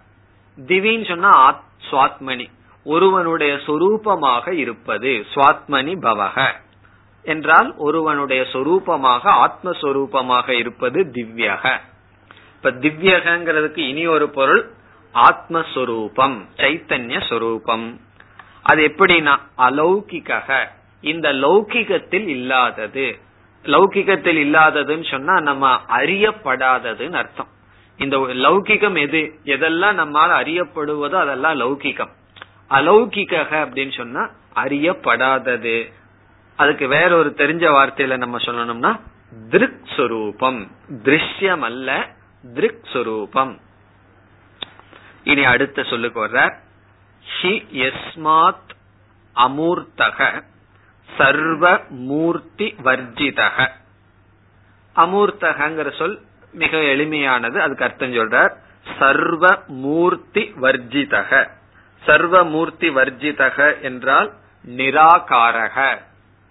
திவின்னு 0.57 1.07
சொன்னா 1.07 1.63
சுவாத்மணி 1.91 2.49
ஒருவனுடைய 2.83 3.53
சொரூபமாக 3.53 4.51
இருப்பது 4.51 5.25
சுவாத்மனி 5.33 5.93
பவக 6.01 6.51
என்றால் 7.23 7.75
ஒருவனுடைய 7.77 8.43
சொரூபமாக 8.43 9.47
ஆத்மஸ்வரூபமாக 9.47 10.49
இருப்பது 10.49 11.11
திவ்யக 11.13 11.79
இப்ப 12.55 12.71
திவ்யகங்கிறதுக்கு 12.71 13.77
இனி 13.77 14.07
ஒரு 14.07 14.29
பொருள் 14.29 14.71
ஆத்மஸ்வரூபம் 15.13 16.45
சைத்தன்ய 16.57 17.27
சொரூபம். 17.29 17.99
அது 18.63 18.87
எப்படின்னா 18.87 19.37
அலௌகிக 19.57 20.67
இந்த 21.01 21.33
லௌகிகத்தில் 21.33 22.27
இல்லாதது. 22.27 23.19
லௌகிகத்தில் 23.63 24.39
இல்லாததுன்னு 24.45 25.09
சொன்னா 25.09 25.39
நம்ம 25.39 25.81
அறியப்படாததுன்னு 25.87 27.13
அர்த்தம். 27.13 27.47
இந்த 27.97 28.17
லௌகிகம் 28.17 28.99
எது? 28.99 29.39
எதெல்லாம் 29.43 29.93
நம்மால் 29.93 30.45
அறியப்படுவதோ 30.45 31.13
அதெல்லாம் 31.13 31.59
லௌகிகம். 31.59 32.09
அலௌகிக 32.69 33.33
அப்படின்னு 33.49 33.97
சொன்னா 33.97 34.29
அறியப்படாதது. 34.55 35.91
அதுக்கு 36.55 36.87
வேற 36.87 37.17
ஒரு 37.17 37.33
தெரிஞ்ச 37.37 37.65
வார்த்தையில 37.77 38.17
நம்ம 38.17 38.37
சொல்லணும்னா 38.37 38.99
திருக் 39.49 39.79
சுரூபம் 39.95 40.69
திருஷ்யம் 40.89 41.59
அல்ல 41.59 42.15
திருக் 42.53 42.83
சுரூபம் 42.93 43.59
இனி 45.23 45.43
அடுத்த 45.43 45.83
சொல்லுக்கு 45.83 46.27
வர்ற. 46.27 46.53
ஹி 47.41 47.65
எஸ்மாத் 47.71 48.73
அமூர்த்தக 49.35 50.43
சர்வ 51.17 51.81
மூர்த்தி 51.89 52.75
வர்ஜிதக. 52.83 53.67
அமூர்த்தகங்கிற 54.95 55.97
சொல் 55.97 56.21
மிக 56.55 56.77
எளிமையானது. 56.77 57.57
அதுக்கு 57.57 57.83
அர்த்தம் 57.83 58.13
சொல்றார். 58.13 58.55
சர்வ 58.99 59.63
மூர்த்தி 59.67 60.53
வர்ஜிதக. 60.61 61.49
சர்வ 62.05 62.43
மூர்த்தி 62.43 62.89
வர்ஜிதக 62.89 63.81
என்றால் 63.81 64.33
நிராகாரக. 64.65 65.97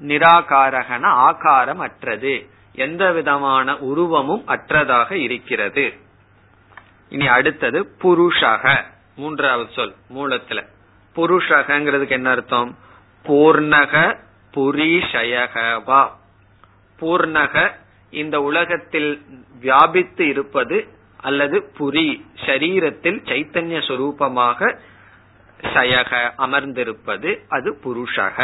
நிராகாரகன 0.01 1.03
ஆகாரம் 1.03 1.79
அற்றது 1.79 2.49
எந்த 2.73 3.13
விதமான 3.13 3.77
உருவமும் 3.77 4.45
அற்றதாக 4.47 5.13
இருக்கிறது. 5.13 5.95
இனி 7.09 7.27
அடுத்தது 7.27 7.97
புருஷக. 8.03 8.85
மூன்றாவது 9.17 9.73
சொல் 9.73 9.95
மூலத்துல. 10.15 10.67
புருஷகங்கிறதுக்கு 11.17 12.09
என்ன 12.09 12.31
அர்த்தம்? 12.31 12.77
பூர்ணக 13.25 14.19
புரிஷயக 14.55 15.85
வா. 15.85 16.17
பூர்ணக 17.01 17.83
இந்த 18.23 18.37
உலகத்தில் 18.41 19.11
வியாபித்து 19.61 20.25
இருப்பது 20.29 20.79
அல்லது 21.21 21.57
புரி 21.79 22.09
சரீரத்தில் 22.47 23.19
சைத்தன்ய 23.31 23.79
சுரூபமாக 23.89 24.61
சயக 25.75 26.13
அமர்ந்திருப்பது 26.39 27.31
அது 27.49 27.71
புருஷக. 27.85 28.39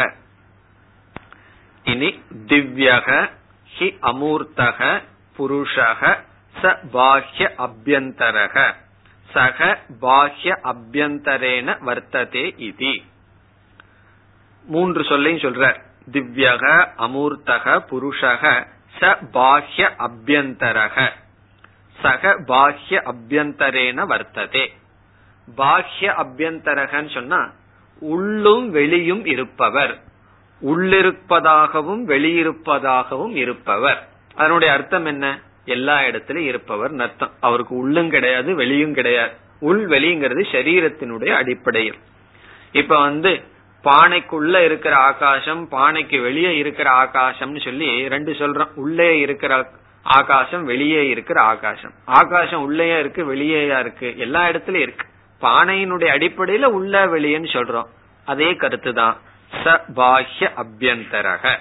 இனி 1.85 2.09
திவ்யக 2.47 3.09
ஹி 3.71 3.87
அமூர்த்தக 4.11 4.79
புருஷக 5.37 6.01
ச 6.55 6.73
பாஹ்ய 6.93 7.43
அபியந்தரக. 7.65 8.55
சக 9.29 9.59
பாஹ்ய 10.01 10.51
அபியந்தரேன 10.71 11.77
வர்த்ததே 11.87 12.45
இதி. 12.69 12.95
மூன்று 14.65 15.01
சொல்லையும் 15.03 15.43
சொல்ற 15.45 15.65
திவ்யக 16.11 16.65
அமூர்த்தக 17.05 17.65
புருஷக 17.91 18.43
ச 19.01 19.15
பாஹ்ய 19.33 19.89
அபியந்தரக 19.99 21.09
சக 22.01 22.39
பாஹ்ய 22.47 23.01
அபியந்தரேன 23.05 24.05
வர்த்ததே. 24.05 24.65
பாஹ்ய 25.57 26.13
அபியந்தரகன்னு 26.23 27.13
சொன்னா 27.13 27.51
உள்ளும் 27.99 28.71
வெளியும் 28.71 29.25
இருப்பவர். 29.25 29.99
உள்ளிருப்பதாகவும் 30.61 32.03
வெளியிருப்பதாகவும் 32.07 33.35
இருப்பவர். 33.35 34.07
அதனுடைய 34.35 34.73
அர்த்தம் 34.73 35.05
என்ன? 35.05 35.39
எல்லா 35.65 36.05
இடத்திலும் 36.05 36.45
இருப்பவர் 36.45 36.99
அர்த்தம் 36.99 37.31
அவருக்கு 37.39 37.75
உள்ளும் 37.75 38.09
கிடையாது 38.09 38.55
வெளியும் 38.55 38.93
கிடையாது. 38.93 39.31
உள் 39.59 39.87
வெளிங்கிறது 39.87 40.43
சரீரத்தினுடைய 40.51 41.29
அடிப்படையில். 41.29 41.97
இப்ப 42.71 42.99
வந்து 42.99 43.43
பானைக்குள்ள 43.83 44.63
இருக்கிற 44.63 44.95
ஆகாசம் 44.97 45.67
பானைக்கு 45.71 46.21
வெளியே 46.21 46.57
இருக்கிற 46.57 46.91
ஆகாசம்னு 47.03 47.63
சொல்லி 47.63 48.09
ரெண்டு 48.09 48.31
சொல்றோம். 48.31 48.73
உள்ளே 48.75 49.19
இருக்கிற 49.19 49.71
ஆகாசம் 50.03 50.63
வெளியே 50.65 51.07
இருக்கிற 51.07 51.41
ஆகாசம். 51.41 51.93
ஆகாசம் 52.05 52.63
உள்ளேயா 52.63 52.99
இருக்கு 52.99 53.35
வெளியேயா 53.35 53.79
இருக்கு? 53.79 54.17
எல்லா 54.17 54.47
இடத்துலயும் 54.47 54.85
இருக்கு. 54.87 55.07
பானையினுடைய 55.41 56.09
அடிப்படையில 56.17 56.63
உள்ள 56.63 57.05
வெளியேன்னு 57.05 57.51
சொல்றோம். 57.53 57.87
அதே 58.25 58.55
கருத்து 58.55 58.93
தான் 58.93 59.17
ச 59.63 59.81
பாஹ்ய 59.95 60.51
அபியந்தரக 60.55 61.57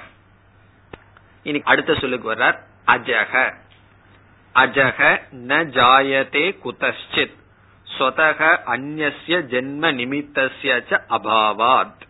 இனி 1.42 1.60
அடுத்த 1.64 1.94
சொல்லுக்கு 1.94 2.34
வர்றார். 2.34 2.58
அஜக 2.86 3.54
அஜக 4.54 5.20
ந 5.48 5.64
ஜாயதே 5.76 6.58
குதச்சித் 6.64 7.38
சொதக 7.98 8.62
அந்நிய 8.64 9.12
ஜென்ம 9.28 9.92
நிமித்தசிய 9.92 11.00
அபாவாத். 11.08 12.08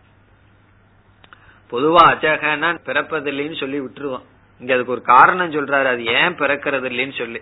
பொதுவா 1.71 2.03
அஜகனா 2.09 2.69
பிறப்பதில்லைன்னு 2.85 3.59
சொல்லி 3.59 3.79
விட்டுருவோம். 3.79 4.23
இங்க 4.59 4.73
அதுக்கு 4.73 4.91
ஒரு 4.91 5.01
காரணம் 5.01 5.51
சொல்றாரு 5.51 5.85
அது 5.85 6.05
ஏன் 6.05 6.35
பிறக்கிறது 6.35 6.87
இல்லைன்னு 6.91 7.17
சொல்லி. 7.17 7.41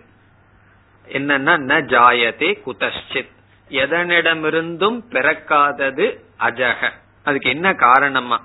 என்னன்னா 1.08 1.54
ந 1.70 1.82
ஜாயதே 1.86 2.52
குதஷ்சித். 2.66 3.32
எதனிடமிருந்தும் 3.70 5.00
பிறக்காதது 5.10 6.20
அஜக. 6.40 6.92
அதுக்கு 7.24 7.50
என்ன 7.50 7.74
காரணமா 7.74 8.42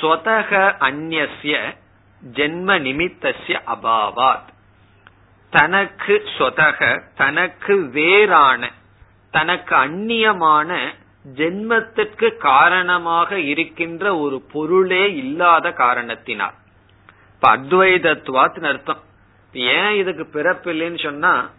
ஸ்வதக 0.00 0.76
அந்நிய 0.78 1.28
ஜென்ம 2.32 2.78
நிமித்தசிய 2.80 3.60
அபாவாத். 3.66 4.48
தனக்கு 5.50 6.22
சொதக 6.38 7.02
தனக்கு 7.14 7.90
வேறான 7.90 8.70
தனக்கு 9.30 9.74
அந்நியமான 9.76 10.78
ஜென்மத்திற்கு 11.36 12.36
காரணமாக 12.36 13.38
இருக்கின்ற 13.38 14.18
ஒரு 14.18 14.42
பொருளே 14.52 15.14
இல்லாத 15.14 15.72
காரணத்தினால். 15.72 16.54
இப்ப 17.34 17.56
அத்வைதத்துவாத் 17.56 18.64
அர்த்தம். 18.64 19.00
ஏன் 19.52 19.94
இதுக்கு 19.94 20.40
பிறப்பில்லைன்னு 20.40 21.02
சொன்னா 21.02 21.50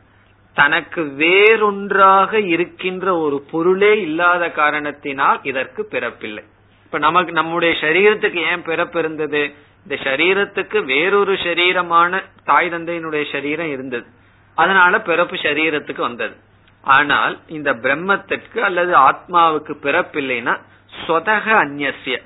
தனக்கு 0.54 1.04
வேறொன்றாக 1.04 2.40
இருக்கின்ற 2.40 3.18
ஒரு 3.18 3.44
பொருளே 3.52 4.02
இல்லாத 4.02 4.52
காரணத்தினால் 4.52 5.40
இதற்கு 5.44 5.88
பிறப்பில்லை. 5.92 6.44
இப்ப 6.84 6.98
நமக்கு 6.98 7.32
நம்முடைய 7.32 7.76
சரீரத்துக்கு 7.82 8.52
ஏன் 8.52 8.62
பிறப்பு 8.62 9.00
இருந்தது? 9.00 9.54
இந்த 9.88 10.04
சரீரத்துக்கு 10.04 10.86
வேறொரு 10.86 11.34
சரீரமான 11.34 12.24
தாய் 12.44 12.70
தந்தையினுடைய 12.70 13.32
சரீரம் 13.32 13.72
இருந்தது. 13.72 14.06
அதனால 14.56 15.02
பிறப்பு 15.02 15.36
சரீரத்துக்கு 15.36 16.00
வந்தது. 16.00 16.36
ஆனால் 16.84 17.40
இந்த 17.48 17.74
பிரம்மத்திற்கு 17.74 18.60
அல்லது 18.60 18.98
ஆத்மாவுக்கு 18.98 19.74
பிறப்பில்லைன்னா 19.84 20.60
சொதக 21.08 21.50
அந்நிய 21.50 22.22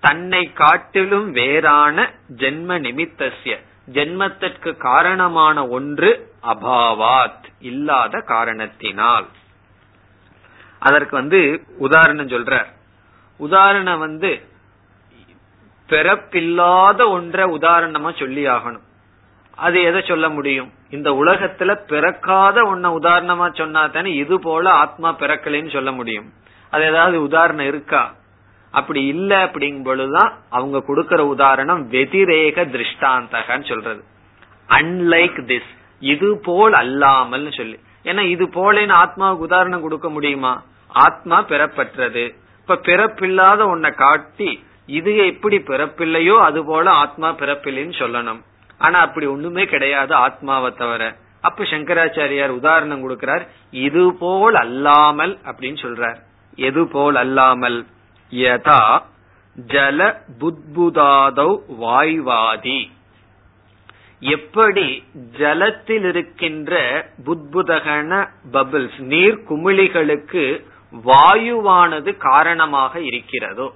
தன்னை 0.00 0.52
காட்டிலும் 0.52 1.30
வேறான 1.30 2.12
ஜென்ம 2.36 2.78
நிமித்தசிய 2.78 3.58
ஜென்மத்திற்கு 3.92 4.76
காரணமான 4.76 5.66
ஒன்று 5.66 6.30
அபாவாத் 6.42 7.44
இல்லாத 7.60 8.20
காரணத்தினால். 8.20 9.26
அதற்கு 10.78 11.16
வந்து 11.16 11.66
உதாரணம் 11.78 12.28
சொல்ற 12.28 12.66
உதாரணம் 13.36 13.98
வந்து 13.98 14.46
பிறப்பில்லாத 15.88 17.08
ஒன்றை 17.08 17.44
உதாரணமா 17.44 18.18
சொல்லி 18.18 18.46
ஆகணும் 18.46 18.86
அது 19.56 19.82
எதை 19.82 20.02
சொல்ல 20.02 20.28
முடியும்? 20.28 20.72
இந்த 20.90 21.10
உலகத்துல 21.10 21.80
பிறக்காத 21.86 22.62
ஒன்ன 22.62 22.96
உதாரணமா 23.02 23.54
சொன்னா 23.54 23.86
தானே 23.86 24.12
இது 24.12 24.40
போல 24.40 24.70
ஆத்மா 24.70 25.16
பிறக்கலைன்னு 25.18 25.72
சொல்ல 25.72 25.92
முடியும். 25.92 26.32
அது 26.70 26.84
ஏதாவது 26.84 27.22
உதாரணம் 27.22 27.66
இருக்கா? 27.66 28.14
அப்படி 28.70 29.06
இல்ல 29.06 29.44
அப்படிங்கும் 29.44 29.84
பொழுதுதான் 29.84 30.38
அவங்க 30.50 30.84
கொடுக்கற 30.88 31.18
உதாரணம் 31.18 31.90
வெதிரேக 31.90 32.64
திருஷ்டாந்தகன்னு 32.64 33.68
சொல்றது. 33.68 34.04
அன்லைக் 34.68 35.38
திஸ் 35.46 35.70
இது 36.00 36.38
போல் 36.42 36.72
அல்லாமல் 36.72 37.50
சொல்லி. 37.50 37.78
ஏன்னா 38.04 38.20
இது 38.20 38.46
போலன்னு 38.46 38.94
ஆத்மாவுக்கு 38.94 39.38
உதாரணம் 39.38 39.80
கொடுக்க 39.80 40.10
முடியுமா? 40.10 40.62
ஆத்மா 40.88 41.42
பிறப்பற்றது. 41.42 42.34
இப்ப 42.60 42.74
பிறப்பில்லாத 42.74 43.64
ஒன்ன 43.64 43.94
காட்டி 43.94 44.64
இது 44.86 45.26
எப்படி 45.26 45.56
பிறப்பில்லையோ 45.56 46.36
அது 46.38 46.64
போல 46.64 46.90
ஆத்மா 46.90 47.30
பிறப்பில்லைன்னு 47.30 47.94
சொல்லணும். 47.98 48.40
ஆனா 48.84 48.98
அப்படி 49.06 49.26
ஒண்ணுமே 49.26 49.64
கிடையாது 49.72 50.12
ஆத்மாவை 50.24 50.70
தவிர. 50.80 51.02
அப்ப 51.40 51.64
சங்கராச்சாரியார் 51.70 52.58
உதாரணம் 52.58 53.02
கொடுக்கிறார் 53.04 53.44
இது 53.86 54.04
போல் 54.18 54.56
அல்லாமல் 54.64 55.34
அப்படின்னு 55.50 55.78
சொல்றார். 55.84 56.18
எது 56.68 56.82
போல் 56.88 57.16
அல்லாமல்? 57.24 57.78
யதா 58.32 58.82
ஜல 59.72 60.00
புத்புதாதௌ 60.40 61.52
வாய்வாதி. 61.82 62.80
எப்படி 64.34 64.86
ஜலத்தில் 65.38 66.06
இருக்கின்ற 66.10 66.74
புத்புதகன 67.26 68.12
பபிள்ஸ் 68.52 68.98
நீர் 69.12 69.38
குமிழிகளுக்கு 69.48 70.44
வாயுவானது 71.08 72.10
காரணமாக 72.28 73.00
இருக்கிறதோ? 73.10 73.68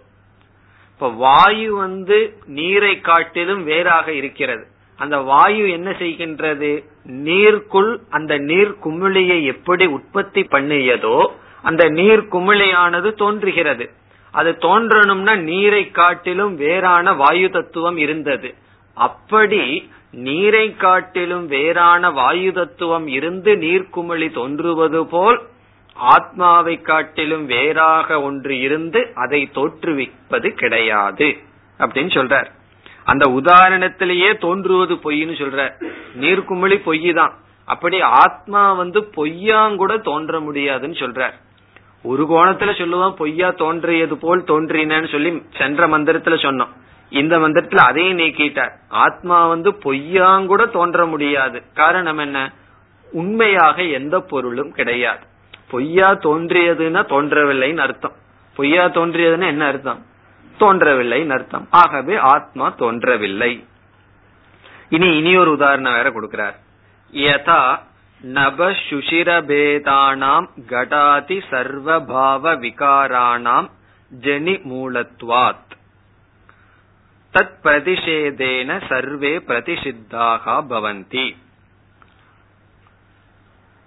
இப்ப 0.93 1.09
வாயு 1.25 1.71
வந்து 1.75 2.19
நீரை 2.59 2.95
காட்டிலும் 3.09 3.63
வேறாக 3.65 4.07
இருக்கிறது. 4.21 4.65
அந்த 4.97 5.19
வாயு 5.19 5.71
என்ன 5.71 5.91
செய்கின்றது? 5.91 6.85
நீருக்குள் 7.07 7.99
அந்த 8.11 8.39
நீர் 8.39 8.75
குமிழியை 8.85 9.45
எப்படி 9.45 9.87
உற்பத்தி 9.87 10.43
பண்ணியதோ 10.43 11.27
அந்த 11.63 11.89
நீர் 11.89 12.21
குமிழியானது 12.21 13.13
தோன்றுகிறது. 13.13 13.91
அது 14.31 14.51
தோன்றணும்னா 14.51 15.37
நீரை 15.39 15.91
காட்டிலும் 15.91 16.57
வேறான 16.57 17.13
வாயு 17.13 17.51
தத்துவம் 17.51 17.97
இருந்தது. 17.97 18.55
அப்படி 18.95 19.91
நீரை 20.13 20.77
காட்டிலும் 20.77 21.47
வேறான 21.47 22.11
வாயு 22.11 22.53
தத்துவம் 22.53 23.07
இருந்து 23.09 23.55
நீர்க்குமிழி 23.55 24.33
தோன்றுவது 24.33 25.07
போல் 25.07 25.41
ஆத்மாவை 25.95 26.81
காட்டிலும் 26.81 27.47
வேறாக 27.47 28.23
ஒன்று 28.23 28.59
இருந்து 28.59 29.11
அதை 29.15 29.51
தோற்றுவிப்பது 29.55 30.49
கிடையாது. 30.49 31.37
அப்படின்னு 31.79 32.15
சொல்றார். 32.19 32.47
அந்த 33.07 33.27
உதாரணத்திலேயே 33.31 34.39
தோன்றுவது 34.39 34.95
பொய்ன்னு 34.95 35.35
சொல்ற. 35.41 35.71
நீர்க்குமிழி 36.21 36.83
பொய் 36.85 37.13
தான் 37.13 37.35
அப்படி 37.65 38.01
ஆத்மா 38.01 38.73
வந்து 38.73 39.01
பொய்யாங்கூட 39.01 40.01
தோன்ற 40.01 40.41
முடியாதுன்னு 40.41 40.97
சொல்றார் 40.97 41.33
ஒரு 42.03 42.27
கோணத்துல 42.31 42.79
சொல்லுவோம் 42.79 43.15
பொய்யா 43.15 43.51
தோன்றியது 43.51 44.17
போல் 44.17 44.43
தோன்றினு 44.43 45.13
சொல்லி 45.13 45.43
சென்ற 45.59 45.89
மந்திரத்துல 45.89 46.37
சொன்னோம். 46.45 46.69
இந்த 47.11 47.39
மந்திரத்துல 47.39 47.77
அதையும் 47.77 48.19
நீக்கிட்டார். 48.19 48.71
ஆத்மா 48.89 49.47
வந்து 49.47 49.71
பொய்யாங்கூட 49.71 50.71
தோன்ற 50.71 51.07
முடியாது. 51.07 51.63
காரணம் 51.75 52.19
என்ன? 52.19 52.53
உண்மையாக 53.13 53.83
எந்த 53.83 54.21
பொருளும் 54.21 54.73
கிடையாது. 54.73 55.25
பொய்யா 55.71 56.13
தோன்றியதுன்னா 56.13 57.03
தோன்றவில்லைன்னு 57.07 57.77
அர்த்தம். 57.77 58.13
பொய்யா 58.55 58.85
தோன்றியதுன்னா 58.85 59.47
என்ன 59.47 59.67
அர்த்தம்? 59.67 60.03
தோன்றவில்லை 60.59 61.31
அர்த்தம். 61.31 61.69
ஆகவே 61.71 62.17
ஆத்மா 62.17 62.69
தோன்றவில்லை. 62.69 63.67
இனி 64.89 65.17
இனி 65.17 65.37
ஒரு 65.37 65.51
உதாரணம் 65.51 65.93
வேற 65.93 66.11
கொடுக்கிறார். 66.11 66.55
யதா 67.13 67.79
நப 68.21 68.71
சுஷிரபேதானாம் 68.71 70.47
கடாதி 70.69 71.43
சர்வபாவ 71.51 72.57
விகாராணாம் 72.59 73.71
ஜெனி 74.21 74.63
மூலத்வாத். 74.69 75.65
தத் 77.33 77.55
பிரதிஷேதேன 77.65 78.87
சர்வே 78.89 79.39
பிரதிஷித்தாக 79.39 80.65
பவந்தி. 80.71 81.37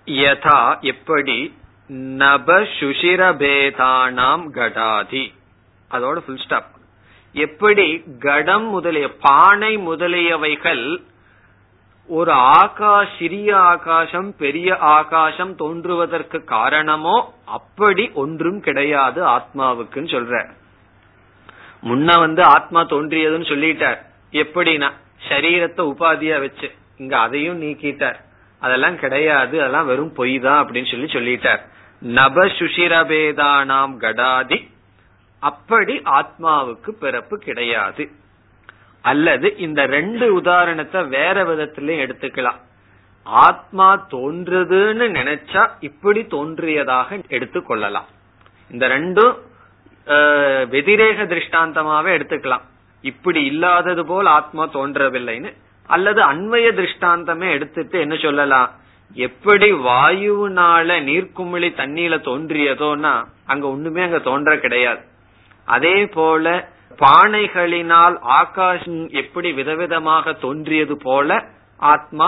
யதா 0.05 0.79
எப்படி? 0.79 1.57
நப 1.87 2.59
சுஷிரபேதானாம் 2.59 4.43
கடாதி. 4.53 5.37
அதோட 5.91 6.17
ஃபுல் 6.25 6.43
ஸ்டாப் 6.45 6.69
எப்படி 7.35 7.85
கடம் 8.19 8.67
முதலிய 8.67 9.07
பானை 9.25 9.73
முதலியவைகள் 9.77 10.83
ஒரு 12.09 12.31
ஆகாஷ் 12.61 13.11
சிறிய 13.17 13.49
ஆகாசம் 13.71 14.29
பெரிய 14.37 14.77
ஆகாசம் 14.77 15.51
தோன்றுவதற்கு 15.55 16.37
காரணமோ 16.43 17.17
அப்படி 17.57 18.03
ஒன்றும் 18.13 18.59
கிடையாது 18.67 19.19
ஆத்மாவுக்குன்னு 19.27 20.13
சொல்ற. 20.15 20.33
முன்ன 21.89 22.17
வந்து 22.19 22.41
ஆத்மா 22.55 22.81
தோன்றியதுன்னு 22.93 23.51
சொல்லிட்டார். 23.51 23.99
எப்படின்னா 24.43 24.89
சரீரத்தை 25.29 25.83
உபாதியா 25.91 26.39
வச்சு 26.39 26.69
இங்க 26.97 27.15
அதையும் 27.17 27.61
நீக்கிட்டார். 27.61 28.17
அதெல்லாம் 28.61 28.97
கிடையாது 28.97 29.55
அதெல்லாம் 29.61 29.89
வெறும் 29.91 30.13
பொய் 30.13 30.35
தான் 30.39 30.59
அப்படின்னு 30.61 30.91
சொல்லி 30.91 31.09
சொல்லிட்டார். 31.17 31.61
நப 32.01 32.45
சுஷிரபேதானாம் 32.57 33.95
கடாதி 34.03 34.59
அப்படி 35.39 35.93
ஆத்மாவுக்கு 36.19 36.91
பிறப்பு 37.03 37.35
கிடையாது. 37.37 38.03
அல்லது 39.01 39.47
இந்த 39.65 39.81
ரெண்டு 39.85 40.25
உதாரணத்தை 40.33 41.01
வேற 41.17 41.43
விதத்திலையும் 41.49 42.03
எடுத்துக்கலாம். 42.05 42.59
ஆத்மா 43.25 43.87
தோன்றுதுன்னு 44.11 45.05
நினைச்சா 45.17 45.63
இப்படி 45.79 46.21
தோன்றியதாக 46.35 47.17
எடுத்துக்கொள்ளலாம் 47.35 48.09
இந்த 48.71 48.87
ரெண்டும் 48.87 49.33
வெதிரேக 50.73 51.25
திருஷ்டாந்தமாவே 51.31 52.11
எடுத்துக்கலாம். 52.17 52.63
இப்படி 53.01 53.41
இல்லாதது 53.43 54.03
போல் 54.05 54.29
ஆத்மா 54.37 54.63
தோன்றவில்லைன்னு. 54.67 55.51
அல்லது 55.87 56.21
அண்மைய 56.31 56.67
திருஷ்டாந்தமே 56.79 57.47
எடுத்துட்டு 57.57 57.99
என்ன 57.99 58.15
சொல்லலாம்? 58.15 58.69
எப்படி 59.27 59.67
வாயுனால 59.87 60.97
நீர்க்குமிழி 61.09 61.69
தண்ணியில 61.81 62.15
தோன்றியதோனா 62.27 63.13
அங்க 63.45 63.65
ஒண்ணுமே 63.67 64.01
அங்க 64.07 64.19
தோன்ற 64.27 64.57
கிடையாது. 64.65 65.01
அதே 65.69 66.05
போல 66.05 66.69
பானைகளினால் 66.99 68.17
ஆகாஷம் 68.21 69.09
எப்படி 69.09 69.51
விதவிதமாக 69.51 70.33
தோன்றியது 70.39 70.97
போல 70.97 71.45
ஆத்மா 71.77 72.27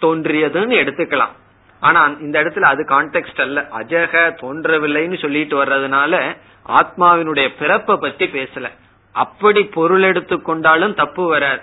தோன்றியதுன்னு 0.00 0.76
எடுத்துக்கலாம். 0.82 1.34
ஆனா 1.80 2.04
இந்த 2.20 2.42
இடத்துல 2.42 2.60
அது 2.60 2.84
கான்டெக்ட் 2.88 3.40
அல்ல. 3.40 3.60
அஜக 3.60 4.14
தோன்றவில்லைன்னு 4.42 5.18
சொல்லிட்டு 5.18 5.64
வர்றதுனால 5.64 6.36
ஆத்மாவினுடைய 6.68 7.48
பிறப்பை 7.58 7.96
பத்தி 7.96 8.26
பேசல. 8.26 8.70
அப்படி 9.12 9.64
பொருள் 9.64 10.02
எடுத்துக்கொண்டாலும் 10.02 10.94
தப்பு 10.94 11.26
வராது. 11.28 11.60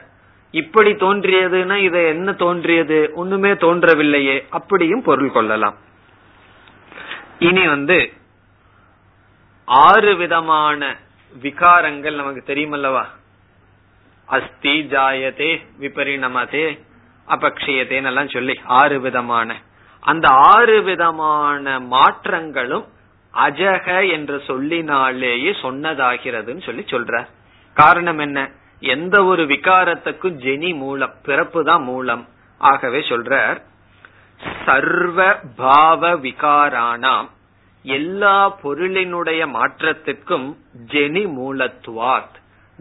இப்படி 0.51 0.91
தோன்றியதுன்னா 0.91 1.75
இது 1.75 2.07
என்ன 2.07 2.33
தோன்றியது? 2.33 3.11
ஒண்ணுமே 3.15 3.51
தோன்றவில்லையே. 3.53 4.45
அப்படியும் 4.49 5.03
பொருள் 5.03 5.31
கொள்ளலாம். 5.31 5.75
இனி 7.39 7.67
வந்து 7.67 8.13
ஆறு 9.65 10.15
விதமான 10.15 10.97
விகாரங்கள் 11.41 12.15
நமக்கு 12.15 12.53
தெரியுமல்லவா? 12.53 13.03
அஸ்தி 14.25 14.81
ஜாயதே 14.81 15.61
விபரிணமதே 15.79 16.79
அபக்ஷயத்தேன்னு 17.27 18.05
எல்லாம் 18.05 18.29
சொல்லி 18.29 18.59
ஆறு 18.65 18.99
விதமான. 18.99 19.61
அந்த 19.99 20.27
ஆறு 20.27 20.81
விதமான 20.81 21.79
மாற்றங்களும் 21.79 22.85
அஜக 23.33 24.11
என்று 24.11 24.43
சொல்லினாலேயே 24.47 25.51
சொன்னதாகிறதுன்னு 25.61 26.63
சொல்லி 26.63 26.81
சொல்ற. 26.81 27.27
காரணம் 27.73 28.17
என்ன? 28.17 28.49
எந்த 28.79 29.23
ஒரு 29.23 29.45
விகாரத்துக்கும் 29.45 30.37
ஜெனி 30.37 30.75
மூலம் 30.75 31.13
பிறப்பு 31.23 31.63
தான் 31.63 31.83
மூலம். 31.83 32.27
ஆகவே 32.57 32.99
சொல்றார் 32.99 33.61
சர்வ 34.65 35.39
பாவ 35.55 36.11
விகாரானாம். 36.11 37.29
எல்லா 37.85 38.57
பொருளினுடைய 38.63 39.47
மாற்றத்திற்கும் 39.47 40.57
ஜெனி 40.87 41.23
மூலத்துவாத். 41.39 42.35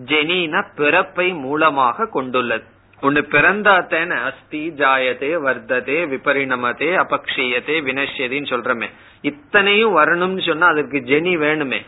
ஜெனின 0.05 0.63
பிறப்பை 0.77 1.33
மூலமாக 1.33 2.07
கொண்டுள்ளது. 2.07 2.65
ஒன்னு 3.03 3.21
பிறந்தாத்தேன 3.21 4.11
அஸ்தி 4.25 4.71
ஜாயதே 4.71 5.31
வர்த்ததே 5.47 5.99
விபரிணமதே 6.13 6.91
அபக்ஷியதே 7.05 7.77
வினஷ்யதின்னு 7.89 8.51
சொல்றமே. 8.53 8.91
இத்தனையும் 9.21 9.97
வரணும்னு 9.97 10.47
சொன்னா 10.47 10.67
அதற்கு 10.67 10.99
ஜெனி 10.99 11.35
வேணுமே. 11.45 11.81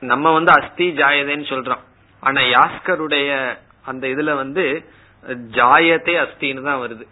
நம்ம 0.00 0.32
வந்து 0.32 0.52
அஸ்தி 0.52 0.92
ஜாயதேன்னு 0.92 1.50
சொல்றோம். 1.52 1.84
ஆனா 2.20 2.40
யாஸ்கருடைய 2.40 3.56
அந்த 3.84 4.06
இதுல 4.06 4.34
வந்து 4.34 4.84
ஜாயத்தே 5.26 6.14
அஸ்தின்னு 6.24 6.62
தான் 6.62 6.80
வருது. 6.80 7.06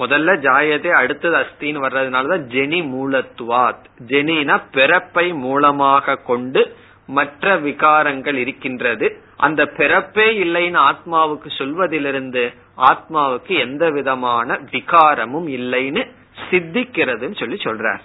முதல்ல 0.00 0.32
ஜாயதே 0.40 0.90
அடுத்தது 0.90 1.36
அஸ்தின்னு 1.36 1.80
வர்றதுனாலதான் 1.84 2.44
ஜெனி 2.48 2.78
மூலத்துவாத். 2.94 3.84
ஜெனினா 4.06 4.62
பிறப்பை 4.72 5.32
மூலமாக 5.32 6.16
கொண்டு 6.16 6.76
மற்ற 7.06 7.60
விகாரங்கள் 7.60 8.34
இருக்கின்றது. 8.34 9.22
அந்த 9.36 9.66
பிறப்பே 9.66 10.44
இல்லைன்னு 10.44 10.80
ஆத்மாவுக்கு 10.80 11.50
சொல்வதிலிருந்து 11.58 12.54
ஆத்மாவுக்கு 12.76 13.58
எந்த 13.58 13.90
விதமான 13.90 14.58
விகாரமும் 14.70 15.48
இல்லைன்னு 15.48 16.10
சித்திக்கிறதுன்னு 16.50 17.38
சொல்லி 17.38 17.54
சொல்றார். 17.54 18.00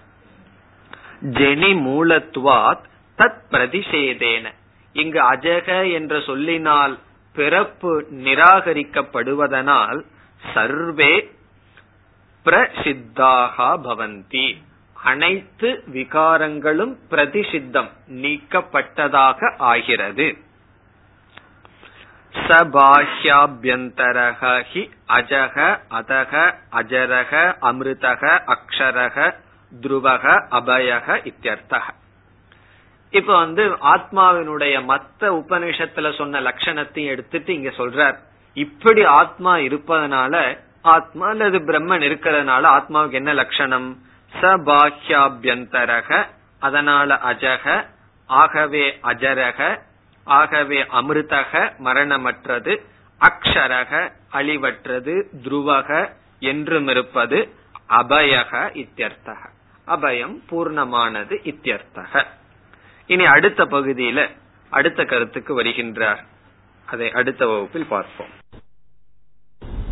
ஜெனி 1.21 1.71
மூலத்துவாத் 1.87 2.83
தத் 3.17 3.41
பிரதிஷேதேன. 3.51 4.53
இங்கு 4.93 5.31
அஜக 5.33 5.93
என்ற 5.93 6.19
சொல்லினால் 6.19 6.97
பிறப்பு 7.33 8.07
நிராகரிக்கப்படுவதனால் 8.11 10.03
சர்வே 10.53 11.29
பிரசித்தாகா 12.45 13.69
பவந்தி. 13.87 14.47
அனைத்து 15.03 15.69
விகாரங்களும் 15.93 16.93
பிரதிஷித்தம் 17.09 17.89
நீக்கப்பட்டதாக 18.21 19.39
ஆகிறது. 19.57 20.27
சபாஹ்யாபியந்தரக 22.47 24.41
ஹி 24.71 24.81
அஜக 25.07 25.57
அதக 25.89 26.33
அஜரக 26.71 27.33
அமிர்தக 27.61 28.23
அக்ஷரக 28.53 29.17
துருவக 29.71 30.25
அபயக 30.51 31.07
இத்தியர்த்தக 31.29 31.85
இப்ப 33.11 33.31
வந்து 33.37 33.63
ஆத்மாவினுடைய 33.93 34.75
மத்த 34.91 35.21
உபநிஷத்துல 35.41 36.15
சொன்ன 36.15 36.41
லட்சணத்தையும் 36.41 37.13
எடுத்துட்டு 37.13 37.53
இங்க 37.53 37.69
சொல்றார். 37.69 38.17
இப்படி 38.53 39.03
ஆத்மா 39.03 39.57
இருப்பதனால 39.57 40.33
ஆத்மா 40.86 41.27
அல்லது 41.27 41.59
பிரம்மன் 41.59 42.03
இருக்கிறதுனால 42.07 42.63
ஆத்மாவுக்கு 42.77 43.11
என்ன 43.11 43.33
லட்சணம்? 43.33 43.97
சபாஹ்யாபியந்தரக 44.41 46.25
அதனால 46.59 47.19
அஜக 47.25 47.86
ஆகவே 48.25 48.99
அஜரக 49.03 49.79
ஆகவே 50.23 50.81
அமிர்தக 50.81 51.71
மரணமற்றது 51.83 52.73
அக்ஷரக 53.21 54.11
அழிவற்றது 54.33 55.13
துருவக 55.43 55.89
என்றும் 56.39 56.88
இருப்பது 56.88 57.53
அபயக 57.89 58.51
இத்தியர்த்தக. 58.73 59.41
அபயம் 59.88 60.36
பூர்ணமானது 60.51 61.36
இத்தியர்த்தக. 61.51 62.23
இனி 63.07 63.25
அடுத்த 63.25 63.65
பகுதியில 63.65 64.29
அடுத்த 64.69 65.03
கருத்துக்கு 65.03 65.61
வருகின்றார். 65.61 66.21
அதை 66.86 67.11
அடுத்த 67.11 67.47
வகுப்பில் 67.47 67.86
பார்ப்போம். 67.86 68.33